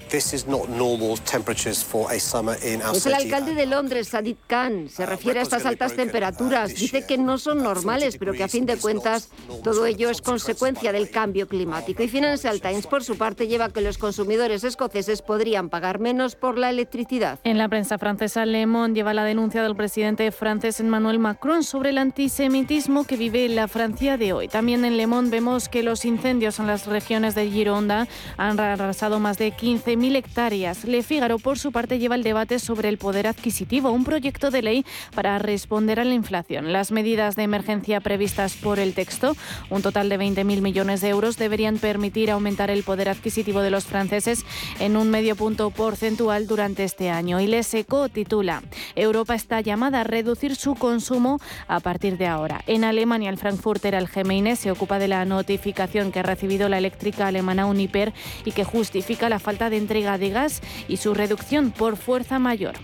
Es 2.94 3.06
el 3.06 3.14
alcalde 3.14 3.54
de 3.54 3.66
Londres, 3.66 4.08
Sadid 4.10 4.38
Khan. 4.48 4.90
Se 4.90 5.06
refiere 5.06 5.40
a 5.40 5.44
estas 5.44 5.66
altas 5.66 5.96
temperaturas. 5.96 6.74
Dice 6.74 7.06
que 7.06 7.18
no 7.18 7.38
son 7.38 7.64
normales, 7.64 8.18
pero 8.18 8.34
que 8.34 8.44
a 8.44 8.48
fin 8.48 8.66
de 8.66 8.78
cuentas 8.78 9.30
todo 9.64 9.86
ello 9.86 10.10
es 10.10 10.22
consecuencia 10.22 10.92
del 10.92 11.10
cambio 11.10 11.48
climático. 11.48 12.04
Y 12.04 12.08
Financial 12.08 12.62
Times, 12.62 12.88
por 12.88 13.04
su 13.04 13.18
parte, 13.18 13.48
lleva 13.48 13.70
que 13.70 13.82
los 13.82 13.98
consumidores 13.98 14.64
escoceses 14.64 15.22
podrían 15.22 15.70
pagar 15.70 16.00
menos 16.00 16.36
por 16.36 16.58
la 16.58 16.70
electricidad. 16.70 17.40
En 17.44 17.58
la 17.58 17.68
prensa 17.68 17.98
francesa, 17.98 18.46
Le 18.46 18.66
Monde 18.66 18.96
lleva 19.00 19.14
la 19.14 19.24
denuncia 19.24 19.62
del 19.64 19.76
presidente 19.76 20.32
francés 20.32 20.80
Emmanuel 20.80 21.20
Macron 21.20 21.64
sobre 21.64 21.90
el 21.90 21.98
antisemitismo 21.98 23.06
que 23.06 23.18
vive 23.18 23.50
la 23.50 23.68
Francia 23.68 24.18
de 24.18 24.34
hoy. 24.34 24.48
También 24.48 24.86
en 24.86 24.98
Le 24.98 25.08
Monde 25.08 25.32
vemos 25.32 25.70
que 25.70 25.84
los 25.84 26.06
incendios 26.06 26.60
en 26.60 26.68
las 26.68 26.86
regiones 26.88 27.36
de 27.36 27.50
Gironda 27.50 28.08
han 28.38 28.60
arrasado 28.60 29.20
más 29.20 29.38
de 29.38 29.52
15.000 29.88 30.18
hectáreas. 30.18 30.84
Le 30.84 31.02
Figaro, 31.02 31.40
por 31.40 31.58
su 31.58 31.72
parte, 31.72 31.98
lleva 31.98 32.16
el 32.16 32.24
debate 32.24 32.60
sobre 32.60 32.90
el 32.90 32.98
poder 32.98 33.26
adquisitivo, 33.26 33.90
un 33.90 34.04
proyecto 34.04 34.52
de 34.52 34.62
ley 34.62 34.86
para 35.16 35.40
responder 35.40 36.02
a 36.02 36.04
la 36.04 36.14
inflación. 36.14 36.74
Las 36.74 36.92
medidas 36.92 37.38
de 37.38 37.44
emergencia 37.44 38.02
previstas 38.02 38.56
por 38.56 38.80
el 38.80 38.94
texto, 38.94 39.38
un 39.70 39.82
total 39.82 40.10
de 40.10 40.20
20.000 40.20 40.62
millones 40.62 41.00
de 41.00 41.08
euros, 41.08 41.38
deberían 41.38 41.78
permitir 41.78 42.32
aumentar 42.32 42.70
el 42.70 42.84
poder 42.84 43.08
adquisitivo 43.08 43.62
de 43.62 43.72
los 43.72 43.86
franceses 43.86 44.46
en 44.82 44.98
un 44.98 45.10
medio 45.10 45.38
punto 45.38 45.70
porcentual 45.70 46.48
durante 46.48 46.84
este 46.84 47.10
año. 47.10 47.40
Y 47.40 47.48
Les 47.48 47.74
Eco 47.74 48.10
titula 48.10 48.64
Europa 48.94 49.36
está 49.36 49.62
llamada 49.62 50.02
a 50.02 50.04
reducir 50.04 50.58
su 50.58 50.76
consumo 50.76 51.40
a 51.70 51.80
partir 51.80 52.18
de 52.18 52.28
ahora. 52.28 52.62
En 52.68 52.84
Alemania, 52.84 53.30
el 53.30 53.38
Frankfurter 53.38 53.96
Allgemeine 53.96 54.58
se 54.58 54.70
ocupa 54.70 55.00
de 55.00 55.08
la 55.08 55.24
notificación 55.24 56.12
que 56.12 56.20
ha 56.20 56.24
recibido 56.24 56.68
la 56.68 56.78
eléctrica 56.78 57.28
alemana 57.28 57.68
Uniper 57.68 58.14
y 58.44 58.52
que 58.52 58.66
justifica 58.66 59.30
la 59.30 59.40
falta 59.40 59.70
de 59.70 59.77
entrega 59.78 60.18
de 60.18 60.30
gas 60.30 60.62
y 60.88 60.98
su 60.98 61.14
reducción 61.14 61.72
por 61.72 61.98
fuerza 61.98 62.40
mayor. 62.40 62.76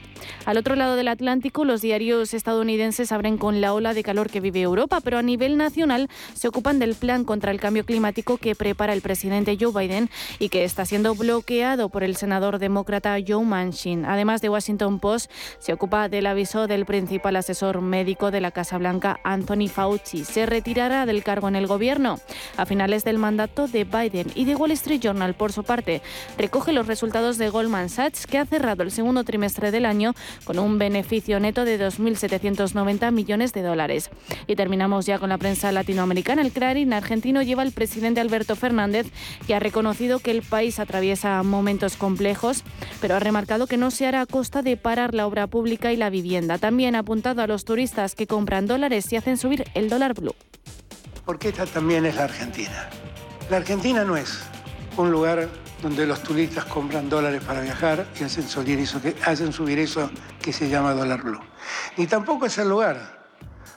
Al 0.46 0.58
otro 0.58 0.76
lado 0.76 0.96
del 0.96 1.08
Atlántico, 1.08 1.66
los 1.66 1.82
diarios 1.82 2.34
estadounidenses 2.34 3.12
abren 3.12 3.38
con 3.38 3.62
la 3.62 3.74
ola 3.74 3.94
de 3.94 4.04
calor 4.04 4.30
que 4.30 4.40
vive 4.40 4.62
Europa, 4.62 5.00
pero 5.02 5.18
a 5.18 5.22
nivel 5.22 5.58
nacional 5.58 6.10
se 6.34 6.48
ocupan 6.48 6.80
del 6.80 6.96
plan 6.96 7.24
contra 7.24 7.52
el 7.52 7.60
cambio 7.60 7.86
climático 7.86 8.38
que 8.38 8.56
prepara 8.56 8.94
el 8.94 9.02
presidente 9.02 9.58
Joe 9.60 9.72
Biden 9.74 10.10
y 10.40 10.50
que 10.50 10.64
está 10.64 10.86
siendo 10.86 11.16
bloqueado 11.16 11.90
por 11.90 12.04
el 12.04 12.16
senador 12.16 12.60
demócrata 12.60 13.18
Joe 13.26 13.46
Manchin. 13.46 14.06
Además 14.06 14.42
de 14.42 14.50
Washington 14.50 15.00
Post, 15.00 15.32
se 15.60 15.74
ocupa 15.74 16.10
del 16.10 16.26
aviso 16.26 16.68
del 16.68 16.86
principal 16.86 17.36
asesor 17.36 17.82
médico 17.82 18.32
de 18.32 18.42
la 18.42 18.52
Casa 18.52 18.78
Blanca, 18.78 19.20
Anthony 19.24 19.68
Fauci. 19.68 20.26
Se 20.26 20.46
retirará 20.46 21.06
del 21.06 21.24
cargo 21.24 21.48
en 21.48 21.56
el 21.56 21.68
gobierno 21.68 22.20
a 22.58 22.66
finales 22.66 23.04
del 23.04 23.18
mandato 23.18 23.68
de 23.68 23.84
Biden 23.84 24.32
y 24.36 24.46
de 24.46 24.56
Wall 24.56 24.72
Street 24.72 25.02
Journal, 25.02 25.34
por 25.34 25.52
su 25.52 25.64
parte, 25.64 26.02
recoge 26.38 26.74
los 26.74 26.88
resultados 26.88 27.38
de 27.38 27.50
Goldman 27.50 27.90
Sachs, 27.90 28.28
que 28.28 28.38
ha 28.38 28.46
cerrado 28.46 28.84
el 28.84 28.92
segundo 28.92 29.24
trimestre 29.24 29.72
del 29.72 29.86
año 29.86 30.13
con 30.46 30.60
un 30.60 30.78
beneficio 30.78 31.40
neto 31.40 31.66
de 31.66 31.80
2.790 31.80 33.12
millones 33.12 33.54
de 33.54 33.62
dólares. 33.62 34.10
Y 34.48 34.56
terminamos 34.56 35.06
ya 35.06 35.20
con 35.20 35.30
la 35.30 35.38
prensa 35.38 35.72
latinoamericana. 35.72 36.42
El 36.42 36.52
Clarín 36.52 36.94
argentino 36.94 37.42
lleva 37.42 37.62
al 37.62 37.72
presidente 37.72 38.22
Alberto 38.22 38.56
Fernández, 38.56 39.08
que 39.48 39.56
ha 39.56 39.60
reconocido 39.60 40.20
que 40.20 40.32
el 40.32 40.42
país 40.42 40.80
atraviesa 40.80 41.42
momentos 41.44 41.96
complejos, 41.96 42.64
pero 43.02 43.16
ha 43.16 43.20
remarcado 43.20 43.68
que 43.68 43.78
no 43.78 43.92
se 43.92 44.08
hará 44.08 44.22
a 44.22 44.26
costa 44.26 44.62
de 44.62 44.78
parar 44.78 45.14
la 45.14 45.28
obra 45.28 45.48
pública 45.48 45.92
y 45.92 45.98
la 45.98 46.10
vivienda. 46.10 46.58
También 46.58 46.96
ha 46.96 47.00
apuntado 47.00 47.42
a 47.42 47.48
los 47.48 47.66
turistas 47.66 48.16
que 48.16 48.28
compran 48.28 48.68
dólares 48.68 49.12
y 49.12 49.16
hacen 49.16 49.38
subir 49.38 49.66
el 49.74 49.90
dólar 49.90 50.14
blue. 50.14 50.36
Porque 51.26 51.50
esta 51.50 51.66
también 51.66 52.06
es 52.06 52.16
la 52.16 52.26
Argentina. 52.26 52.90
La 53.50 53.58
Argentina 53.58 54.04
no 54.04 54.18
es 54.18 54.40
un 54.98 55.12
lugar 55.12 55.50
donde 55.84 56.08
los 56.08 56.24
turistas 56.24 56.64
compran 56.66 57.10
dólares 57.10 57.44
para 57.46 57.60
viajar 57.60 58.08
y 58.20 58.24
hacen 58.24 58.48
subir 58.48 58.80
eso 58.80 59.02
que, 59.02 59.16
hacen 59.26 59.52
subir 59.52 59.80
eso 59.80 60.10
que 60.42 60.54
se 60.54 60.70
llama 60.70 60.94
dólar 60.94 61.22
blue. 61.22 61.42
Ni 61.98 62.08
tampoco 62.08 62.46
es 62.46 62.58
el 62.58 62.70
lugar 62.70 63.22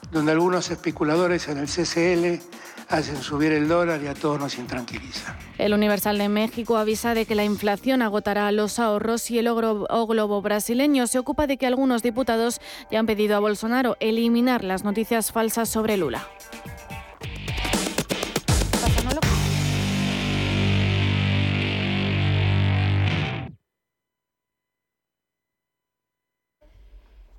donde 0.09 0.31
algunos 0.31 0.71
especuladores 0.71 1.49
en 1.49 1.57
el 1.57 1.67
CCL 1.67 2.41
hacen 2.87 3.21
subir 3.21 3.51
el 3.51 3.67
dólar 3.67 4.01
y 4.01 4.07
a 4.07 4.13
todos 4.13 4.39
nos 4.39 4.57
intranquiliza. 4.57 5.35
El 5.57 5.73
Universal 5.73 6.17
de 6.17 6.29
México 6.29 6.77
avisa 6.77 7.13
de 7.13 7.25
que 7.25 7.35
la 7.35 7.43
inflación 7.43 8.01
agotará 8.01 8.49
los 8.53 8.79
ahorros 8.79 9.29
y 9.29 9.39
el 9.39 9.53
globo 9.53 10.41
brasileño 10.41 11.07
se 11.07 11.19
ocupa 11.19 11.45
de 11.45 11.57
que 11.57 11.67
algunos 11.67 12.03
diputados 12.03 12.61
ya 12.89 12.99
han 12.99 13.05
pedido 13.05 13.35
a 13.35 13.39
Bolsonaro 13.39 13.97
eliminar 13.99 14.63
las 14.63 14.85
noticias 14.85 15.33
falsas 15.33 15.67
sobre 15.67 15.97
Lula. 15.97 16.25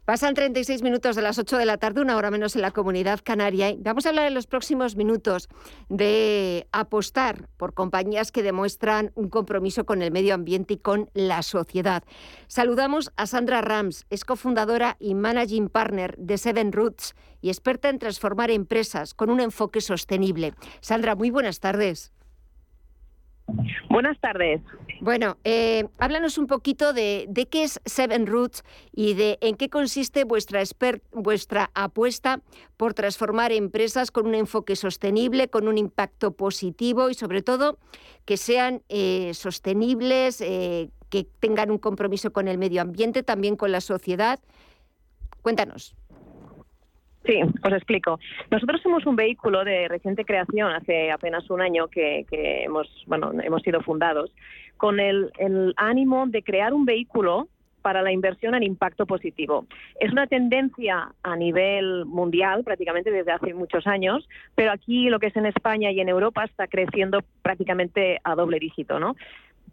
Pasan 0.09 0.33
36 0.33 0.81
minutos 0.81 1.17
de 1.17 1.21
las 1.21 1.39
8 1.39 1.59
de 1.59 1.67
la 1.67 1.77
tarde, 1.77 2.01
una 2.01 2.17
hora 2.17 2.31
menos 2.31 2.57
en 2.57 2.63
la 2.63 2.71
comunidad 2.71 3.21
canaria. 3.23 3.75
Vamos 3.77 4.07
a 4.07 4.09
hablar 4.09 4.27
en 4.27 4.33
los 4.33 4.47
próximos 4.47 4.97
minutos 4.97 5.51
de 5.91 6.67
apostar 6.73 7.51
por 7.59 7.75
compañías 7.75 8.33
que 8.33 8.43
demuestran 8.43 9.13
un 9.17 9.29
compromiso 9.29 9.85
con 9.85 10.01
el 10.01 10.11
medio 10.11 10.33
ambiente 10.33 10.73
y 10.73 10.79
con 10.79 11.11
la 11.13 11.43
sociedad. 11.43 12.05
Saludamos 12.47 13.13
a 13.17 13.27
Sandra 13.27 13.61
Rams, 13.61 14.07
es 14.09 14.25
cofundadora 14.25 14.97
y 14.99 15.15
managing 15.15 15.69
partner 15.69 16.17
de 16.17 16.39
Seven 16.39 16.73
Roots 16.73 17.15
y 17.43 17.51
experta 17.51 17.91
en 17.91 17.99
transformar 17.99 18.51
empresas 18.51 19.13
con 19.13 19.29
un 19.29 19.41
enfoque 19.41 19.83
sostenible. 19.83 20.55
Sandra, 20.81 21.17
muy 21.17 21.29
buenas 21.29 21.61
tardes. 21.61 22.13
Buenas 23.89 24.19
tardes. 24.21 24.61
Bueno, 25.01 25.39
eh, 25.45 25.87
háblanos 25.99 26.39
un 26.39 26.47
poquito 26.47 26.93
de, 26.93 27.29
qué 27.51 27.65
es 27.65 27.81
Seven 27.85 28.27
Roots 28.27 28.65
y 28.93 29.15
de 29.15 29.39
en 29.41 29.57
qué 29.57 29.69
consiste 29.69 30.25
vuestra, 30.25 30.63
vuestra 31.13 31.71
apuesta 31.75 32.41
por 32.77 32.95
transformar 32.95 33.53
empresas 33.53 34.11
con 34.11 34.27
un 34.27 34.35
enfoque 34.35 34.77
sostenible, 34.77 35.49
con 35.49 35.69
un 35.69 35.79
impacto 35.79 36.33
positivo 36.33 37.11
y 37.11 37.15
sobre 37.15 37.43
todo 37.43 37.79
que 38.25 38.37
sean 38.37 38.83
eh, 38.89 39.33
sostenibles, 39.35 40.41
eh, 40.41 40.91
que 41.09 41.25
tengan 41.41 41.71
un 41.71 41.79
compromiso 41.79 42.33
con 42.33 42.49
el 42.49 42.59
medio 42.59 42.83
ambiente, 42.83 43.23
también 43.23 43.57
con 43.57 43.73
la 43.73 43.81
sociedad. 43.81 44.41
Cuéntanos. 45.43 45.98
Sí, 47.29 47.43
os 47.43 47.73
explico. 47.75 48.19
Nosotros 48.51 48.81
somos 48.81 49.05
un 49.05 49.15
vehículo 49.15 49.63
de 49.63 49.87
reciente 49.87 50.25
creación, 50.25 50.73
hace 50.73 51.11
apenas 51.11 51.51
un 51.51 51.61
año 51.61 51.89
que, 51.89 52.25
hemos, 52.31 52.89
bueno, 53.07 53.33
hemos 53.43 53.61
sido 53.61 53.83
fundados, 53.83 54.33
con 54.79 54.99
el, 54.99 55.31
ánimo 55.77 56.27
de 56.27 56.43
crear 56.43 56.73
un 56.73 56.87
vehículo 56.87 57.49
para 57.83 58.01
la 58.01 58.13
inversión 58.13 58.55
en 58.55 58.63
impacto 58.63 59.05
positivo. 59.05 59.67
Es 60.01 60.11
una 60.11 60.27
tendencia 60.27 61.13
a 61.23 61.37
nivel 61.37 62.07
mundial, 62.07 62.65
prácticamente 62.65 63.11
desde 63.11 63.33
hace 63.33 63.53
muchos 63.53 63.87
años, 63.87 64.27
pero 64.55 64.73
aquí 64.73 65.11
lo 65.11 65.19
que 65.19 65.27
es 65.27 65.37
en 65.37 65.45
España 65.45 65.91
y 65.91 66.01
en 66.01 66.09
Europa 66.09 66.45
está 66.45 66.67
creciendo 66.67 67.21
prácticamente 67.43 68.21
a 68.25 68.37
doble 68.37 68.59
dígito, 68.59 68.99
¿no? 68.99 69.17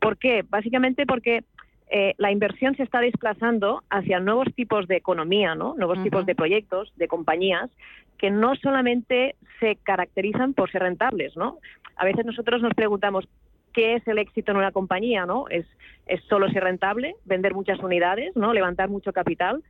¿Por 0.02 0.18
qué? 0.18 0.44
Básicamente 0.48 1.06
porque 1.06 1.46
eh, 1.90 2.16
la 2.18 2.32
inversión 2.32 2.76
se 2.76 2.84
está 2.84 3.00
desplazando 3.00 3.84
hacia 3.90 4.20
nuevos 4.20 4.48
tipos 4.56 4.88
de 4.88 4.96
economía, 4.96 5.56
¿no? 5.56 5.76
nuevos 5.76 6.02
tipos 6.04 6.26
de 6.26 6.36
proyectos, 6.36 6.92
de 6.96 7.08
compañías, 7.08 7.70
que 8.18 8.32
no 8.32 8.56
solamente 8.56 9.36
se 9.60 9.76
caracterizan 9.78 10.54
por 10.54 10.72
ser 10.72 10.82
rentables. 10.82 11.36
¿no? 11.38 11.60
A 11.96 12.06
veces 12.06 12.26
nosotros 12.26 12.62
nos 12.62 12.74
preguntamos, 12.74 13.28
¿qué 13.74 13.96
es 13.96 14.08
el 14.08 14.18
éxito 14.18 14.52
en 14.52 14.58
una 14.58 14.72
compañía? 14.72 15.26
¿no? 15.26 15.46
¿Es, 15.50 15.66
es 16.08 16.24
solo 16.24 16.50
ser 16.50 16.64
rentable, 16.64 17.16
vender 17.26 17.54
muchas 17.54 17.80
unidades, 17.80 18.36
¿no? 18.36 18.54
levantar 18.54 18.90
mucho 18.90 19.14
capital? 19.14 19.64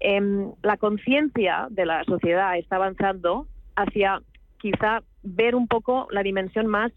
Em, 0.00 0.52
la 0.62 0.76
conciencia 0.76 1.66
de 1.70 1.84
la 1.84 2.04
sociedad 2.04 2.56
está 2.56 2.76
avanzando 2.76 3.46
hacia 3.76 4.20
quizá 4.58 5.02
ver 5.22 5.54
un 5.54 5.66
poco 5.66 6.08
la 6.10 6.22
dimensión 6.22 6.66
más 6.66 6.92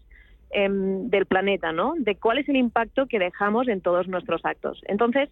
Em, 0.54 1.08
del 1.08 1.24
planeta, 1.24 1.72
¿no? 1.72 1.94
De 1.96 2.16
cuál 2.16 2.36
es 2.36 2.46
el 2.46 2.56
impacto 2.56 3.06
que 3.06 3.18
dejamos 3.18 3.68
en 3.68 3.80
todos 3.80 4.06
nuestros 4.06 4.44
actos. 4.44 4.82
Entonces, 4.86 5.30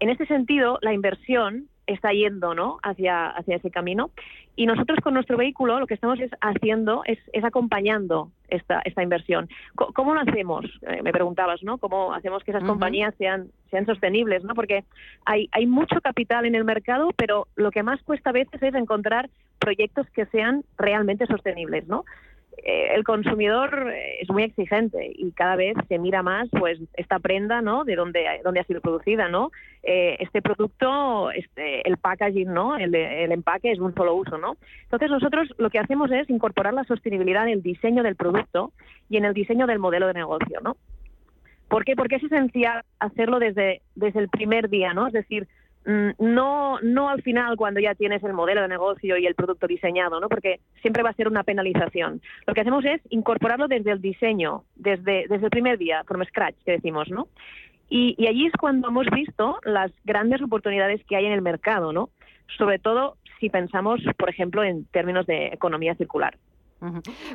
en 0.00 0.10
ese 0.10 0.26
sentido, 0.26 0.76
la 0.82 0.92
inversión 0.92 1.68
está 1.86 2.10
yendo 2.12 2.52
¿no? 2.52 2.78
hacia, 2.82 3.28
hacia 3.28 3.56
ese 3.56 3.70
camino. 3.70 4.10
Y 4.56 4.66
nosotros 4.66 4.98
con 5.04 5.14
nuestro 5.14 5.36
vehículo 5.36 5.78
lo 5.78 5.86
que 5.86 5.94
estamos 5.94 6.18
es 6.18 6.32
haciendo 6.40 7.02
es, 7.04 7.18
acompañando 7.44 8.32
esta, 8.48 8.80
esta 8.84 9.04
inversión. 9.04 9.48
¿Cómo, 9.76 10.14
lo 10.14 10.20
hacemos? 10.20 10.64
Eh, 10.82 11.00
me 11.02 11.12
preguntabas, 11.12 11.62
¿no? 11.62 11.78
¿Cómo 11.78 12.12
hacemos 12.12 12.42
que 12.42 12.50
esas 12.50 12.64
compañías 12.64 13.14
sean, 13.18 13.52
sean 13.70 13.86
sostenibles? 13.86 14.42
¿no? 14.42 14.54
Porque 14.54 14.82
hay, 15.26 15.48
hay 15.52 15.66
mucho 15.66 16.00
capital 16.00 16.44
en 16.44 16.56
el 16.56 16.64
mercado, 16.64 17.10
pero 17.16 17.46
lo 17.54 17.70
que 17.70 17.84
más 17.84 18.02
cuesta 18.02 18.30
a 18.30 18.32
veces 18.32 18.60
es 18.60 18.74
encontrar 18.74 19.30
proyectos 19.60 20.10
que 20.10 20.26
sean 20.26 20.64
realmente 20.76 21.26
sostenibles, 21.26 21.86
¿no? 21.86 22.04
Eh, 22.62 22.94
el 22.94 23.04
consumidor 23.04 23.90
es 24.20 24.28
muy 24.28 24.42
exigente 24.42 25.10
y 25.14 25.32
cada 25.32 25.56
vez 25.56 25.74
se 25.88 25.98
mira 25.98 26.22
más 26.22 26.46
pues 26.50 26.78
esta 26.94 27.18
prenda 27.18 27.62
no 27.62 27.84
de 27.84 27.96
dónde 27.96 28.22
dónde 28.44 28.60
ha 28.60 28.64
sido 28.64 28.82
producida 28.82 29.30
no 29.30 29.50
eh, 29.82 30.18
este 30.20 30.42
producto 30.42 31.30
este 31.30 31.88
el 31.88 31.96
packaging 31.96 32.52
no 32.52 32.76
el, 32.76 32.94
empaque 32.94 33.72
es 33.72 33.78
un 33.78 33.94
solo 33.94 34.14
uso 34.14 34.36
no 34.36 34.58
entonces 34.82 35.10
nosotros 35.10 35.48
lo 35.56 35.70
que 35.70 35.78
hacemos 35.78 36.10
es 36.10 36.28
incorporar 36.28 36.74
la 36.74 36.84
sostenibilidad 36.84 37.44
en 37.44 37.54
el 37.54 37.62
diseño 37.62 38.02
del 38.02 38.16
producto 38.16 38.72
y 39.08 39.16
en 39.16 39.24
el 39.24 39.32
diseño 39.32 39.66
del 39.66 39.78
modelo 39.78 40.06
de 40.06 40.14
negocio 40.14 40.60
no 40.60 40.76
¿Por 41.68 41.84
qué? 41.84 41.94
Porque 41.94 42.16
es 42.16 42.24
esencial 42.24 42.82
hacerlo 42.98 43.38
desde, 43.38 43.80
desde 43.94 44.18
el 44.18 44.28
primer 44.28 44.68
día, 44.68 44.92
¿no? 44.92 45.06
Es 45.06 45.12
decir, 45.12 45.46
no, 45.84 46.78
no 46.82 47.08
al 47.08 47.22
final 47.22 47.56
cuando 47.56 47.80
ya 47.80 47.94
tienes 47.94 48.22
el 48.22 48.32
modelo 48.32 48.62
de 48.62 48.68
negocio 48.68 49.16
y 49.16 49.26
el 49.26 49.34
producto 49.34 49.66
diseñado, 49.66 50.20
¿no? 50.20 50.28
Porque 50.28 50.60
siempre 50.82 51.02
va 51.02 51.10
a 51.10 51.14
ser 51.14 51.26
una 51.26 51.42
penalización. 51.42 52.20
Lo 52.46 52.54
que 52.54 52.60
hacemos 52.60 52.84
es 52.84 53.00
incorporarlo 53.08 53.66
desde 53.66 53.92
el 53.92 54.00
diseño, 54.00 54.64
desde, 54.76 55.26
desde 55.28 55.44
el 55.44 55.50
primer 55.50 55.78
día, 55.78 56.04
from 56.04 56.22
scratch, 56.24 56.56
que 56.64 56.72
decimos, 56.72 57.08
¿no? 57.10 57.28
Y, 57.88 58.14
y 58.18 58.28
allí 58.28 58.46
es 58.46 58.52
cuando 58.52 58.88
hemos 58.88 59.06
visto 59.10 59.58
las 59.64 59.90
grandes 60.04 60.42
oportunidades 60.42 61.02
que 61.06 61.16
hay 61.16 61.26
en 61.26 61.32
el 61.32 61.42
mercado, 61.42 61.92
¿no? 61.92 62.10
Sobre 62.58 62.78
todo 62.78 63.16
si 63.40 63.48
pensamos, 63.48 64.00
por 64.18 64.28
ejemplo, 64.28 64.62
en 64.62 64.84
términos 64.86 65.26
de 65.26 65.46
economía 65.46 65.94
circular. 65.94 66.36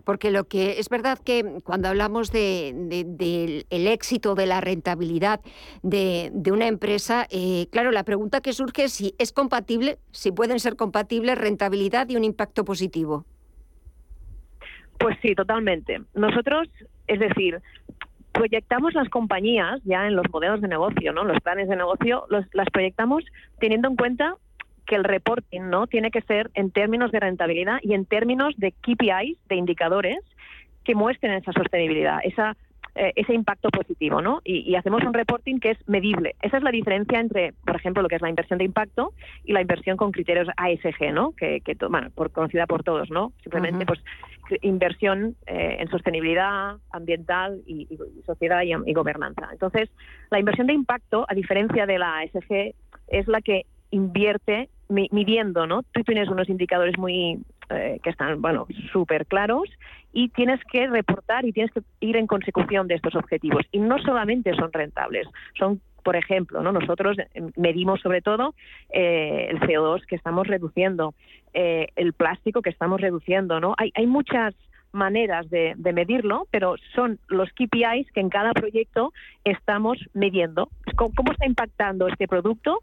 Porque 0.03 0.31
lo 0.31 0.45
que 0.45 0.79
es 0.79 0.89
verdad 0.89 1.19
que 1.19 1.59
cuando 1.63 1.87
hablamos 1.87 2.31
del 2.31 2.89
de, 2.89 3.65
éxito, 3.69 4.35
de 4.35 4.45
la 4.45 4.61
rentabilidad 4.61 5.41
de, 5.83 6.31
una 6.51 6.67
empresa, 6.67 7.27
eh, 7.29 7.67
claro, 7.71 7.91
la 7.91 8.03
pregunta 8.03 8.41
que 8.41 8.53
surge 8.53 8.85
es 8.85 8.93
si 8.93 9.15
es 9.17 9.31
compatible, 9.31 9.99
si 10.11 10.31
pueden 10.31 10.59
ser 10.59 10.75
compatibles 10.75 11.37
rentabilidad 11.37 12.09
y 12.09 12.15
un 12.15 12.23
impacto 12.23 12.65
positivo. 12.65 13.25
Pues 14.97 15.17
sí, 15.21 15.35
totalmente. 15.35 16.01
Nosotros, 16.13 16.67
es 17.07 17.19
decir, 17.19 17.61
proyectamos 18.31 18.93
las 18.93 19.09
compañías 19.09 19.81
ya 19.83 20.07
en 20.07 20.15
los 20.15 20.25
modelos 20.31 20.61
de 20.61 20.67
negocio, 20.67 21.13
¿no? 21.13 21.23
Los 21.23 21.39
planes 21.41 21.69
de 21.69 21.75
negocio 21.75 22.25
los, 22.29 22.45
las 22.53 22.69
proyectamos 22.69 23.23
teniendo 23.59 23.87
en 23.89 23.95
cuenta 23.95 24.35
que 24.85 24.95
el 24.95 25.03
reporting 25.03 25.61
no 25.69 25.87
tiene 25.87 26.11
que 26.11 26.21
ser 26.21 26.51
en 26.53 26.71
términos 26.71 27.11
de 27.11 27.19
rentabilidad 27.19 27.79
y 27.81 27.93
en 27.93 28.05
términos 28.05 28.53
de 28.57 28.71
KPIs, 28.71 29.37
de 29.47 29.55
indicadores 29.55 30.19
que 30.83 30.95
muestren 30.95 31.33
esa 31.33 31.51
sostenibilidad, 31.51 32.19
esa 32.23 32.55
eh, 32.97 33.11
ese 33.17 33.33
impacto 33.33 33.69
positivo, 33.71 34.21
¿no? 34.21 34.39
Y, 34.45 34.73
hacemos 34.75 35.03
un 35.03 35.13
reporting 35.13 35.59
que 35.59 35.71
es 35.71 35.77
medible. 35.89 36.35
Esa 36.41 36.55
es 36.55 36.63
la 36.63 36.71
diferencia 36.71 37.19
entre, 37.19 37.51
por 37.51 37.75
ejemplo, 37.75 38.01
lo 38.01 38.07
que 38.07 38.15
es 38.15 38.21
la 38.21 38.29
inversión 38.29 38.57
de 38.57 38.63
impacto 38.63 39.11
y 39.43 39.51
la 39.51 39.59
inversión 39.59 39.97
con 39.97 40.13
criterios 40.13 40.47
ASG, 40.55 41.11
¿no? 41.11 41.33
Que, 41.33 41.61
bueno, 41.89 42.09
por, 42.15 42.31
conocida 42.31 42.67
por 42.67 42.83
todos, 42.83 43.11
¿no? 43.11 43.33
Simplemente, 43.43 43.85
pues, 43.85 43.99
inversión 44.61 45.35
eh, 45.45 45.75
en 45.81 45.89
sostenibilidad 45.89 46.77
ambiental 46.89 47.61
y, 47.67 47.85
sociedad 48.25 48.61
y, 48.61 48.71
y, 48.71 48.93
gobernanza. 48.93 49.49
Entonces, 49.51 49.89
la 50.31 50.39
inversión 50.39 50.67
de 50.67 50.73
impacto, 50.73 51.25
a 51.27 51.33
diferencia 51.33 51.85
de 51.85 51.99
la 51.99 52.19
ASG, 52.19 52.75
es 53.09 53.27
la 53.27 53.41
que 53.41 53.65
invierte 53.91 54.69
midiendo, 54.89 55.65
¿no? 55.67 55.83
Tú 55.83 56.03
tienes 56.03 56.29
unos 56.29 56.49
indicadores 56.49 56.97
muy 56.97 57.39
eh, 57.69 57.99
que 58.03 58.09
están, 58.09 58.41
bueno, 58.41 58.67
súper 58.91 59.25
claros 59.25 59.69
y 60.13 60.29
tienes 60.29 60.59
que 60.71 60.87
reportar 60.87 61.45
y 61.45 61.51
tienes 61.51 61.71
que 61.73 61.81
ir 61.99 62.15
en 62.17 62.27
consecución 62.27 62.87
de 62.87 62.95
estos 62.95 63.15
objetivos. 63.15 63.63
Y 63.71 63.79
no 63.79 63.97
solamente 63.99 64.53
son 64.55 64.71
rentables, 64.71 65.27
son 65.57 65.81
por 66.03 66.15
ejemplo, 66.15 66.61
¿no? 66.61 66.71
nosotros 66.71 67.17
medimos 67.55 67.99
sobre 67.99 68.21
todo 68.21 68.53
eh, 68.91 69.47
el 69.49 69.59
CO2 69.59 70.05
que 70.05 70.15
estamos 70.15 70.45
reduciendo, 70.45 71.15
eh, 71.51 71.87
el 71.95 72.13
plástico 72.13 72.61
que 72.61 72.69
estamos 72.69 73.01
reduciendo, 73.01 73.59
¿no? 73.59 73.73
Hay, 73.79 73.91
hay 73.95 74.05
muchas 74.05 74.53
maneras 74.95 75.47
de, 75.49 75.75
medirlo, 75.93 76.47
pero 76.49 76.75
son 76.95 77.19
los 77.27 77.49
KPIs 77.51 78.11
que 78.11 78.21
en 78.21 78.29
cada 78.29 78.53
proyecto 78.53 79.13
estamos 79.43 79.99
midiendo. 80.13 80.69
¿Cómo, 80.95 81.31
está 81.31 81.45
impactando 81.45 82.07
este 82.07 82.27
producto? 82.27 82.81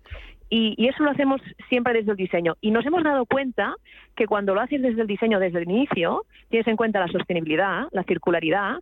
Y, 0.55 0.86
eso 0.86 1.03
lo 1.03 1.11
hacemos 1.11 1.40
siempre 1.70 1.94
desde 1.94 2.11
el 2.11 2.16
diseño. 2.18 2.57
Y 2.61 2.72
nos 2.72 2.84
hemos 2.84 3.03
dado 3.03 3.24
cuenta 3.24 3.74
que 4.14 4.26
cuando 4.26 4.55
lo 4.55 4.61
haces 4.61 4.82
desde 4.82 5.00
el 5.00 5.07
diseño, 5.07 5.38
desde 5.38 5.62
el 5.62 5.70
inicio, 5.70 6.26
tienes 6.50 6.66
en 6.68 6.76
cuenta 6.76 7.00
la 7.00 7.09
sostenibilidad, 7.09 7.86
la 7.90 8.03
circularidad, 8.03 8.80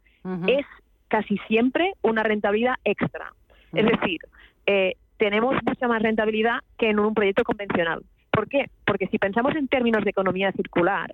es 0.49 0.67
casi 1.07 1.39
siempre 1.47 1.93
una 2.03 2.25
rentabilidad 2.25 2.75
extra. 2.83 3.33
Es 3.73 3.87
decir, 3.87 4.19
eh, 4.67 4.97
tenemos 5.17 5.55
mucha 5.65 5.87
más 5.87 6.03
rentabilidad 6.03 6.59
que 6.77 6.91
en 6.91 6.99
un 6.99 7.15
proyecto 7.15 7.45
convencional. 7.45 8.03
¿Por 8.33 8.49
qué? 8.49 8.69
Porque 8.85 9.07
si 9.07 9.19
pensamos 9.19 9.55
en 9.55 9.69
términos 9.69 10.03
de 10.03 10.11
economía 10.11 10.51
circular, 10.51 11.13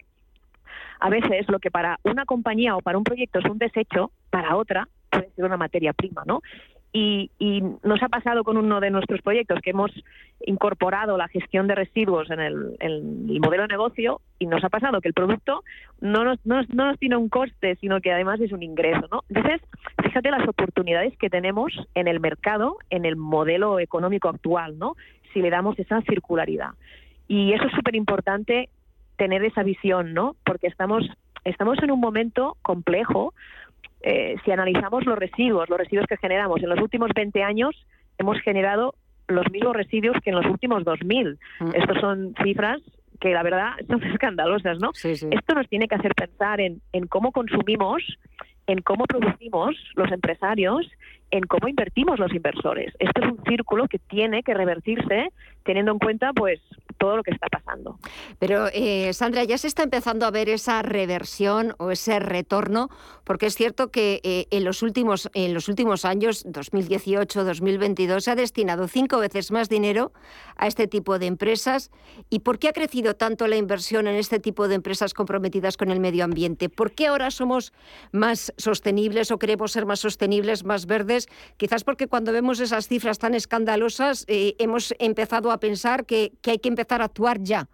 a 1.01 1.11
veces 1.11 1.47
lo 1.51 1.59
que 1.59 1.71
para 1.71 1.99
una 2.03 2.25
compañía 2.25 2.77
o 2.77 2.81
para 2.81 2.97
un 2.97 3.05
proyecto 3.05 3.41
es 3.41 3.45
un 3.45 3.59
desecho, 3.59 4.11
para 4.31 4.57
otra 4.57 4.89
puede 5.11 5.31
ser 5.33 5.45
una 5.45 5.59
materia 5.59 5.93
prima, 5.93 6.23
¿no? 6.27 6.41
Y, 6.99 7.63
nos 7.83 8.03
ha 8.03 8.09
pasado 8.09 8.43
con 8.43 8.57
uno 8.57 8.81
de 8.81 8.91
nuestros 8.91 9.21
proyectos 9.21 9.61
que 9.61 9.71
hemos 9.71 9.91
incorporado 10.47 11.19
la 11.19 11.29
gestión 11.29 11.67
de 11.67 11.75
residuos 11.75 12.31
en 12.31 12.41
el, 12.41 13.41
modelo 13.41 13.63
de 13.63 13.69
negocio 13.69 14.21
y 14.39 14.47
nos 14.47 14.65
ha 14.65 14.71
pasado 14.71 15.01
que 15.03 15.09
el 15.09 15.15
producto 15.15 15.63
no 16.01 16.25
nos, 16.25 16.45
no, 16.47 16.63
nos 16.63 16.99
tiene 16.99 17.17
un 17.17 17.29
coste, 17.29 17.77
sino 17.77 18.01
que 18.01 18.13
además 18.13 18.41
es 18.41 18.53
un 18.53 18.63
ingreso. 18.63 19.07
¿no? 19.11 19.25
Entonces, 19.29 19.61
fíjate 20.03 20.31
las 20.31 20.49
oportunidades 20.49 21.17
que 21.19 21.29
tenemos 21.29 21.73
en 21.95 22.09
el 22.09 22.19
mercado, 22.19 22.79
en 22.89 23.05
el 23.05 23.17
modelo 23.17 23.79
económico 23.79 24.31
actual, 24.31 24.79
¿no? 24.79 24.95
si 25.35 25.43
le 25.43 25.51
damos 25.51 25.79
esa 25.79 26.01
circularidad. 26.03 26.71
Y 27.29 27.53
eso 27.53 27.65
es 27.65 27.73
súper 27.73 27.95
importante 27.95 28.71
tener 29.17 29.45
esa 29.45 29.63
visión, 29.63 30.15
¿no? 30.15 30.35
Porque 30.45 30.67
estamos, 30.67 31.05
estamos 31.45 31.79
en 31.83 31.91
un 31.91 32.01
momento 32.01 32.57
complejo. 32.63 33.35
Eh, 34.03 34.37
si 34.45 34.51
analizamos 34.51 35.05
los 35.05 35.19
residuos, 35.19 35.69
los 35.69 35.79
residuos 35.79 36.07
que 36.07 36.17
generamos 36.17 36.63
en 36.63 36.69
los 36.69 36.81
últimos 36.81 37.11
20 37.15 37.43
años, 37.43 37.75
hemos 38.19 38.39
generado 38.41 38.95
los 39.29 39.51
mismos 39.51 39.75
residuos 39.75 40.17
que 40.23 40.31
en 40.31 40.37
los 40.37 40.47
últimos 40.47 40.85
2000. 40.85 41.39
Mm. 41.61 41.71
Estos 41.75 42.01
son 42.01 42.35
cifras 42.43 42.81
que 43.21 43.31
la 43.31 43.43
verdad 43.43 43.71
son 43.89 44.03
escandalosas, 44.05 44.79
¿no? 44.79 44.91
Esto 45.03 45.55
nos 45.55 45.69
tiene 45.69 45.89
que 45.89 45.95
hacer 45.95 46.15
pensar 46.15 46.61
en, 46.61 46.81
en 46.93 47.07
cómo 47.07 47.33
consumimos, 47.33 48.03
en 48.67 48.81
cómo 48.83 49.05
producimos 49.05 49.75
los 49.95 50.11
empresarios, 50.13 50.87
en 51.31 51.45
cómo 51.45 51.69
invertimos 51.69 52.19
los 52.19 52.33
inversores. 52.33 52.95
Esto 52.99 53.23
es 53.23 53.33
un 53.33 53.43
círculo 53.45 53.89
que 53.89 53.99
tiene 53.99 54.43
que 54.43 54.55
revertirse 54.55 55.33
teniendo 55.65 55.93
en 55.93 55.99
cuenta 55.99 56.33
pues 56.33 56.61
todo 56.99 57.17
lo 57.17 57.23
que 57.23 57.33
está 57.33 57.49
pasando. 57.49 57.99
Pero, 58.39 58.69
eh, 58.73 59.13
Sandra, 59.13 59.45
ya 59.45 59.59
se 59.59 59.67
está 59.67 59.83
empezando 59.83 60.25
a 60.25 60.31
ver 60.31 60.49
esa 60.49 60.81
reversión 60.83 61.75
o 61.79 61.91
ese 61.91 62.19
retorno, 62.21 62.89
porque 63.25 63.47
es 63.47 63.55
cierto 63.55 63.91
que 63.91 64.21
eh, 64.23 64.47
en, 64.51 64.65
los 64.65 64.83
últimos, 64.83 65.29
en 65.35 65.53
los 65.53 65.69
últimos 65.69 66.05
años, 66.05 66.45
2018, 66.47 67.45
2022, 67.45 68.25
se 68.25 68.31
ha 68.31 68.35
destinado 68.35 68.89
cinco 68.89 69.19
veces 69.19 69.51
más 69.51 69.69
dinero 69.69 70.13
a 70.57 70.69
este 70.69 70.87
tipo 70.87 71.19
de 71.19 71.27
empresas. 71.27 71.91
¿Y 72.31 72.41
por 72.41 72.59
qué 72.59 72.69
ha 72.69 72.73
crecido 72.73 73.15
tanto 73.15 73.47
la 73.47 73.57
inversión 73.57 74.07
en 74.07 74.17
este 74.17 74.39
tipo 74.39 74.69
de 74.69 74.77
empresas 74.77 75.13
comprometidas 75.13 75.77
con 75.77 75.91
el 75.91 76.01
medio 76.01 76.25
ambiente? 76.25 76.69
¿Por 76.69 76.93
qué 76.93 77.09
ahora 77.09 77.31
somos 77.31 77.73
más 78.13 78.55
sostenibles 78.57 79.31
o 79.31 79.39
queremos 79.39 79.73
ser 79.73 79.85
más 79.85 80.01
sostenibles, 80.01 80.65
más 80.65 80.87
verdes? 80.87 81.16
Quizás 81.57 81.85
porque 81.85 82.07
cuando 82.07 82.33
vemos 82.33 82.61
esas 82.61 82.89
cifras 82.89 83.19
tan 83.19 83.35
escandalosas 83.35 84.25
eh, 84.29 84.55
hemos 84.59 84.95
empezado 84.99 85.51
a 85.51 85.59
pensar 85.59 86.05
que, 86.05 86.33
que 86.43 86.53
hay 86.53 86.59
que 86.59 86.69
empezar 86.69 87.01
a 87.01 87.07
actuar 87.07 87.39
ya? 87.41 87.69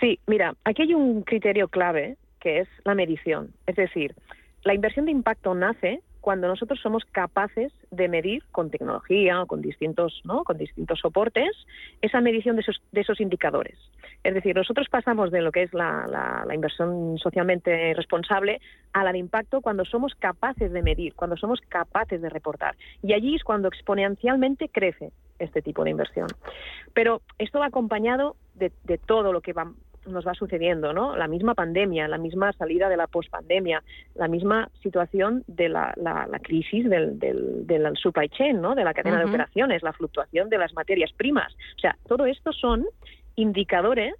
Sí, 0.00 0.18
mira, 0.26 0.54
aquí 0.64 0.82
hay 0.82 0.94
un 0.94 1.22
criterio 1.22 1.68
clave 1.68 2.16
que 2.40 2.60
es 2.60 2.68
la 2.84 2.94
medición. 2.94 3.54
Es 3.66 3.76
decir, 3.76 4.14
la 4.64 4.74
inversión 4.74 5.06
de 5.06 5.12
impacto 5.12 5.54
nace 5.54 6.02
cuando 6.24 6.48
nosotros 6.48 6.80
somos 6.80 7.04
capaces 7.04 7.70
de 7.90 8.08
medir 8.08 8.44
con 8.50 8.70
tecnología 8.70 9.42
o 9.42 9.46
con 9.46 9.60
distintos, 9.60 10.22
¿no? 10.24 10.42
con 10.42 10.56
distintos 10.56 11.00
soportes 11.00 11.50
esa 12.00 12.22
medición 12.22 12.56
de 12.56 12.62
esos, 12.62 12.80
de 12.92 13.02
esos 13.02 13.20
indicadores. 13.20 13.76
Es 14.22 14.32
decir, 14.32 14.56
nosotros 14.56 14.88
pasamos 14.88 15.30
de 15.30 15.42
lo 15.42 15.52
que 15.52 15.64
es 15.64 15.74
la, 15.74 16.06
la, 16.46 16.54
inversión 16.54 17.18
socialmente 17.18 17.92
responsable 17.92 18.62
a 18.94 19.04
la 19.04 19.12
de 19.12 19.18
impacto 19.18 19.60
cuando 19.60 19.84
somos 19.84 20.14
capaces 20.14 20.72
de 20.72 20.82
medir, 20.82 21.14
cuando 21.14 21.36
somos 21.36 21.60
capaces 21.68 22.22
de 22.22 22.30
reportar. 22.30 22.74
Y 23.02 23.12
allí 23.12 23.36
es 23.36 23.44
cuando 23.44 23.68
exponencialmente 23.68 24.70
crece 24.70 25.12
este 25.38 25.60
tipo 25.60 25.84
de 25.84 25.90
inversión. 25.90 26.28
Pero 26.94 27.20
esto 27.38 27.58
va 27.58 27.66
acompañado 27.66 28.36
de, 28.54 28.72
de 28.84 28.96
todo 28.96 29.30
lo 29.30 29.42
que 29.42 29.52
va, 29.52 29.70
nos 30.06 30.26
va 30.26 30.34
sucediendo, 30.34 30.92
¿no? 30.92 31.16
La 31.16 31.28
misma 31.28 31.54
pandemia, 31.54 32.08
la 32.08 32.18
misma 32.18 32.52
salida 32.52 32.88
de 32.88 32.96
la 32.96 33.06
pospandemia, 33.06 33.82
la 34.14 34.28
misma 34.28 34.68
situación 34.82 35.44
de 35.46 35.68
la, 35.68 35.94
la, 35.96 36.38
crisis 36.40 36.88
del, 36.88 37.18
del, 37.18 37.96
supply 37.96 38.28
chain, 38.28 38.60
¿no? 38.60 38.74
De 38.74 38.84
la 38.84 38.94
cadena 38.94 39.18
de 39.18 39.24
operaciones, 39.26 39.82
la 39.82 39.92
fluctuación 39.92 40.48
de 40.48 40.58
las 40.58 40.74
materias 40.74 41.12
primas. 41.12 41.52
O 41.76 41.80
sea, 41.80 41.96
todo 42.06 42.26
esto 42.26 42.52
son 42.52 42.86
indicadores 43.36 44.14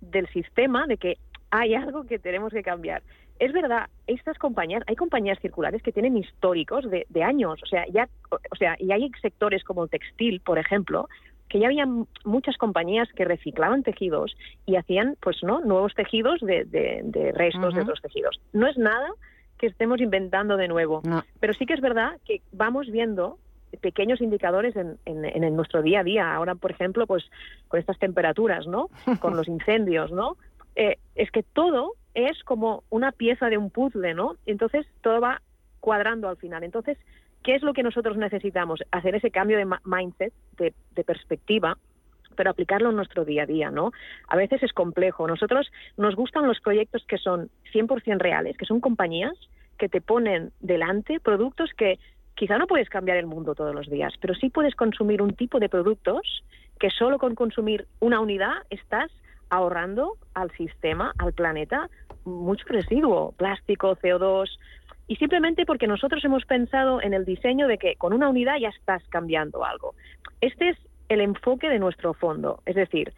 del 0.00 0.28
sistema 0.28 0.86
de 0.86 0.96
que 0.96 1.18
hay 1.50 1.74
algo 1.74 2.04
que 2.04 2.18
tenemos 2.18 2.52
que 2.52 2.62
cambiar. 2.62 3.02
Es 3.38 3.52
verdad, 3.52 3.88
estas 4.06 4.38
compañías, 4.38 4.82
hay 4.86 4.94
compañías 4.94 5.38
circulares 5.40 5.82
que 5.82 5.92
tienen 5.92 6.16
históricos 6.16 6.88
de, 6.88 7.06
de 7.08 7.22
años, 7.22 7.60
o 7.62 7.66
sea, 7.66 7.84
ya, 7.88 8.08
o 8.30 8.56
sea, 8.56 8.76
y 8.78 8.92
hay 8.92 9.10
sectores 9.20 9.64
como 9.64 9.84
el 9.84 9.90
textil, 9.90 10.40
por 10.40 10.58
ejemplo, 10.58 11.08
que 11.54 11.60
ya 11.60 11.68
había 11.68 11.86
muchas 12.24 12.56
compañías 12.56 13.08
que 13.12 13.24
reciclaban 13.24 13.84
tejidos 13.84 14.36
y 14.66 14.74
hacían 14.74 15.16
pues 15.20 15.36
no 15.44 15.60
nuevos 15.60 15.94
tejidos 15.94 16.40
de, 16.40 16.64
de, 16.64 17.30
restos 17.30 17.72
de 17.72 17.82
otros 17.82 18.02
tejidos. 18.02 18.40
No 18.52 18.66
es 18.66 18.76
nada 18.76 19.08
que 19.56 19.68
estemos 19.68 20.00
inventando 20.00 20.56
de 20.56 20.66
nuevo, 20.66 21.00
pero 21.38 21.54
sí 21.54 21.64
que 21.64 21.74
es 21.74 21.80
verdad 21.80 22.18
que 22.24 22.42
vamos 22.50 22.90
viendo 22.90 23.38
pequeños 23.80 24.20
indicadores 24.20 24.74
en, 24.74 24.98
en, 25.04 25.54
nuestro 25.54 25.80
día 25.80 26.00
a 26.00 26.02
día. 26.02 26.34
Ahora, 26.34 26.56
por 26.56 26.72
ejemplo, 26.72 27.06
pues 27.06 27.22
con 27.68 27.78
estas 27.78 28.00
temperaturas, 28.00 28.66
¿no? 28.66 28.88
Con 29.20 29.36
los 29.36 29.46
incendios, 29.56 30.10
¿no? 30.10 30.36
Eh, 30.74 30.98
es 31.14 31.30
que 31.30 31.44
todo 31.44 31.92
es 32.14 32.42
como 32.42 32.82
una 32.90 33.12
pieza 33.12 33.48
de 33.48 33.58
un 33.58 33.70
puzzle, 33.70 34.12
¿no? 34.12 34.34
Entonces 34.44 34.88
todo 35.02 35.20
va 35.20 35.40
cuadrando 35.78 36.28
al 36.28 36.36
final. 36.36 36.64
Entonces, 36.64 36.98
¿qué 37.44 37.54
es 37.54 37.62
lo 37.62 37.74
que 37.74 37.84
nosotros 37.84 38.16
necesitamos? 38.16 38.80
Hacer 38.90 39.14
ese 39.14 39.30
cambio 39.30 39.58
de 39.58 39.66
mindset, 39.84 40.32
de, 40.56 41.04
perspectiva, 41.04 41.78
pero 42.34 42.50
aplicarlo 42.50 42.90
en 42.90 42.96
nuestro 42.96 43.24
día 43.24 43.44
a 43.44 43.46
día, 43.46 43.70
¿no? 43.70 43.92
A 44.28 44.36
veces 44.36 44.62
es 44.64 44.72
complejo. 44.72 45.28
Nosotros 45.28 45.70
nos 45.96 46.16
gustan 46.16 46.48
los 46.48 46.58
proyectos 46.60 47.04
que 47.06 47.18
son 47.18 47.50
100% 47.72 48.18
reales, 48.18 48.56
que 48.56 48.64
son 48.64 48.80
compañías 48.80 49.34
que 49.78 49.88
te 49.88 50.00
ponen 50.00 50.52
delante 50.60 51.20
productos 51.20 51.70
que 51.76 51.98
quizá 52.34 52.58
no 52.58 52.66
puedes 52.66 52.88
cambiar 52.88 53.18
el 53.18 53.26
mundo 53.26 53.54
todos 53.54 53.74
los 53.74 53.88
días, 53.88 54.14
pero 54.20 54.34
sí 54.34 54.48
puedes 54.48 54.74
consumir 54.74 55.22
un 55.22 55.34
tipo 55.34 55.60
de 55.60 55.68
productos 55.68 56.44
que 56.80 56.90
solo 56.90 57.18
con 57.18 57.34
consumir 57.34 57.86
una 58.00 58.20
unidad 58.20 58.54
estás 58.70 59.10
ahorrando 59.50 60.16
al 60.34 60.50
sistema, 60.52 61.12
al 61.18 61.32
planeta, 61.32 61.88
mucho 62.24 62.64
residuo, 62.68 63.32
plástico, 63.32 63.96
CO2, 63.96 64.48
y 65.06 65.16
simplemente 65.16 65.66
porque 65.66 65.86
nosotros 65.86 66.24
hemos 66.24 66.44
pensado 66.44 67.02
en 67.02 67.14
el 67.14 67.24
diseño 67.24 67.68
de 67.68 67.78
que 67.78 67.96
con 67.96 68.12
una 68.12 68.28
unidad 68.28 68.56
ya 68.58 68.68
estás 68.68 69.02
cambiando 69.08 69.64
algo. 69.64 69.94
Este 70.40 70.70
es 70.70 70.78
el 71.08 71.20
enfoque 71.20 71.68
de 71.68 71.78
nuestro 71.78 72.14
fondo, 72.14 72.60
es 72.64 72.74
decir, 72.74 73.12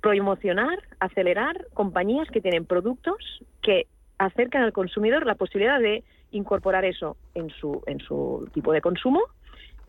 promocionar, 0.00 0.78
acelerar 1.00 1.66
compañías 1.74 2.28
que 2.30 2.40
tienen 2.40 2.64
productos 2.64 3.16
que 3.62 3.86
acercan 4.18 4.62
al 4.62 4.72
consumidor 4.72 5.26
la 5.26 5.34
posibilidad 5.34 5.80
de 5.80 6.04
incorporar 6.30 6.84
eso 6.84 7.16
en 7.34 7.50
su, 7.50 7.82
en 7.86 7.98
su 8.00 8.48
tipo 8.52 8.72
de 8.72 8.80
consumo 8.80 9.22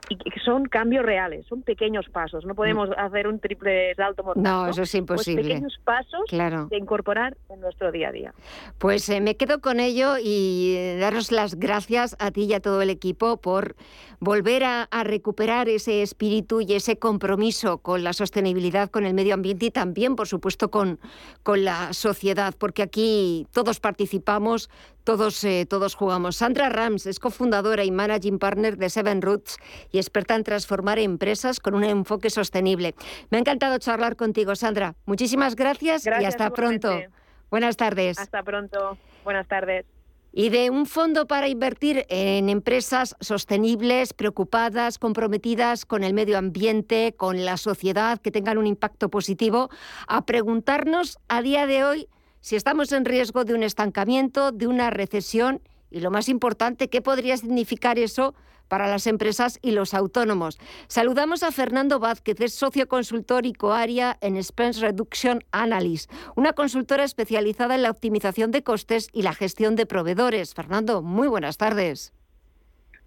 y 0.08 0.18
que 0.18 0.39
son 0.39 0.66
cambios 0.66 1.06
reales, 1.06 1.45
son 1.47 1.62
pequeños 1.62 2.08
pasos. 2.10 2.45
No 2.45 2.56
podemos 2.56 2.89
hacer 2.97 3.28
un 3.28 3.39
triple 3.39 3.93
salto 3.95 4.24
mortal. 4.24 4.43
No, 4.43 4.68
eso 4.68 4.84
es 4.84 4.95
imposible. 4.95 5.41
Pues 5.41 5.54
pequeños 5.54 5.80
pasos 5.84 6.70
de 6.70 6.78
incorporar 6.78 7.38
en 7.50 7.60
nuestro 7.60 7.91
día 7.91 8.10
a 8.10 8.12
día. 8.12 8.34
Pues 8.78 9.08
eh, 9.10 9.22
me 9.22 9.36
quedo 9.36 9.62
con 9.62 9.80
ello 9.80 10.16
y 10.18 10.76
eh, 10.78 10.97
daros 11.00 11.32
las 11.32 11.56
gracias 11.56 12.16
a 12.20 12.32
ti 12.32 12.45
y 12.45 12.54
a 12.54 12.60
todo 12.60 12.82
el 12.82 12.89
equipo 12.89 13.38
por 13.38 13.76
volver 14.20 14.64
a, 14.64 14.88
recuperar 15.04 15.70
ese 15.70 16.02
espíritu 16.02 16.62
y 16.62 16.74
ese 16.74 16.97
compromiso 16.97 17.78
con 17.78 18.04
la 18.04 18.14
sostenibilidad, 18.14 18.89
con 18.89 19.06
el 19.06 19.14
medio 19.14 19.34
ambiente 19.34 19.68
y 19.68 19.72
también, 19.72 20.16
por 20.16 20.28
supuesto, 20.28 20.70
con, 20.70 21.00
con 21.43 21.64
la 21.64 21.93
sociedad, 21.93 22.54
porque 22.58 22.82
aquí 22.82 23.47
todos 23.54 23.80
participamos, 23.80 24.70
todos, 25.10 25.43
eh, 25.43 25.66
todos 25.68 25.95
jugamos. 25.95 26.36
Sandra 26.36 26.70
Rams 26.70 27.07
es 27.07 27.20
cofundadora 27.20 27.84
y 27.84 27.89
managing 27.89 28.38
partner 28.38 28.78
de 28.78 28.91
Seven 28.91 29.24
Roots 29.24 29.57
y 29.91 29.97
experta 29.97 30.36
en 30.36 30.43
transformar 30.43 30.99
empresas 30.99 31.60
con 31.60 31.74
un 31.74 31.84
enfoque 31.84 32.30
sostenible. 32.30 32.93
Me 33.32 33.38
ha 33.38 33.39
encantado 33.39 33.80
charlar 33.80 34.16
contigo, 34.16 34.55
Sandra. 34.55 34.93
Muchísimas 35.07 35.55
gracias, 35.55 36.05
y 36.05 36.26
hasta 36.26 36.51
pronto. 36.51 37.01
Buenas 37.49 37.76
tardes. 37.76 38.20
Hasta 38.20 38.43
pronto. 38.43 38.99
Buenas 39.24 39.47
tardes. 39.47 39.88
Y 40.32 40.49
de 40.49 40.70
un 40.70 40.86
fondo 40.86 41.26
para 41.26 41.47
invertir 41.47 42.05
en 42.10 42.47
empresas 42.47 43.16
sostenibles, 43.20 44.14
preocupadas, 44.14 44.99
comprometidas 44.99 45.88
con 45.88 46.03
el 46.03 46.14
medio 46.14 46.38
ambiente, 46.38 47.16
con 47.18 47.45
la 47.45 47.57
sociedad, 47.57 48.20
que 48.20 48.30
tengan 48.30 48.60
un 48.60 48.68
impacto 48.68 49.10
positivo, 49.10 49.72
a 50.07 50.28
preguntarnos 50.28 51.18
a 51.30 51.41
día 51.41 51.66
de 51.66 51.84
hoy 51.84 52.07
si 52.42 52.56
estamos 52.56 52.92
en 52.92 53.06
riesgo 53.06 53.44
de 53.44 53.54
un 53.54 53.64
estancamiento, 53.64 54.52
de 54.52 54.68
una 54.68 54.90
recesión 54.90 55.62
y 55.92 56.00
lo 56.00 56.12
más 56.12 56.30
importante, 56.30 56.90
¿qué 56.90 57.02
podría 57.02 57.36
significar 57.38 58.00
eso 58.00 58.36
para 58.68 58.88
las 58.88 59.08
empresas 59.08 59.60
y 59.62 59.72
los 59.72 59.94
autónomos? 59.94 60.60
Saludamos 60.88 61.44
a 61.44 61.52
Fernando 61.52 62.00
Vázquez, 62.00 62.40
es 62.42 62.54
socio 62.54 62.88
consultor 62.88 63.46
y 63.46 63.54
coaria 63.54 64.18
en 64.22 64.38
Expense 64.38 64.82
Reduction 64.82 65.44
Analyst, 65.52 66.12
una 66.36 66.54
consultora 66.54 67.04
especializada 67.04 67.76
en 67.76 67.82
la 67.82 67.92
optimización 67.92 68.52
de 68.52 68.64
costes 68.64 69.10
y 69.12 69.24
la 69.24 69.34
gestión 69.34 69.76
de 69.76 69.86
proveedores. 69.86 70.54
Fernando, 70.54 71.02
muy 71.02 71.28
buenas 71.28 71.58
tardes. 71.58 72.14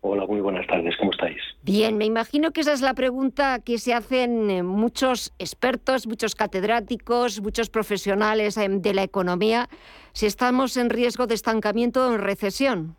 Hola, 0.04 0.26
muy 0.26 0.40
buenas 0.40 0.66
tardes, 0.66 0.96
¿cómo 0.96 1.12
estáis? 1.12 1.40
Bien, 1.62 1.96
me 1.96 2.04
imagino 2.04 2.50
que 2.50 2.62
esa 2.62 2.72
es 2.72 2.82
la 2.82 2.92
pregunta 2.92 3.60
que 3.64 3.78
se 3.78 3.94
hacen 3.94 4.50
eh, 4.50 4.64
muchos 4.64 5.32
expertos, 5.38 6.08
muchos 6.08 6.34
catedráticos, 6.34 7.40
muchos 7.40 7.70
profesionales 7.70 8.56
eh, 8.56 8.66
de 8.68 8.94
la 8.94 9.04
economía, 9.04 9.68
si 10.12 10.26
estamos 10.26 10.76
en 10.76 10.90
riesgo 10.90 11.28
de 11.28 11.34
estancamiento 11.34 12.08
o 12.08 12.14
en 12.14 12.20
recesión. 12.20 12.96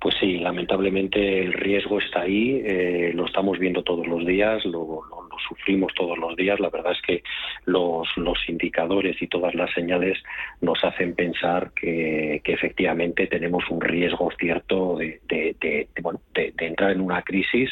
Pues 0.00 0.16
sí, 0.18 0.38
lamentablemente 0.38 1.40
el 1.40 1.52
riesgo 1.52 2.00
está 2.00 2.22
ahí, 2.22 2.60
eh, 2.64 3.12
lo 3.14 3.26
estamos 3.26 3.60
viendo 3.60 3.84
todos 3.84 4.08
los 4.08 4.26
días, 4.26 4.64
lo, 4.64 5.04
sufrimos 5.46 5.92
todos 5.94 6.18
los 6.18 6.36
días. 6.36 6.60
La 6.60 6.70
verdad 6.70 6.92
es 6.92 7.02
que 7.02 7.22
los, 7.64 8.08
indicadores 8.48 9.20
y 9.20 9.26
todas 9.26 9.54
las 9.54 9.70
señales 9.72 10.18
nos 10.60 10.82
hacen 10.84 11.14
pensar 11.14 11.72
que, 11.74 12.40
efectivamente 12.44 13.26
tenemos 13.26 13.64
un 13.68 13.80
riesgo 13.80 14.30
cierto 14.38 14.96
de, 14.96 15.20
de 15.28 15.86
entrar 16.58 16.92
en 16.92 17.00
una 17.00 17.22
crisis, 17.22 17.70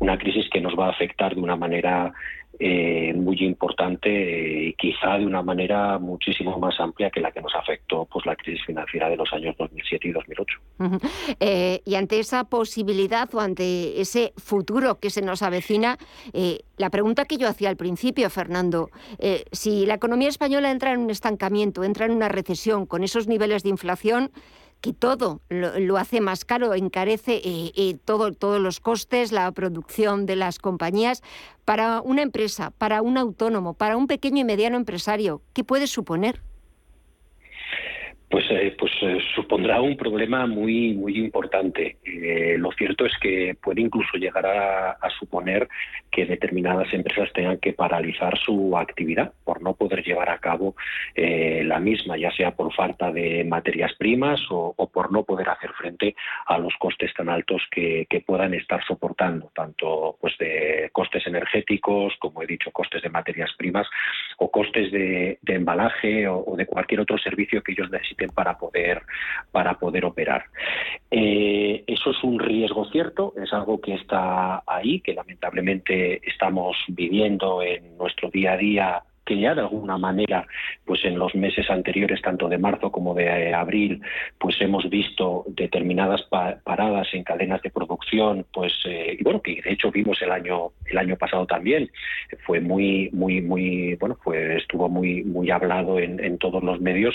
una 0.00 0.18
crisis 0.18 0.48
que 0.50 0.60
nos 0.60 0.78
va 0.78 0.86
a 0.86 0.90
afectar 0.90 1.34
de 1.34 1.40
una 1.40 1.56
manera 1.56 2.12
eh, 2.60 3.14
muy 3.14 3.36
importante 3.44 4.08
y 4.10 4.74
quizá 4.74 5.16
de 5.18 5.26
una 5.26 5.42
manera 5.42 5.98
muchísimo 5.98 6.58
más 6.58 6.78
amplia 6.80 7.08
que 7.08 7.20
la 7.20 7.30
que 7.30 7.40
nos 7.40 7.54
afectó 7.54 8.04
pues 8.06 8.26
la 8.26 8.34
crisis 8.34 8.64
financiera 8.66 9.08
de 9.08 9.16
los 9.16 9.32
años 9.32 9.54
2007 9.58 10.08
y 10.08 10.12
2008. 10.12 10.58
Eh, 11.38 11.80
y 11.84 11.94
ante 11.94 12.18
esa 12.18 12.44
posibilidad 12.44 13.32
o 13.32 13.40
ante 13.40 14.00
ese 14.00 14.32
futuro 14.36 14.98
que 14.98 15.10
se 15.10 15.22
nos 15.22 15.42
avecina, 15.42 15.98
eh, 16.32 16.60
la 16.76 16.90
pregunta 16.90 17.26
que 17.26 17.36
yo 17.36 17.48
hacía 17.48 17.68
al 17.68 17.76
principio, 17.76 18.28
Fernando, 18.30 18.90
si 19.52 19.86
la 19.86 19.94
economía 19.94 20.28
española 20.28 20.70
entra 20.70 20.92
en 20.92 21.00
un 21.00 21.10
estancamiento, 21.10 21.84
entra 21.84 22.06
en 22.06 22.12
una 22.12 22.28
recesión 22.28 22.86
con 22.86 23.02
esos 23.02 23.26
niveles 23.26 23.62
de 23.62 23.70
inflación, 23.70 24.30
que 24.80 24.92
todo 24.92 25.40
lo, 25.48 25.96
hace 25.96 26.20
más 26.20 26.44
caro, 26.44 26.74
encarece 26.74 27.40
eh, 27.44 27.72
eh, 27.74 27.96
todo, 28.04 28.32
todos 28.32 28.60
los 28.60 28.80
costes, 28.80 29.32
la 29.32 29.50
producción 29.52 30.26
de 30.26 30.36
las 30.36 30.58
compañías. 30.58 31.22
Para 31.64 32.00
una 32.00 32.22
empresa, 32.22 32.70
para 32.78 33.02
un 33.02 33.18
autónomo, 33.18 33.74
para 33.74 33.96
un 33.96 34.06
pequeño 34.06 34.40
y 34.40 34.44
mediano 34.44 34.76
empresario, 34.76 35.42
¿qué 35.52 35.64
puede 35.64 35.86
suponer? 35.86 36.42
Pues, 38.30 38.44
eh, 38.50 38.76
pues 38.78 38.92
eh, 39.00 39.18
supondrá 39.34 39.80
un 39.80 39.96
problema 39.96 40.46
muy 40.46 40.92
muy 40.92 41.16
importante. 41.18 41.96
Eh, 42.04 42.56
lo 42.58 42.70
cierto 42.72 43.06
es 43.06 43.12
que 43.20 43.56
puede 43.60 43.80
incluso 43.80 44.18
llegar 44.18 44.44
a, 44.46 44.98
suponer 45.18 45.66
que 46.12 46.26
determinadas 46.26 46.92
empresas 46.92 47.32
tengan 47.32 47.58
que 47.58 47.72
paralizar 47.72 48.38
su 48.38 48.76
actividad 48.76 49.32
por 49.42 49.62
no 49.62 49.74
poder 49.74 50.04
llevar 50.04 50.28
a 50.28 50.38
cabo 50.38 50.76
la 51.16 51.80
misma, 51.80 52.16
ya 52.16 52.30
sea 52.30 52.52
por 52.52 52.72
falta 52.72 53.10
de 53.10 53.42
materias 53.42 53.92
primas 53.98 54.40
o, 54.50 54.74
por 54.92 55.10
no 55.10 55.24
poder 55.24 55.48
hacer 55.48 55.72
frente 55.72 56.14
a 56.46 56.58
los 56.58 56.74
costes 56.78 57.12
tan 57.14 57.28
altos 57.28 57.62
que, 57.70 58.06
puedan 58.26 58.52
estar 58.54 58.84
soportando, 58.84 59.50
tanto 59.54 60.18
pues 60.20 60.36
de 60.38 60.90
costes 60.92 61.26
energéticos, 61.26 62.14
como 62.18 62.42
he 62.42 62.46
dicho, 62.46 62.70
costes 62.70 63.02
de 63.02 63.08
materias 63.08 63.50
primas 63.56 63.88
o 64.36 64.50
costes 64.50 64.92
de, 64.92 65.38
embalaje 65.46 66.28
o 66.28 66.54
de 66.56 66.66
cualquier 66.66 67.00
otro 67.00 67.18
servicio 67.18 67.62
que 67.62 67.72
ellos 67.72 67.90
necesiten 67.90 68.17
para 68.26 68.58
poder, 68.58 69.02
para 69.52 69.74
poder 69.74 70.04
operar. 70.04 70.44
Eh, 71.10 71.84
eso 71.86 72.10
es 72.10 72.24
un 72.24 72.40
riesgo 72.40 72.84
cierto, 72.86 73.34
es 73.40 73.52
algo 73.52 73.80
que 73.80 73.94
está 73.94 74.64
ahí, 74.66 75.00
que 75.00 75.14
lamentablemente 75.14 76.20
estamos 76.28 76.76
viviendo 76.88 77.62
en 77.62 77.96
nuestro 77.96 78.30
día 78.30 78.52
a 78.52 78.56
día 78.56 79.02
que 79.28 79.38
ya 79.38 79.54
de 79.54 79.60
alguna 79.60 79.98
manera, 79.98 80.46
pues 80.86 81.04
en 81.04 81.18
los 81.18 81.34
meses 81.34 81.68
anteriores, 81.68 82.22
tanto 82.22 82.48
de 82.48 82.56
marzo 82.56 82.90
como 82.90 83.14
de 83.14 83.26
eh, 83.26 83.52
abril, 83.52 84.00
pues 84.38 84.58
hemos 84.62 84.88
visto 84.88 85.44
determinadas 85.48 86.22
paradas 86.64 87.08
en 87.12 87.24
cadenas 87.24 87.60
de 87.60 87.68
producción, 87.68 88.46
pues 88.50 88.72
eh, 88.86 89.18
y 89.20 89.22
bueno, 89.22 89.42
que 89.42 89.60
de 89.60 89.72
hecho 89.72 89.90
vimos 89.90 90.22
el 90.22 90.32
año 90.32 90.70
el 90.86 90.96
año 90.96 91.16
pasado 91.16 91.44
también, 91.44 91.90
fue 92.46 92.60
muy 92.60 93.10
muy 93.12 93.42
muy 93.42 93.96
bueno, 93.96 94.16
fue 94.24 94.56
estuvo 94.56 94.88
muy 94.88 95.22
muy 95.24 95.50
hablado 95.50 95.98
en, 95.98 96.38
todos 96.38 96.62
los 96.62 96.80
medios 96.80 97.14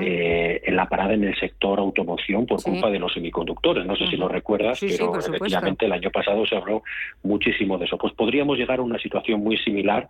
eh, 0.00 0.62
en 0.64 0.76
la 0.76 0.88
parada 0.88 1.12
en 1.12 1.24
el 1.24 1.36
sector 1.38 1.78
automoción 1.78 2.46
por 2.46 2.62
culpa 2.62 2.88
de 2.88 2.98
los 2.98 3.12
semiconductores. 3.12 3.84
No 3.84 3.96
sé 3.96 4.06
si 4.06 4.16
lo 4.16 4.28
recuerdas, 4.28 4.80
pero 4.80 5.18
efectivamente 5.18 5.84
el 5.84 5.92
año 5.92 6.10
pasado 6.10 6.46
se 6.46 6.56
habló 6.56 6.82
muchísimo 7.22 7.76
de 7.76 7.84
eso. 7.84 7.98
Pues 7.98 8.14
podríamos 8.14 8.56
llegar 8.56 8.78
a 8.78 8.82
una 8.82 8.98
situación 8.98 9.42
muy 9.42 9.58
similar 9.58 10.08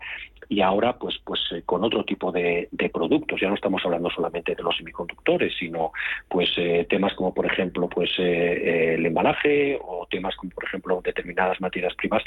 y 0.49 0.61
ahora 0.61 0.93
pues 0.93 1.19
pues 1.25 1.40
pues, 1.41 1.61
eh, 1.61 1.63
con 1.65 1.85
otro 1.85 2.05
tipo 2.05 2.33
de, 2.33 2.69
productos. 2.93 3.41
Ya 3.41 3.49
no 3.49 3.55
estamos 3.55 3.83
hablando 3.85 4.11
solamente 4.11 4.55
de 4.55 4.63
los 4.63 4.77
semiconductores, 4.77 5.55
sino 5.59 5.93
pues 6.29 6.51
eh, 6.57 6.87
temas 6.89 7.15
como 7.15 7.33
por 7.33 7.47
ejemplo 7.47 7.89
pues 7.89 8.11
eh, 8.19 8.95
el 8.95 9.07
embalaje 9.07 9.79
o 9.81 10.07
temas 10.11 10.35
como 10.37 10.51
por 10.51 10.65
ejemplo 10.65 11.01
determinadas 11.03 11.61
materias 11.61 11.95
primas 11.95 12.23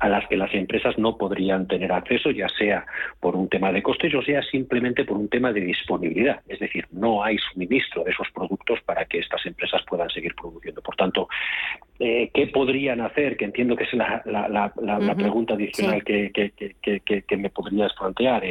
a 0.00 0.08
las 0.08 0.26
que 0.26 0.36
las 0.36 0.52
empresas 0.52 0.98
no 0.98 1.16
podrían 1.16 1.68
tener 1.68 1.92
acceso, 1.92 2.30
ya 2.30 2.48
sea 2.48 2.84
por 3.20 3.36
un 3.36 3.48
tema 3.48 3.72
de 3.72 3.82
costes 3.82 4.14
o 4.14 4.22
sea 4.22 4.42
simplemente 4.42 5.04
por 5.04 5.16
un 5.16 5.28
tema 5.28 5.52
de 5.52 5.60
disponibilidad. 5.60 6.40
Es 6.48 6.58
decir, 6.58 6.86
no 6.90 7.22
hay 7.22 7.38
suministro 7.38 8.02
de 8.02 8.10
esos 8.10 8.28
productos 8.32 8.80
para 8.84 9.04
que 9.04 9.18
estas 9.18 9.44
empresas 9.46 9.82
puedan 9.86 10.10
seguir 10.10 10.34
produciendo. 10.34 10.82
Por 10.82 10.96
tanto, 10.96 11.28
¿qué 12.00 12.46
podrían 12.52 13.02
hacer? 13.02 13.36
Que 13.36 13.44
entiendo 13.44 13.76
que 13.76 13.84
es 13.84 13.92
la, 13.92 14.22
la, 14.24 15.14
pregunta 15.14 15.54
adicional 15.54 16.02
que, 16.02 16.32
que, 16.32 17.36
me 17.36 17.50
podrías 17.50 17.92
plantear 17.92 18.42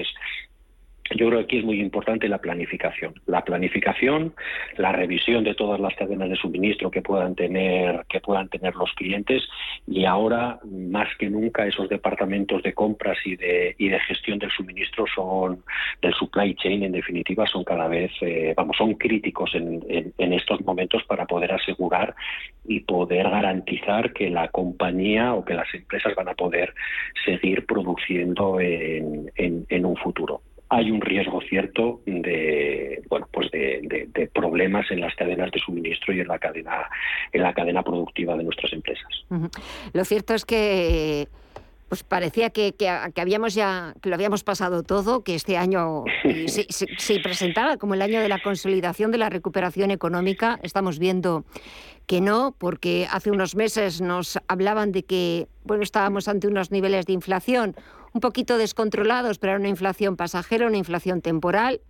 yo 1.16 1.28
creo 1.28 1.40
que 1.40 1.46
aquí 1.46 1.58
es 1.60 1.66
muy 1.66 1.80
importante 1.80 2.28
la 2.28 2.38
planificación. 2.38 3.14
La 3.26 3.44
planificación, 3.44 4.34
la 4.78 4.92
revisión 4.92 5.44
de 5.44 5.56
todas 5.56 5.80
las 5.80 5.96
cadenas 5.96 6.30
de 6.30 6.36
suministro 6.36 6.92
que 6.92 7.02
puedan 7.02 7.36
tener, 7.36 8.06
que 8.08 8.20
puedan 8.20 8.48
tener 8.50 8.76
los 8.76 8.92
clientes 8.94 9.44
y 9.88 10.06
ahora 10.06 10.60
más 10.66 11.08
que 11.18 11.30
nunca 11.30 11.66
esos 11.66 11.90
departamentos 11.90 12.62
de 12.64 12.74
compras 12.74 13.18
y 13.26 13.36
de, 13.36 13.76
y 13.78 13.90
de 13.90 14.00
gestión 14.02 14.38
del 14.40 14.52
suministro 14.52 15.06
son 15.14 15.64
del 16.02 16.14
supply 16.14 16.56
chain 16.56 16.84
en 16.84 16.92
definitiva 16.92 17.46
son 17.48 17.64
cada 17.64 17.88
vez 17.88 18.12
eh, 18.22 18.54
vamos 18.56 18.78
son 18.78 18.94
críticos 18.96 19.56
en, 19.56 19.80
estos 20.18 20.62
momentos 20.62 21.04
para 21.04 21.26
poder 21.26 21.52
asegurar 21.52 22.16
y 22.66 22.82
poder 22.82 23.30
garantizar 23.30 24.14
que 24.14 24.30
la 24.30 24.48
compañía 24.50 25.34
o 25.34 25.44
que 25.44 25.54
las 25.54 25.74
empresas 25.74 26.14
van 26.16 26.30
a 26.30 26.34
poder 26.34 26.74
seguir 27.26 27.66
produciendo 27.66 28.60
en, 28.60 29.32
en 29.36 29.86
un 29.86 29.96
futuro 29.98 30.42
hay 30.70 30.92
un 30.92 31.02
riesgo 31.02 31.42
cierto 31.42 32.02
de 32.06 33.02
bueno 33.10 33.28
pues 33.32 33.50
de, 33.52 34.30
problemas 34.34 34.90
en 34.92 35.02
las 35.02 35.16
cadenas 35.16 35.52
de 35.52 35.60
suministro 35.60 36.14
y 36.14 36.20
en 36.20 36.28
la 36.28 36.38
cadena 36.38 36.88
en 37.34 37.42
la 37.42 37.54
cadena 37.54 37.84
productiva 37.84 38.38
de 38.38 38.44
nuestras 38.44 38.72
empresas. 38.74 39.26
Lo 39.94 40.06
cierto 40.06 40.34
es 40.36 40.46
que 40.46 41.28
pues 41.88 42.04
parecía 42.04 42.52
que, 42.52 42.74
que, 42.74 42.88
habíamos 42.88 43.56
ya 43.56 43.96
que 44.00 44.10
lo 44.10 44.16
habíamos 44.16 44.44
pasado 44.44 44.84
todo, 44.84 45.24
que 45.24 45.34
este 45.34 45.58
año 45.58 46.04
se, 46.46 46.68
se, 46.70 47.20
presentaba 47.20 47.78
como 47.78 47.96
el 47.96 48.04
año 48.04 48.22
de 48.22 48.30
la 48.30 48.40
consolidación 48.40 49.12
de 49.12 49.18
la 49.18 49.30
recuperación 49.30 49.90
económica. 49.90 50.60
Estamos 50.62 51.00
viendo 51.00 51.46
que 52.06 52.22
no, 52.22 52.56
porque 52.58 53.08
hace 53.12 53.32
unos 53.32 53.56
meses 53.56 54.02
nos 54.02 54.40
hablaban 54.48 54.92
de 54.92 55.02
que 55.02 55.48
bueno 55.64 55.82
estábamos 55.82 56.28
ante 56.28 56.48
unos 56.48 56.70
niveles 56.70 57.08
de 57.08 57.14
inflación 57.14 57.76
un 58.14 58.22
poquito 58.22 58.58
descontrolados, 58.58 59.40
pero 59.40 59.52
era 59.52 59.60
una 59.60 59.70
inflación 59.70 60.16
pasajera, 60.16 60.68
una 60.68 60.78
inflación 60.78 61.22
temporal. 61.22 61.82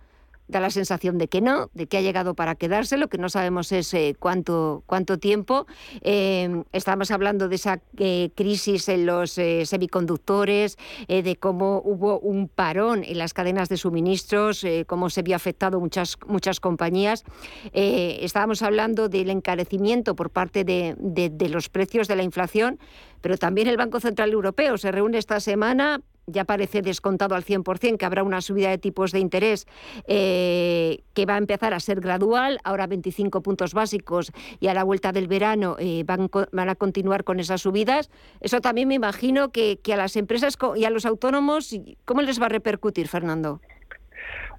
Da 0.50 0.60
la 0.60 0.72
sensación 0.72 1.20
de 1.20 1.28
que 1.28 1.42
no, 1.42 1.70
de 1.76 1.86
que 1.86 1.98
ha 1.98 2.02
llegado 2.02 2.34
para 2.34 2.56
quedarse, 2.56 2.98
lo 2.98 3.08
que 3.08 3.20
no 3.20 3.30
sabemos 3.30 3.72
es 3.72 3.94
eh, 3.94 4.16
cuánto, 4.18 4.82
cuánto 4.88 5.20
tiempo. 5.20 5.68
Eh, 6.02 6.64
estamos 6.72 7.12
hablando 7.12 7.50
de 7.50 7.56
esa 7.56 7.82
eh, 7.98 8.32
crisis 8.36 8.90
en 8.90 9.06
los 9.06 9.34
semiconductores, 9.34 10.78
de 11.08 11.36
cómo 11.40 11.84
hubo 11.86 12.20
un 12.20 12.48
parón 12.48 13.04
en 13.04 13.20
las 13.20 13.36
cadenas 13.36 13.70
de 13.70 13.78
suministros, 13.78 14.66
cómo 14.88 15.12
se 15.12 15.22
vio 15.22 15.36
afectado 15.36 15.80
muchas, 15.80 16.18
muchas 16.26 16.60
compañías. 16.60 17.24
estábamos 17.72 18.64
hablando 18.64 19.08
del 19.08 19.30
encarecimiento 19.30 20.16
por 20.16 20.32
parte 20.32 20.64
de, 20.64 20.96
de 20.98 21.50
los 21.50 21.70
precios 21.70 22.08
de 22.08 22.16
la 22.16 22.24
inflación, 22.24 22.80
pero 23.22 23.38
también 23.38 23.68
el 23.68 23.78
Banco 23.78 24.00
Central 24.00 24.32
Europeo 24.32 24.78
se 24.80 24.92
reúne 24.92 25.20
esta 25.20 25.40
semana 25.40 26.02
ya 26.32 26.46
parece 26.46 26.82
descontado 26.82 27.36
al 27.36 27.44
100% 27.44 27.98
que 27.98 28.06
habrá 28.06 28.24
una 28.24 28.42
subida 28.42 28.70
de 28.70 28.78
tipos 28.78 29.12
de 29.12 29.20
interés 29.20 29.68
eh, 30.08 31.00
que 31.14 31.26
va 31.26 31.36
a 31.36 31.38
empezar 31.38 31.74
a 31.74 31.80
ser 31.80 32.00
gradual, 32.02 32.60
ahora 32.64 32.88
25 32.88 33.42
puntos 33.42 33.74
básicos 33.74 34.32
y 34.60 34.68
a 34.68 34.74
la 34.74 34.84
vuelta 34.84 35.12
del 35.12 35.28
verano 35.28 35.76
eh, 35.80 36.04
van, 36.06 36.30
a 36.70 36.76
continuar 36.76 37.24
con 37.24 37.40
esas 37.40 37.62
subidas. 37.62 38.10
Eso 38.42 38.62
también 38.62 38.88
me 38.88 38.96
imagino 38.96 39.52
que, 39.52 39.80
a 39.92 39.98
las 39.98 40.16
empresas 40.16 40.58
y 40.76 40.86
a 40.86 40.90
los 40.90 41.06
autónomos, 41.06 41.76
¿cómo 42.06 42.22
les 42.22 42.42
va 42.42 42.46
a 42.46 42.50
repercutir, 42.50 43.08
Fernando? 43.08 43.62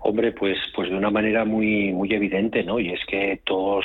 Hombre, 0.02 0.32
pues, 0.32 0.56
pues 0.74 0.88
de 0.88 0.96
una 0.96 1.10
manera 1.10 1.44
muy, 1.44 1.92
muy 1.92 2.10
evidente, 2.12 2.64
¿no? 2.64 2.80
Y 2.80 2.90
es 2.90 3.00
que 3.06 3.40
todas 3.44 3.84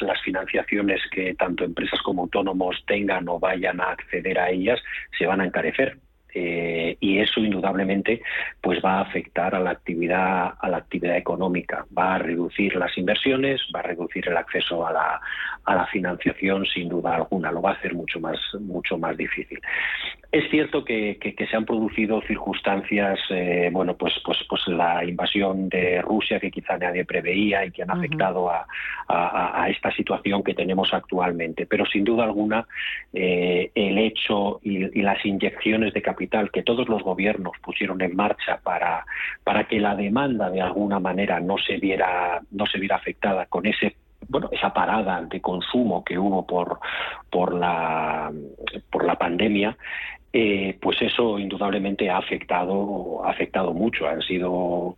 las 0.00 0.22
financiaciones 0.22 1.00
que 1.10 1.34
tanto 1.34 1.64
empresas 1.64 2.00
como 2.02 2.22
autónomos 2.22 2.76
tengan 2.86 3.28
o 3.28 3.40
vayan 3.40 3.80
a 3.80 3.90
acceder 3.90 4.38
a 4.38 4.50
ellas 4.50 4.80
se 5.18 5.26
van 5.26 5.40
a 5.40 5.46
encarecer. 5.46 5.98
Eh, 6.34 6.96
y 7.00 7.18
eso 7.18 7.40
indudablemente 7.40 8.20
pues 8.60 8.80
va 8.84 8.98
a 8.98 9.00
afectar 9.00 9.54
a 9.54 9.60
la 9.60 9.70
actividad 9.70 10.54
a 10.60 10.68
la 10.68 10.76
actividad 10.78 11.16
económica. 11.16 11.86
Va 11.96 12.16
a 12.16 12.18
reducir 12.18 12.76
las 12.76 12.96
inversiones 12.98 13.60
va 13.74 13.80
a 13.80 13.84
reducir 13.84 14.28
el 14.28 14.36
acceso 14.36 14.86
a 14.86 14.92
la, 14.92 15.20
a 15.64 15.74
la 15.74 15.86
financiación 15.86 16.66
sin 16.66 16.88
duda 16.88 17.16
alguna. 17.16 17.50
Lo 17.50 17.62
va 17.62 17.70
a 17.70 17.74
hacer 17.74 17.94
mucho 17.94 18.20
más 18.20 18.38
mucho 18.60 18.98
más 18.98 19.16
difícil 19.16 19.60
es 20.30 20.50
cierto 20.50 20.84
que, 20.84 21.18
que, 21.18 21.46
se 21.46 21.56
han 21.56 21.64
producido 21.64 22.20
circunstancias 22.20 23.18
eh, 23.30 23.70
bueno 23.72 23.96
pues 23.96 24.12
pues 24.22 24.38
pues 24.46 24.68
la 24.68 25.02
invasión 25.02 25.70
de 25.70 26.02
Rusia 26.02 26.38
que 26.38 26.50
quizá 26.50 26.76
nadie 26.76 27.06
preveía 27.06 27.64
y 27.64 27.70
que 27.70 27.82
han 27.82 27.90
afectado 27.90 28.50
a, 28.50 28.66
a, 29.08 29.68
esta 29.70 29.90
situación 29.92 30.42
que 30.42 30.52
tenemos 30.54 30.92
actualmente. 30.92 31.64
Pero 31.64 31.86
sin 31.86 32.04
duda 32.04 32.24
alguna 32.24 32.66
eh, 33.12 33.70
el 33.74 33.96
hecho 33.96 34.60
y, 34.62 34.98
y 34.98 35.02
las 35.02 35.24
inyecciones 35.24 35.94
de 35.94 36.02
capital 36.02 36.50
que 36.50 36.62
todos 36.62 36.88
los 36.88 37.02
gobiernos 37.02 37.52
pusieron 37.62 38.02
en 38.02 38.14
marcha 38.14 38.60
para, 38.62 39.06
para 39.44 39.64
que 39.64 39.80
la 39.80 39.94
demanda 39.94 40.50
de 40.50 40.60
alguna 40.60 40.98
manera 40.98 41.40
no 41.40 41.56
se 41.56 41.78
viera, 41.78 42.42
no 42.50 42.66
se 42.66 42.78
viera 42.78 42.96
afectada 42.96 43.46
con 43.46 43.64
ese 43.66 43.96
bueno, 44.28 44.48
esa 44.52 44.72
parada 44.74 45.22
de 45.22 45.40
consumo 45.40 46.04
que 46.04 46.18
hubo 46.18 46.46
por, 46.46 46.80
por, 47.30 47.54
la, 47.54 48.30
por 48.90 49.04
la 49.04 49.14
pandemia, 49.14 49.76
eh, 50.32 50.76
pues 50.80 51.00
eso 51.00 51.38
indudablemente 51.38 52.10
ha 52.10 52.18
afectado, 52.18 53.24
ha 53.24 53.30
afectado 53.30 53.72
mucho. 53.72 54.06
Han 54.06 54.22
sido 54.22 54.96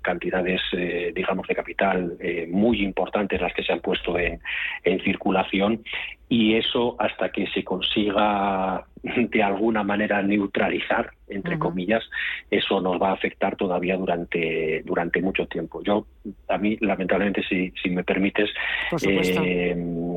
cantidades, 0.00 0.60
eh, 0.72 1.12
digamos, 1.14 1.46
de 1.46 1.54
capital 1.54 2.16
eh, 2.20 2.46
muy 2.50 2.82
importantes 2.82 3.40
las 3.40 3.52
que 3.54 3.62
se 3.62 3.72
han 3.72 3.80
puesto 3.80 4.18
en, 4.18 4.40
en 4.84 5.00
circulación 5.00 5.82
y 6.28 6.54
eso 6.54 6.94
hasta 6.98 7.30
que 7.30 7.48
se 7.48 7.64
consiga 7.64 8.86
de 9.02 9.42
alguna 9.42 9.82
manera 9.82 10.22
neutralizar, 10.22 11.10
entre 11.28 11.58
comillas, 11.58 12.04
eso 12.50 12.80
nos 12.80 13.00
va 13.00 13.10
a 13.10 13.14
afectar 13.14 13.56
todavía 13.56 13.96
durante, 13.96 14.82
durante 14.84 15.22
mucho 15.22 15.46
tiempo. 15.46 15.82
Yo, 15.82 16.06
a 16.48 16.58
mí, 16.58 16.76
lamentablemente, 16.80 17.42
si, 17.48 17.72
si 17.82 17.88
me 17.90 18.04
permites, 18.04 18.50
eh, 19.02 19.74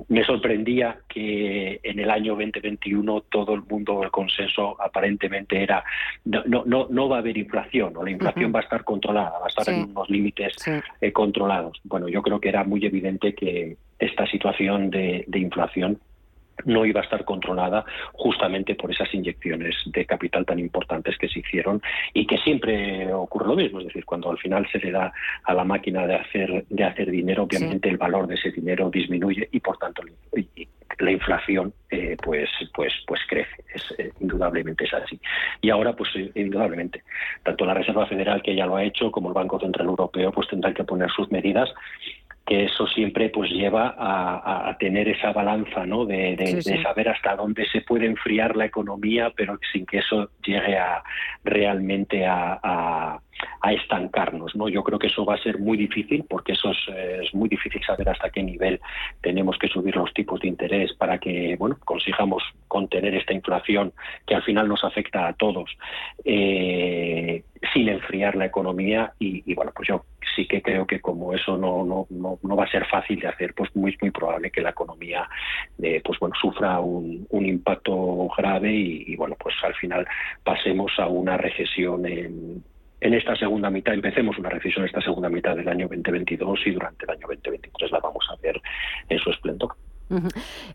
me 0.08 0.24
sorprendía 0.26 0.98
que 1.08 1.80
en 1.82 2.00
el 2.00 2.10
año 2.10 2.34
2021 2.34 3.22
todo 3.30 3.54
el 3.54 3.62
mundo, 3.62 4.04
el 4.04 4.12
consenso 4.12 4.76
aparentemente 4.82 5.64
era, 5.64 5.84
no, 6.26 6.64
no, 6.66 6.88
no 6.90 7.10
va 7.10 7.18
a 7.18 7.20
haber 7.20 7.38
inflación, 7.38 7.96
o 7.96 8.04
la 8.04 8.12
inflación 8.12 8.52
va 8.54 8.60
a 8.60 8.64
estar 8.64 8.84
controlada, 8.84 9.40
va 9.40 9.46
a 9.46 9.50
estar 9.50 9.73
en 9.74 9.92
unos 9.92 10.10
límites 10.10 10.56
eh, 11.02 11.12
controlados. 11.12 11.80
Bueno, 11.84 12.08
yo 12.08 12.22
creo 12.22 12.40
que 12.40 12.50
era 12.50 12.64
muy 12.64 12.86
evidente 12.86 13.34
que 13.34 13.78
esta 14.00 14.26
situación 14.28 14.90
de, 14.90 15.24
de 15.28 15.40
inflación 15.40 16.00
no 16.66 16.86
iba 16.86 17.02
a 17.02 17.04
estar 17.04 17.26
controlada 17.26 17.86
justamente 18.14 18.76
por 18.76 18.92
esas 18.92 19.14
inyecciones 19.14 19.76
de 19.86 20.06
capital 20.06 20.46
tan 20.46 20.60
importantes 20.60 21.18
que 21.18 21.28
se 21.28 21.40
hicieron 21.40 21.82
y 22.14 22.26
que 22.26 22.38
siempre 22.38 23.12
ocurre 23.14 23.48
lo 23.48 23.56
mismo, 23.56 23.80
es 23.80 23.88
decir, 23.88 24.06
cuando 24.06 24.32
al 24.32 24.38
final 24.38 24.68
se 24.72 24.80
le 24.80 24.92
da 24.92 25.12
a 25.44 25.54
la 25.54 25.64
máquina 25.64 26.08
de 26.08 26.16
hacer 26.16 26.66
de 26.70 26.84
hacer 26.84 27.10
dinero, 27.10 27.44
obviamente 27.44 27.90
el 27.90 27.98
valor 27.98 28.28
de 28.28 28.36
ese 28.36 28.52
dinero 28.52 28.90
disminuye 28.90 29.48
y 29.52 29.60
por 29.60 29.78
tanto 29.78 30.04
la 31.00 31.12
inflación 31.12 31.74
eh, 31.90 32.16
pues 32.22 32.50
pues 32.74 32.94
pues 33.06 33.22
crece, 33.28 33.64
es, 33.74 33.84
eh, 33.98 34.12
indudablemente 34.20 34.86
es 34.86 34.94
así. 34.94 35.20
Y 35.62 35.70
ahora 35.70 35.94
pues 35.94 36.10
eh, 36.16 36.32
indudablemente 36.36 37.04
tanto 37.44 37.66
la 37.66 37.74
Reserva 37.74 38.06
Federal 38.06 38.42
que 38.42 38.56
ya 38.56 38.66
lo 38.66 38.76
ha 38.76 38.84
hecho 38.84 39.12
como 39.12 39.30
el 39.30 39.34
Banco 39.34 39.60
Central 39.60 39.88
Europeo 39.88 40.32
pues 40.32 40.48
tendrán 40.48 40.74
que 40.74 40.84
poner 40.84 41.10
sus 41.12 41.32
medidas 41.32 41.70
que 42.54 42.66
eso 42.66 42.86
siempre 42.86 43.30
pues 43.30 43.50
lleva 43.50 43.96
a, 43.98 44.78
tener 44.78 45.08
esa 45.08 45.32
balanza 45.32 45.88
¿no? 45.88 46.06
De, 46.06 46.62
saber 46.84 47.10
hasta 47.10 47.36
dónde 47.36 47.66
se 47.66 47.82
puede 47.82 48.06
enfriar 48.06 48.56
la 48.56 48.66
economía 48.66 49.32
pero 49.36 49.58
sin 49.72 49.88
que 49.88 49.98
eso 49.98 50.30
llegue 50.46 50.78
a 50.78 51.02
realmente 51.44 52.28
a, 52.28 53.20
estancarnos 53.72 54.56
no 54.56 54.70
yo 54.70 54.84
creo 54.84 55.00
que 55.00 55.08
eso 55.08 55.26
va 55.26 55.36
a 55.36 55.44
ser 55.44 55.60
muy 55.60 55.78
difícil 55.78 56.26
porque 56.28 56.54
eso 56.54 56.72
es, 56.72 57.34
muy 57.34 57.50
difícil 57.50 57.82
saber 57.86 58.10
hasta 58.10 58.30
qué 58.30 58.44
nivel 58.44 58.80
tenemos 59.22 59.58
que 59.58 59.68
subir 59.68 59.96
los 59.96 60.14
tipos 60.14 60.40
de 60.42 60.48
interés 60.48 60.94
para 60.94 61.18
que 61.18 61.56
bueno 61.58 61.78
consigamos 61.84 62.44
contener 62.68 63.16
esta 63.16 63.34
inflación 63.34 63.94
que 64.26 64.36
al 64.36 64.44
final 64.44 64.68
nos 64.68 64.84
afecta 64.84 65.28
a 65.28 65.34
todos 65.34 65.70
eh, 66.26 67.44
sin 67.74 67.88
enfriar 67.88 68.36
la 68.36 68.46
economía. 68.46 69.14
Y, 69.20 69.44
y 69.50 69.54
bueno 69.54 69.72
pues 69.76 69.88
yo 69.88 70.06
sí 70.36 70.48
que 70.48 70.62
creo 70.62 70.86
que 70.88 71.00
como 71.00 71.34
eso 71.34 71.58
no, 71.58 71.84
no, 71.86 72.08
no, 72.10 72.56
va 72.56 72.64
a 72.64 72.72
ser 72.72 72.86
fácil 72.88 73.20
de 73.20 73.28
hacer, 73.28 73.54
pues 73.54 73.76
muy, 73.76 73.96
muy 74.02 74.12
probable 74.12 74.52
que 74.52 74.62
la 74.62 74.72
economía 74.72 75.28
eh, 75.82 76.02
pues 76.04 76.20
bueno, 76.20 76.36
sufra 76.40 76.80
un, 76.80 77.26
un 77.30 77.46
impacto 77.46 78.28
grave 78.36 78.72
y, 78.72 79.16
bueno, 79.16 79.36
pues 79.40 79.56
al 79.64 79.76
final 79.76 80.08
pasemos 80.44 80.92
a 80.98 81.08
una 81.08 81.38
recesión 81.38 82.06
en, 82.06 82.64
en 83.04 83.14
esta 83.14 83.36
segunda 83.36 83.70
mitad, 83.70 83.94
empecemos 83.94 84.38
una 84.38 84.50
recesión 84.50 84.84
en 84.84 84.88
esta 84.88 85.02
segunda 85.02 85.30
mitad 85.30 85.56
del 85.58 85.68
año 85.68 85.88
2022 85.90 86.60
y 86.66 86.72
durante 86.72 87.04
el 87.04 87.12
año 87.12 87.28
2023 87.28 87.92
la 87.92 88.00
vamos 88.00 88.26
a 88.32 88.36
ver 88.42 88.62
en 89.10 89.20
su 89.20 89.30
esplendor. 89.30 89.76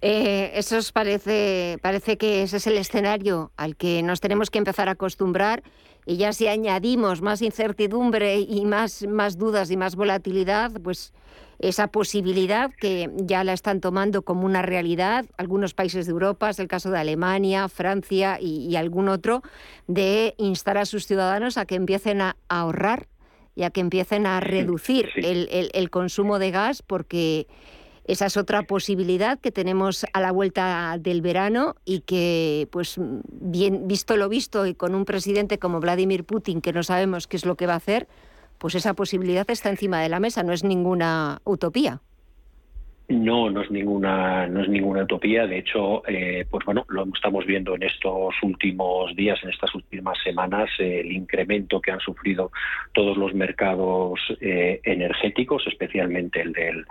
Eh, 0.03 0.51
eso 0.55 0.79
parece, 0.93 1.79
parece 1.81 2.18
que 2.18 2.43
ese 2.43 2.59
es 2.59 2.66
el 2.66 2.76
escenario 2.76 3.51
al 3.57 3.76
que 3.76 4.03
nos 4.03 4.20
tenemos 4.20 4.51
que 4.51 4.59
empezar 4.59 4.89
a 4.89 4.93
acostumbrar 4.93 5.62
y 6.09 6.17
ya 6.17 6.33
si 6.33 6.49
añadimos 6.49 7.21
más 7.21 7.43
incertidumbre 7.43 8.41
y 8.41 8.65
más, 8.65 9.07
más 9.07 9.37
dudas 9.37 9.71
y 9.71 9.77
más 9.77 9.95
volatilidad, 9.95 10.73
pues 10.83 11.13
esa 11.59 11.89
posibilidad 11.89 12.71
que 12.73 13.11
ya 13.15 13.45
la 13.45 13.53
están 13.53 13.83
tomando 13.83 14.23
como 14.23 14.47
una 14.47 14.63
realidad 14.63 15.27
algunos 15.37 15.75
países 15.75 16.07
de 16.07 16.13
Europa, 16.13 16.49
es 16.49 16.61
el 16.61 16.67
caso 16.67 16.91
de 16.91 16.99
Alemania, 16.99 17.69
Francia 17.69 18.39
y, 18.41 18.75
algún 18.77 19.11
otro, 19.11 19.43
de 19.87 20.35
instar 20.39 20.79
a 20.79 20.87
sus 20.87 21.07
ciudadanos 21.07 21.59
a 21.59 21.67
que 21.67 21.75
empiecen 21.75 22.23
a 22.23 22.37
ahorrar 22.49 23.07
y 23.55 23.65
a 23.65 23.71
que 23.71 23.83
empiecen 23.83 24.25
a 24.25 24.41
reducir 24.41 25.11
el, 25.15 25.91
consumo 25.91 26.39
de 26.39 26.51
gas 26.53 26.81
porque 26.81 27.49
esa 28.09 28.27
es 28.27 28.37
otra 28.39 28.63
posibilidad 28.63 29.39
que 29.39 29.53
tenemos 29.53 30.07
a 30.15 30.21
la 30.21 30.33
vuelta 30.33 30.97
del 30.99 31.21
verano 31.21 31.77
y 31.85 32.01
que, 32.01 32.67
pues, 32.73 32.97
bien 32.99 33.87
visto 33.87 34.17
lo 34.17 34.31
visto 34.31 34.67
y 34.67 34.75
con 34.75 34.95
un 34.95 35.05
presidente 35.05 35.59
como 35.59 35.79
Vladimir 35.79 36.25
Putin 36.25 36.63
que 36.63 36.73
no 36.73 36.83
sabemos 36.83 37.27
qué 37.27 37.37
es 37.37 37.45
lo 37.45 37.57
que 37.57 37.67
va 37.67 37.75
a 37.75 37.77
hacer, 37.77 38.09
pues 38.57 38.75
esa 38.75 38.95
posibilidad 38.95 39.49
está 39.51 39.69
encima 39.69 40.01
de 40.01 40.09
la 40.09 40.21
mesa, 40.21 40.43
no 40.43 40.55
es 40.55 40.65
ninguna 40.65 41.43
utopía. 41.45 42.01
No, 43.11 43.49
no 43.49 43.63
es 43.63 43.71
ninguna, 43.71 44.47
no 44.49 44.61
es 44.61 44.69
ninguna 44.69 45.05
utopía. 45.05 45.47
De 45.47 45.59
hecho, 45.59 46.07
eh, 46.07 46.45
pues 46.51 46.67
bueno, 46.67 46.85
lo 46.91 47.07
estamos 47.15 47.47
viendo 47.47 47.75
en 47.75 47.85
estos 47.85 48.35
últimos 48.43 49.17
días, 49.17 49.43
en 49.43 49.49
estas 49.49 49.75
últimas 49.75 50.19
semanas, 50.23 50.69
el 50.79 51.11
incremento 51.11 51.81
que 51.81 51.91
han 51.91 52.01
sufrido 52.01 52.51
todos 52.93 53.17
los 53.17 53.33
mercados 53.33 54.21
eh, 54.43 54.81
energéticos, 54.85 55.67
especialmente 55.67 56.43
el 56.43 56.53
del, 56.53 56.85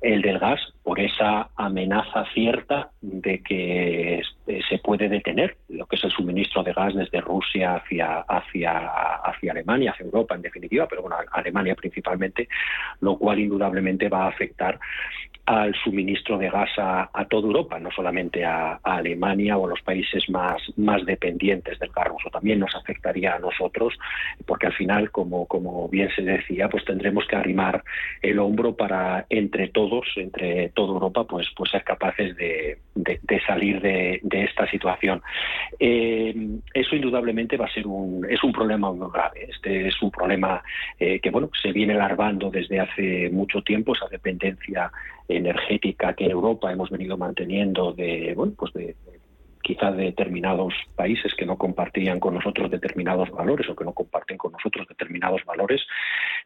el 0.00 0.22
del 0.22 0.38
gas, 0.38 0.58
por 0.82 1.00
esa 1.00 1.50
amenaza 1.54 2.24
cierta 2.32 2.90
de 3.02 3.42
que 3.42 4.22
se 4.46 4.78
puede 4.78 5.10
detener 5.10 5.58
lo 5.68 5.84
que 5.84 5.96
es 5.96 6.04
el 6.04 6.10
suministro 6.10 6.62
de 6.62 6.72
gas 6.72 6.94
desde 6.94 7.20
Rusia 7.20 7.74
hacia, 7.74 8.20
hacia, 8.20 8.88
hacia 9.22 9.52
Alemania, 9.52 9.90
hacia 9.90 10.06
Europa 10.06 10.34
en 10.34 10.40
definitiva, 10.40 10.86
pero 10.88 11.02
bueno, 11.02 11.16
Alemania 11.30 11.74
principalmente, 11.74 12.48
lo 13.02 13.18
cual 13.18 13.38
indudablemente 13.38 14.08
va 14.08 14.24
a 14.24 14.28
afectar 14.28 14.80
al 15.48 15.74
suministro 15.82 16.36
de 16.36 16.50
gas 16.50 16.68
a, 16.76 17.08
toda 17.30 17.46
Europa, 17.46 17.78
no 17.78 17.90
solamente 17.90 18.44
a, 18.44 18.80
Alemania 18.82 19.56
o 19.56 19.64
a 19.64 19.70
los 19.70 19.80
países 19.80 20.28
más, 20.28 20.60
más 20.76 21.06
dependientes 21.06 21.78
del 21.78 21.88
gas 21.88 22.06
ruso. 22.06 22.28
También 22.28 22.58
nos 22.58 22.74
afectaría 22.74 23.34
a 23.34 23.38
nosotros, 23.38 23.98
porque 24.44 24.66
al 24.66 24.74
final, 24.74 25.10
como, 25.10 25.46
como 25.46 25.88
bien 25.88 26.10
se 26.14 26.20
decía, 26.20 26.68
pues 26.68 26.84
tendremos 26.84 27.26
que 27.26 27.36
arrimar 27.36 27.82
el 28.20 28.38
hombro 28.40 28.76
para 28.76 29.24
entre 29.30 29.68
todos, 29.68 30.06
entre 30.16 30.68
toda 30.68 30.92
Europa, 30.92 31.24
pues, 31.24 31.46
pues 31.56 31.70
ser 31.70 31.82
capaces 31.82 32.36
de, 32.36 32.78
salir 33.46 33.80
de, 33.80 34.20
esta 34.30 34.70
situación. 34.70 35.22
Eh, 35.80 36.34
eso 36.74 36.94
indudablemente 36.94 37.56
va 37.56 37.64
a 37.64 37.72
ser 37.72 37.86
un, 37.86 38.26
es 38.28 38.44
un 38.44 38.52
problema 38.52 38.92
muy 38.92 39.08
grave. 39.10 39.46
Este 39.48 39.88
es 39.88 40.02
un 40.02 40.10
problema 40.10 40.62
eh, 40.98 41.20
que 41.20 41.30
bueno, 41.30 41.48
se 41.62 41.72
viene 41.72 41.94
larvando 41.94 42.50
desde 42.50 42.80
hace 42.80 43.30
mucho 43.30 43.62
tiempo, 43.62 43.94
esa 43.94 44.08
dependencia 44.08 44.92
energética 45.28 46.14
que 46.14 46.24
en 46.24 46.30
Europa 46.32 46.72
hemos 46.72 46.90
venido 46.90 47.16
manteniendo 47.16 47.92
de, 47.92 48.32
bueno, 48.34 48.54
pues 48.56 48.72
de, 48.72 48.96
quizá 49.62 49.92
de 49.92 50.04
determinados 50.04 50.72
países 50.96 51.34
que 51.34 51.44
no 51.44 51.58
compartían 51.58 52.20
con 52.20 52.34
nosotros 52.34 52.70
determinados 52.70 53.30
valores 53.30 53.68
o 53.68 53.76
que 53.76 53.84
no 53.84 53.92
comparten 53.92 54.38
con 54.38 54.52
nosotros 54.52 54.88
determinados 54.88 55.44
valores, 55.44 55.82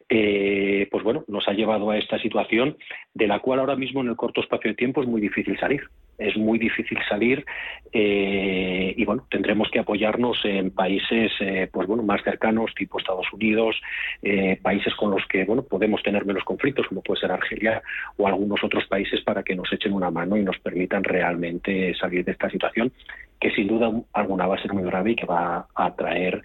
eh, 0.09 0.89
pues 0.91 1.05
bueno, 1.05 1.25
nos 1.29 1.47
ha 1.47 1.53
llevado 1.53 1.91
a 1.91 1.99
esta 1.99 2.19
situación 2.19 2.77
de 3.15 3.29
la 3.29 3.39
cual 3.39 3.61
ahora 3.61 3.77
mismo 3.77 4.01
en 4.01 4.09
el 4.09 4.17
corto 4.17 4.41
espacio 4.41 4.71
de 4.71 4.77
tiempo 4.77 5.03
es 5.03 5.09
muy 5.09 5.21
difícil 5.21 5.57
salir 5.59 5.83
es 6.19 6.37
muy 6.37 6.59
difícil 6.59 6.99
salir 7.09 7.45
eh, 7.93 8.95
y 8.97 9.05
bueno 9.05 9.27
tendremos 9.31 9.69
que 9.71 9.79
apoyarnos 9.79 10.39
en 10.45 10.71
países 10.71 11.31
eh, 11.41 11.69
pues 11.73 11.87
bueno 11.87 12.03
más 12.03 12.23
cercanos 12.23 12.75
tipo 12.75 12.99
Estados 12.99 13.31
Unidos 13.33 13.81
eh, 14.23 14.59
países 14.63 14.95
con 14.95 15.11
los 15.11 15.27
que 15.27 15.45
bueno 15.45 15.63
podemos 15.63 16.03
tener 16.03 16.25
menos 16.25 16.45
conflictos 16.45 16.87
como 16.87 17.03
puede 17.03 17.21
ser 17.21 17.33
Argelia 17.33 17.83
o 18.17 18.27
algunos 18.27 18.63
otros 18.65 18.87
países 18.87 19.21
para 19.23 19.43
que 19.43 19.55
nos 19.55 19.73
echen 19.73 19.93
una 19.93 20.11
mano 20.11 20.37
y 20.37 20.43
nos 20.43 20.59
permitan 20.59 21.05
realmente 21.05 21.95
salir 21.95 22.25
de 22.25 22.33
esta 22.33 22.51
situación 22.51 22.93
que 23.41 23.51
sin 23.51 23.67
duda 23.67 23.91
alguna 24.13 24.47
va 24.47 24.57
a 24.57 24.63
ser 24.63 24.73
muy 24.73 24.85
grave 24.85 25.13
y 25.13 25.17
que 25.17 25.27
va 25.27 25.67
a 25.75 25.95
traer 25.95 26.43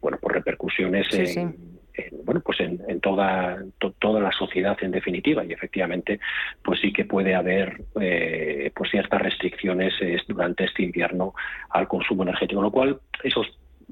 bueno 0.00 0.18
por 0.18 0.32
repercusiones 0.32 1.06
en, 1.12 1.71
en, 1.94 2.24
bueno, 2.24 2.40
pues 2.40 2.60
en, 2.60 3.00
toda, 3.00 3.58
toda 3.98 4.20
la 4.20 4.32
sociedad 4.32 4.76
en 4.82 4.90
definitiva. 4.90 5.44
Y 5.44 5.52
efectivamente 5.52 6.20
pues 6.62 6.80
sí 6.80 6.92
que 6.92 7.04
puede 7.04 7.34
haber 7.34 7.82
eh, 8.00 8.70
pues 8.74 8.90
ciertas 8.90 9.20
restricciones 9.20 9.94
eh, 10.00 10.18
durante 10.28 10.64
este 10.64 10.82
invierno 10.82 11.34
al 11.70 11.88
consumo 11.88 12.22
energético, 12.22 12.62
lo 12.62 12.70
cual 12.70 13.00
eso 13.22 13.42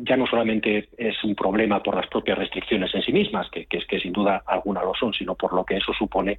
ya 0.03 0.16
no 0.16 0.26
solamente 0.26 0.88
es 0.96 1.22
un 1.24 1.34
problema 1.34 1.82
por 1.82 1.94
las 1.94 2.07
propias 2.07 2.38
restricciones 2.38 2.94
en 2.94 3.03
sí 3.03 3.12
mismas, 3.12 3.51
que, 3.51 3.66
es 3.70 3.86
que 3.86 4.01
sin 4.01 4.12
duda 4.12 4.42
alguna 4.46 4.82
lo 4.82 4.94
son, 4.94 5.12
sino 5.12 5.34
por 5.34 5.53
lo 5.53 5.64
que 5.64 5.76
eso 5.76 5.92
supone, 5.92 6.38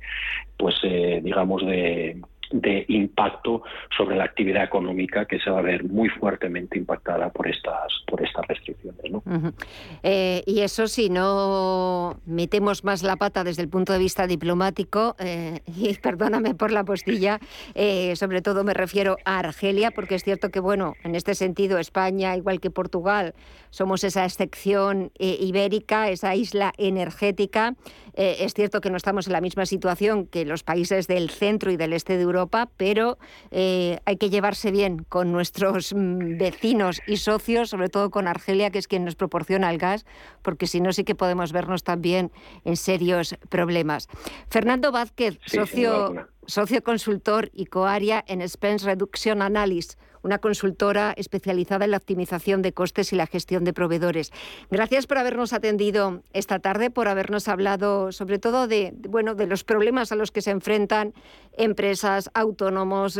pues 0.57 0.75
eh, 0.83 1.19
digamos 1.23 1.65
de 1.65 2.17
de 2.51 2.85
impacto 2.87 3.63
sobre 3.95 4.15
la 4.15 4.25
actividad 4.25 4.63
económica 4.63 5.25
que 5.25 5.39
se 5.39 5.49
va 5.49 5.59
a 5.59 5.61
ver 5.61 5.83
muy 5.83 6.09
fuertemente 6.09 6.77
impactada 6.77 7.29
por 7.29 7.47
estas, 7.47 7.91
por 8.07 8.23
estas 8.23 8.45
restricciones. 8.47 9.11
¿no? 9.11 9.23
Eh, 10.03 10.43
y 10.45 10.61
eso 10.61 10.87
si 10.87 11.09
no 11.09 12.19
metemos 12.25 12.83
más 12.83 13.03
la 13.03 13.15
pata 13.15 13.43
desde 13.43 13.61
el 13.61 13.69
punto 13.69 13.93
de 13.93 13.99
vista 13.99 14.27
diplomático, 14.27 15.15
eh, 15.19 15.61
y 15.65 15.93
perdóname 15.95 16.53
por 16.55 16.71
la 16.71 16.83
postilla, 16.83 17.39
eh, 17.75 18.15
sobre 18.15 18.41
todo 18.41 18.63
me 18.63 18.73
refiero 18.73 19.17
a 19.25 19.39
Argelia, 19.39 19.91
porque 19.91 20.15
es 20.15 20.23
cierto 20.23 20.49
que, 20.49 20.59
bueno, 20.59 20.93
en 21.03 21.15
este 21.15 21.35
sentido 21.35 21.79
España, 21.79 22.35
igual 22.35 22.59
que 22.59 22.69
Portugal, 22.69 23.33
somos 23.69 24.03
esa 24.03 24.25
excepción 24.25 25.11
ibérica, 25.17 26.09
esa 26.09 26.35
isla 26.35 26.73
energética. 26.77 27.75
Es 28.13 28.53
cierto 28.53 28.81
que 28.81 28.89
no 28.89 28.97
estamos 28.97 29.27
en 29.27 29.33
la 29.33 29.41
misma 29.41 29.65
situación 29.65 30.27
que 30.27 30.45
los 30.45 30.63
países 30.63 31.07
del 31.07 31.29
centro 31.29 31.71
y 31.71 31.77
del 31.77 31.93
este 31.93 32.17
de 32.17 32.23
Europa, 32.23 32.69
pero 32.77 33.17
eh, 33.51 33.99
hay 34.05 34.17
que 34.17 34.29
llevarse 34.29 34.71
bien 34.71 35.05
con 35.07 35.31
nuestros 35.31 35.93
mm, 35.93 36.37
vecinos 36.37 37.01
y 37.07 37.17
socios, 37.17 37.69
sobre 37.69 37.89
todo 37.89 38.09
con 38.09 38.27
Argelia, 38.27 38.69
que 38.69 38.79
es 38.79 38.87
quien 38.87 39.05
nos 39.05 39.15
proporciona 39.15 39.69
el 39.69 39.77
gas, 39.77 40.05
porque 40.41 40.67
si 40.67 40.81
no 40.81 40.93
sí 40.93 41.03
que 41.03 41.15
podemos 41.15 41.51
vernos 41.51 41.83
también 41.83 42.31
en 42.65 42.77
serios 42.77 43.35
problemas. 43.49 44.07
Fernando 44.49 44.91
Vázquez, 44.91 45.39
socio, 45.45 46.27
socio 46.45 46.83
consultor 46.83 47.49
y 47.53 47.65
coaria 47.65 48.23
en 48.27 48.47
Spence 48.47 48.85
Reduction 48.85 49.41
Analysis 49.41 49.97
una 50.23 50.39
consultora 50.39 51.13
especializada 51.15 51.85
en 51.85 51.91
la 51.91 51.97
optimización 51.97 52.61
de 52.61 52.73
costes 52.73 53.13
y 53.13 53.15
la 53.15 53.27
gestión 53.27 53.63
de 53.63 53.73
proveedores. 53.73 54.31
Gracias 54.69 55.07
por 55.07 55.17
habernos 55.17 55.53
atendido 55.53 56.23
esta 56.33 56.59
tarde, 56.59 56.89
por 56.89 57.07
habernos 57.07 57.47
hablado 57.47 58.11
sobre 58.11 58.39
todo 58.39 58.67
de, 58.67 58.93
bueno, 59.09 59.35
de 59.35 59.47
los 59.47 59.63
problemas 59.63 60.11
a 60.11 60.15
los 60.15 60.31
que 60.31 60.41
se 60.41 60.51
enfrentan 60.51 61.13
empresas, 61.57 62.29
autónomos, 62.33 63.19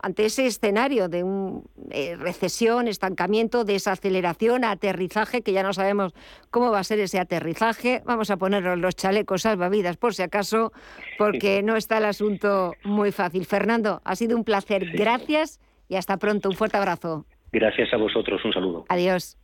ante 0.00 0.26
ese 0.26 0.46
escenario 0.46 1.08
de 1.08 1.24
un, 1.24 1.64
eh, 1.90 2.16
recesión, 2.16 2.88
estancamiento, 2.88 3.64
desaceleración, 3.64 4.64
aterrizaje, 4.64 5.42
que 5.42 5.52
ya 5.52 5.62
no 5.62 5.72
sabemos 5.72 6.12
cómo 6.50 6.70
va 6.70 6.80
a 6.80 6.84
ser 6.84 7.00
ese 7.00 7.18
aterrizaje. 7.18 8.02
Vamos 8.04 8.30
a 8.30 8.36
ponernos 8.36 8.78
los 8.78 8.96
chalecos 8.96 9.42
salvavidas 9.42 9.96
por 9.96 10.14
si 10.14 10.22
acaso, 10.22 10.72
porque 11.18 11.62
no 11.62 11.76
está 11.76 11.98
el 11.98 12.04
asunto 12.04 12.74
muy 12.84 13.12
fácil. 13.12 13.46
Fernando, 13.46 14.02
ha 14.04 14.16
sido 14.16 14.36
un 14.36 14.44
placer. 14.44 14.90
Gracias 14.92 15.60
y 15.88 15.96
hasta 15.96 16.16
pronto. 16.16 16.48
Un 16.48 16.56
fuerte 16.56 16.76
abrazo. 16.76 17.26
Gracias 17.52 17.92
a 17.92 17.96
vosotros. 17.96 18.44
Un 18.44 18.52
saludo. 18.52 18.84
Adiós. 18.88 19.36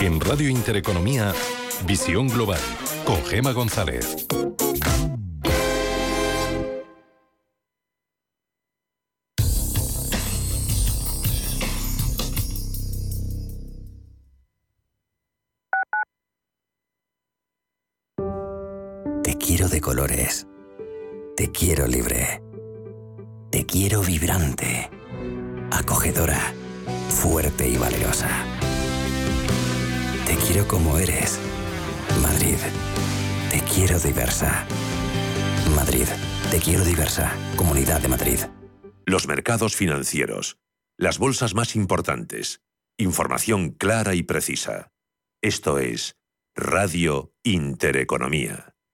En 0.00 0.20
Radio 0.20 0.48
Intereconomía, 0.48 1.32
Visión 1.86 2.26
Global, 2.28 2.58
con 3.04 3.22
Gema 3.24 3.52
González. 3.52 4.26
Te 19.22 19.36
quiero 19.38 19.68
de 19.68 19.80
colores. 19.80 20.48
Te 21.36 21.50
quiero 21.52 21.86
libre. 21.86 22.42
Te 23.52 23.66
quiero 23.66 24.00
vibrante, 24.00 24.88
acogedora, 25.70 26.54
fuerte 27.10 27.68
y 27.68 27.76
valerosa. 27.76 28.30
Te 30.26 30.36
quiero 30.36 30.66
como 30.66 30.96
eres. 30.96 31.38
Madrid, 32.22 32.56
te 33.50 33.60
quiero 33.60 34.00
diversa. 34.00 34.66
Madrid, 35.76 36.06
te 36.50 36.60
quiero 36.60 36.82
diversa. 36.82 37.30
Comunidad 37.54 38.00
de 38.00 38.08
Madrid. 38.08 38.38
Los 39.04 39.28
mercados 39.28 39.76
financieros. 39.76 40.56
Las 40.96 41.18
bolsas 41.18 41.54
más 41.54 41.76
importantes. 41.76 42.62
Información 42.96 43.72
clara 43.72 44.14
y 44.14 44.22
precisa. 44.22 44.92
Esto 45.42 45.78
es 45.78 46.16
Radio 46.56 47.34
Intereconomía. 47.42 48.71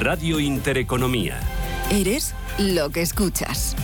Radio 0.00 0.40
Intereconomía. 0.40 1.38
Eres 1.90 2.34
lo 2.58 2.88
que 2.88 3.02
escuchas. 3.02 3.76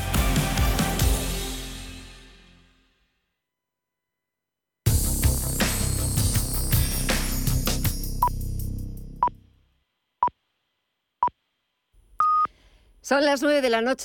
Son 13.02 13.24
las 13.26 13.42
nueve 13.42 13.60
de 13.60 13.68
la 13.68 13.82
noche. 13.82 13.94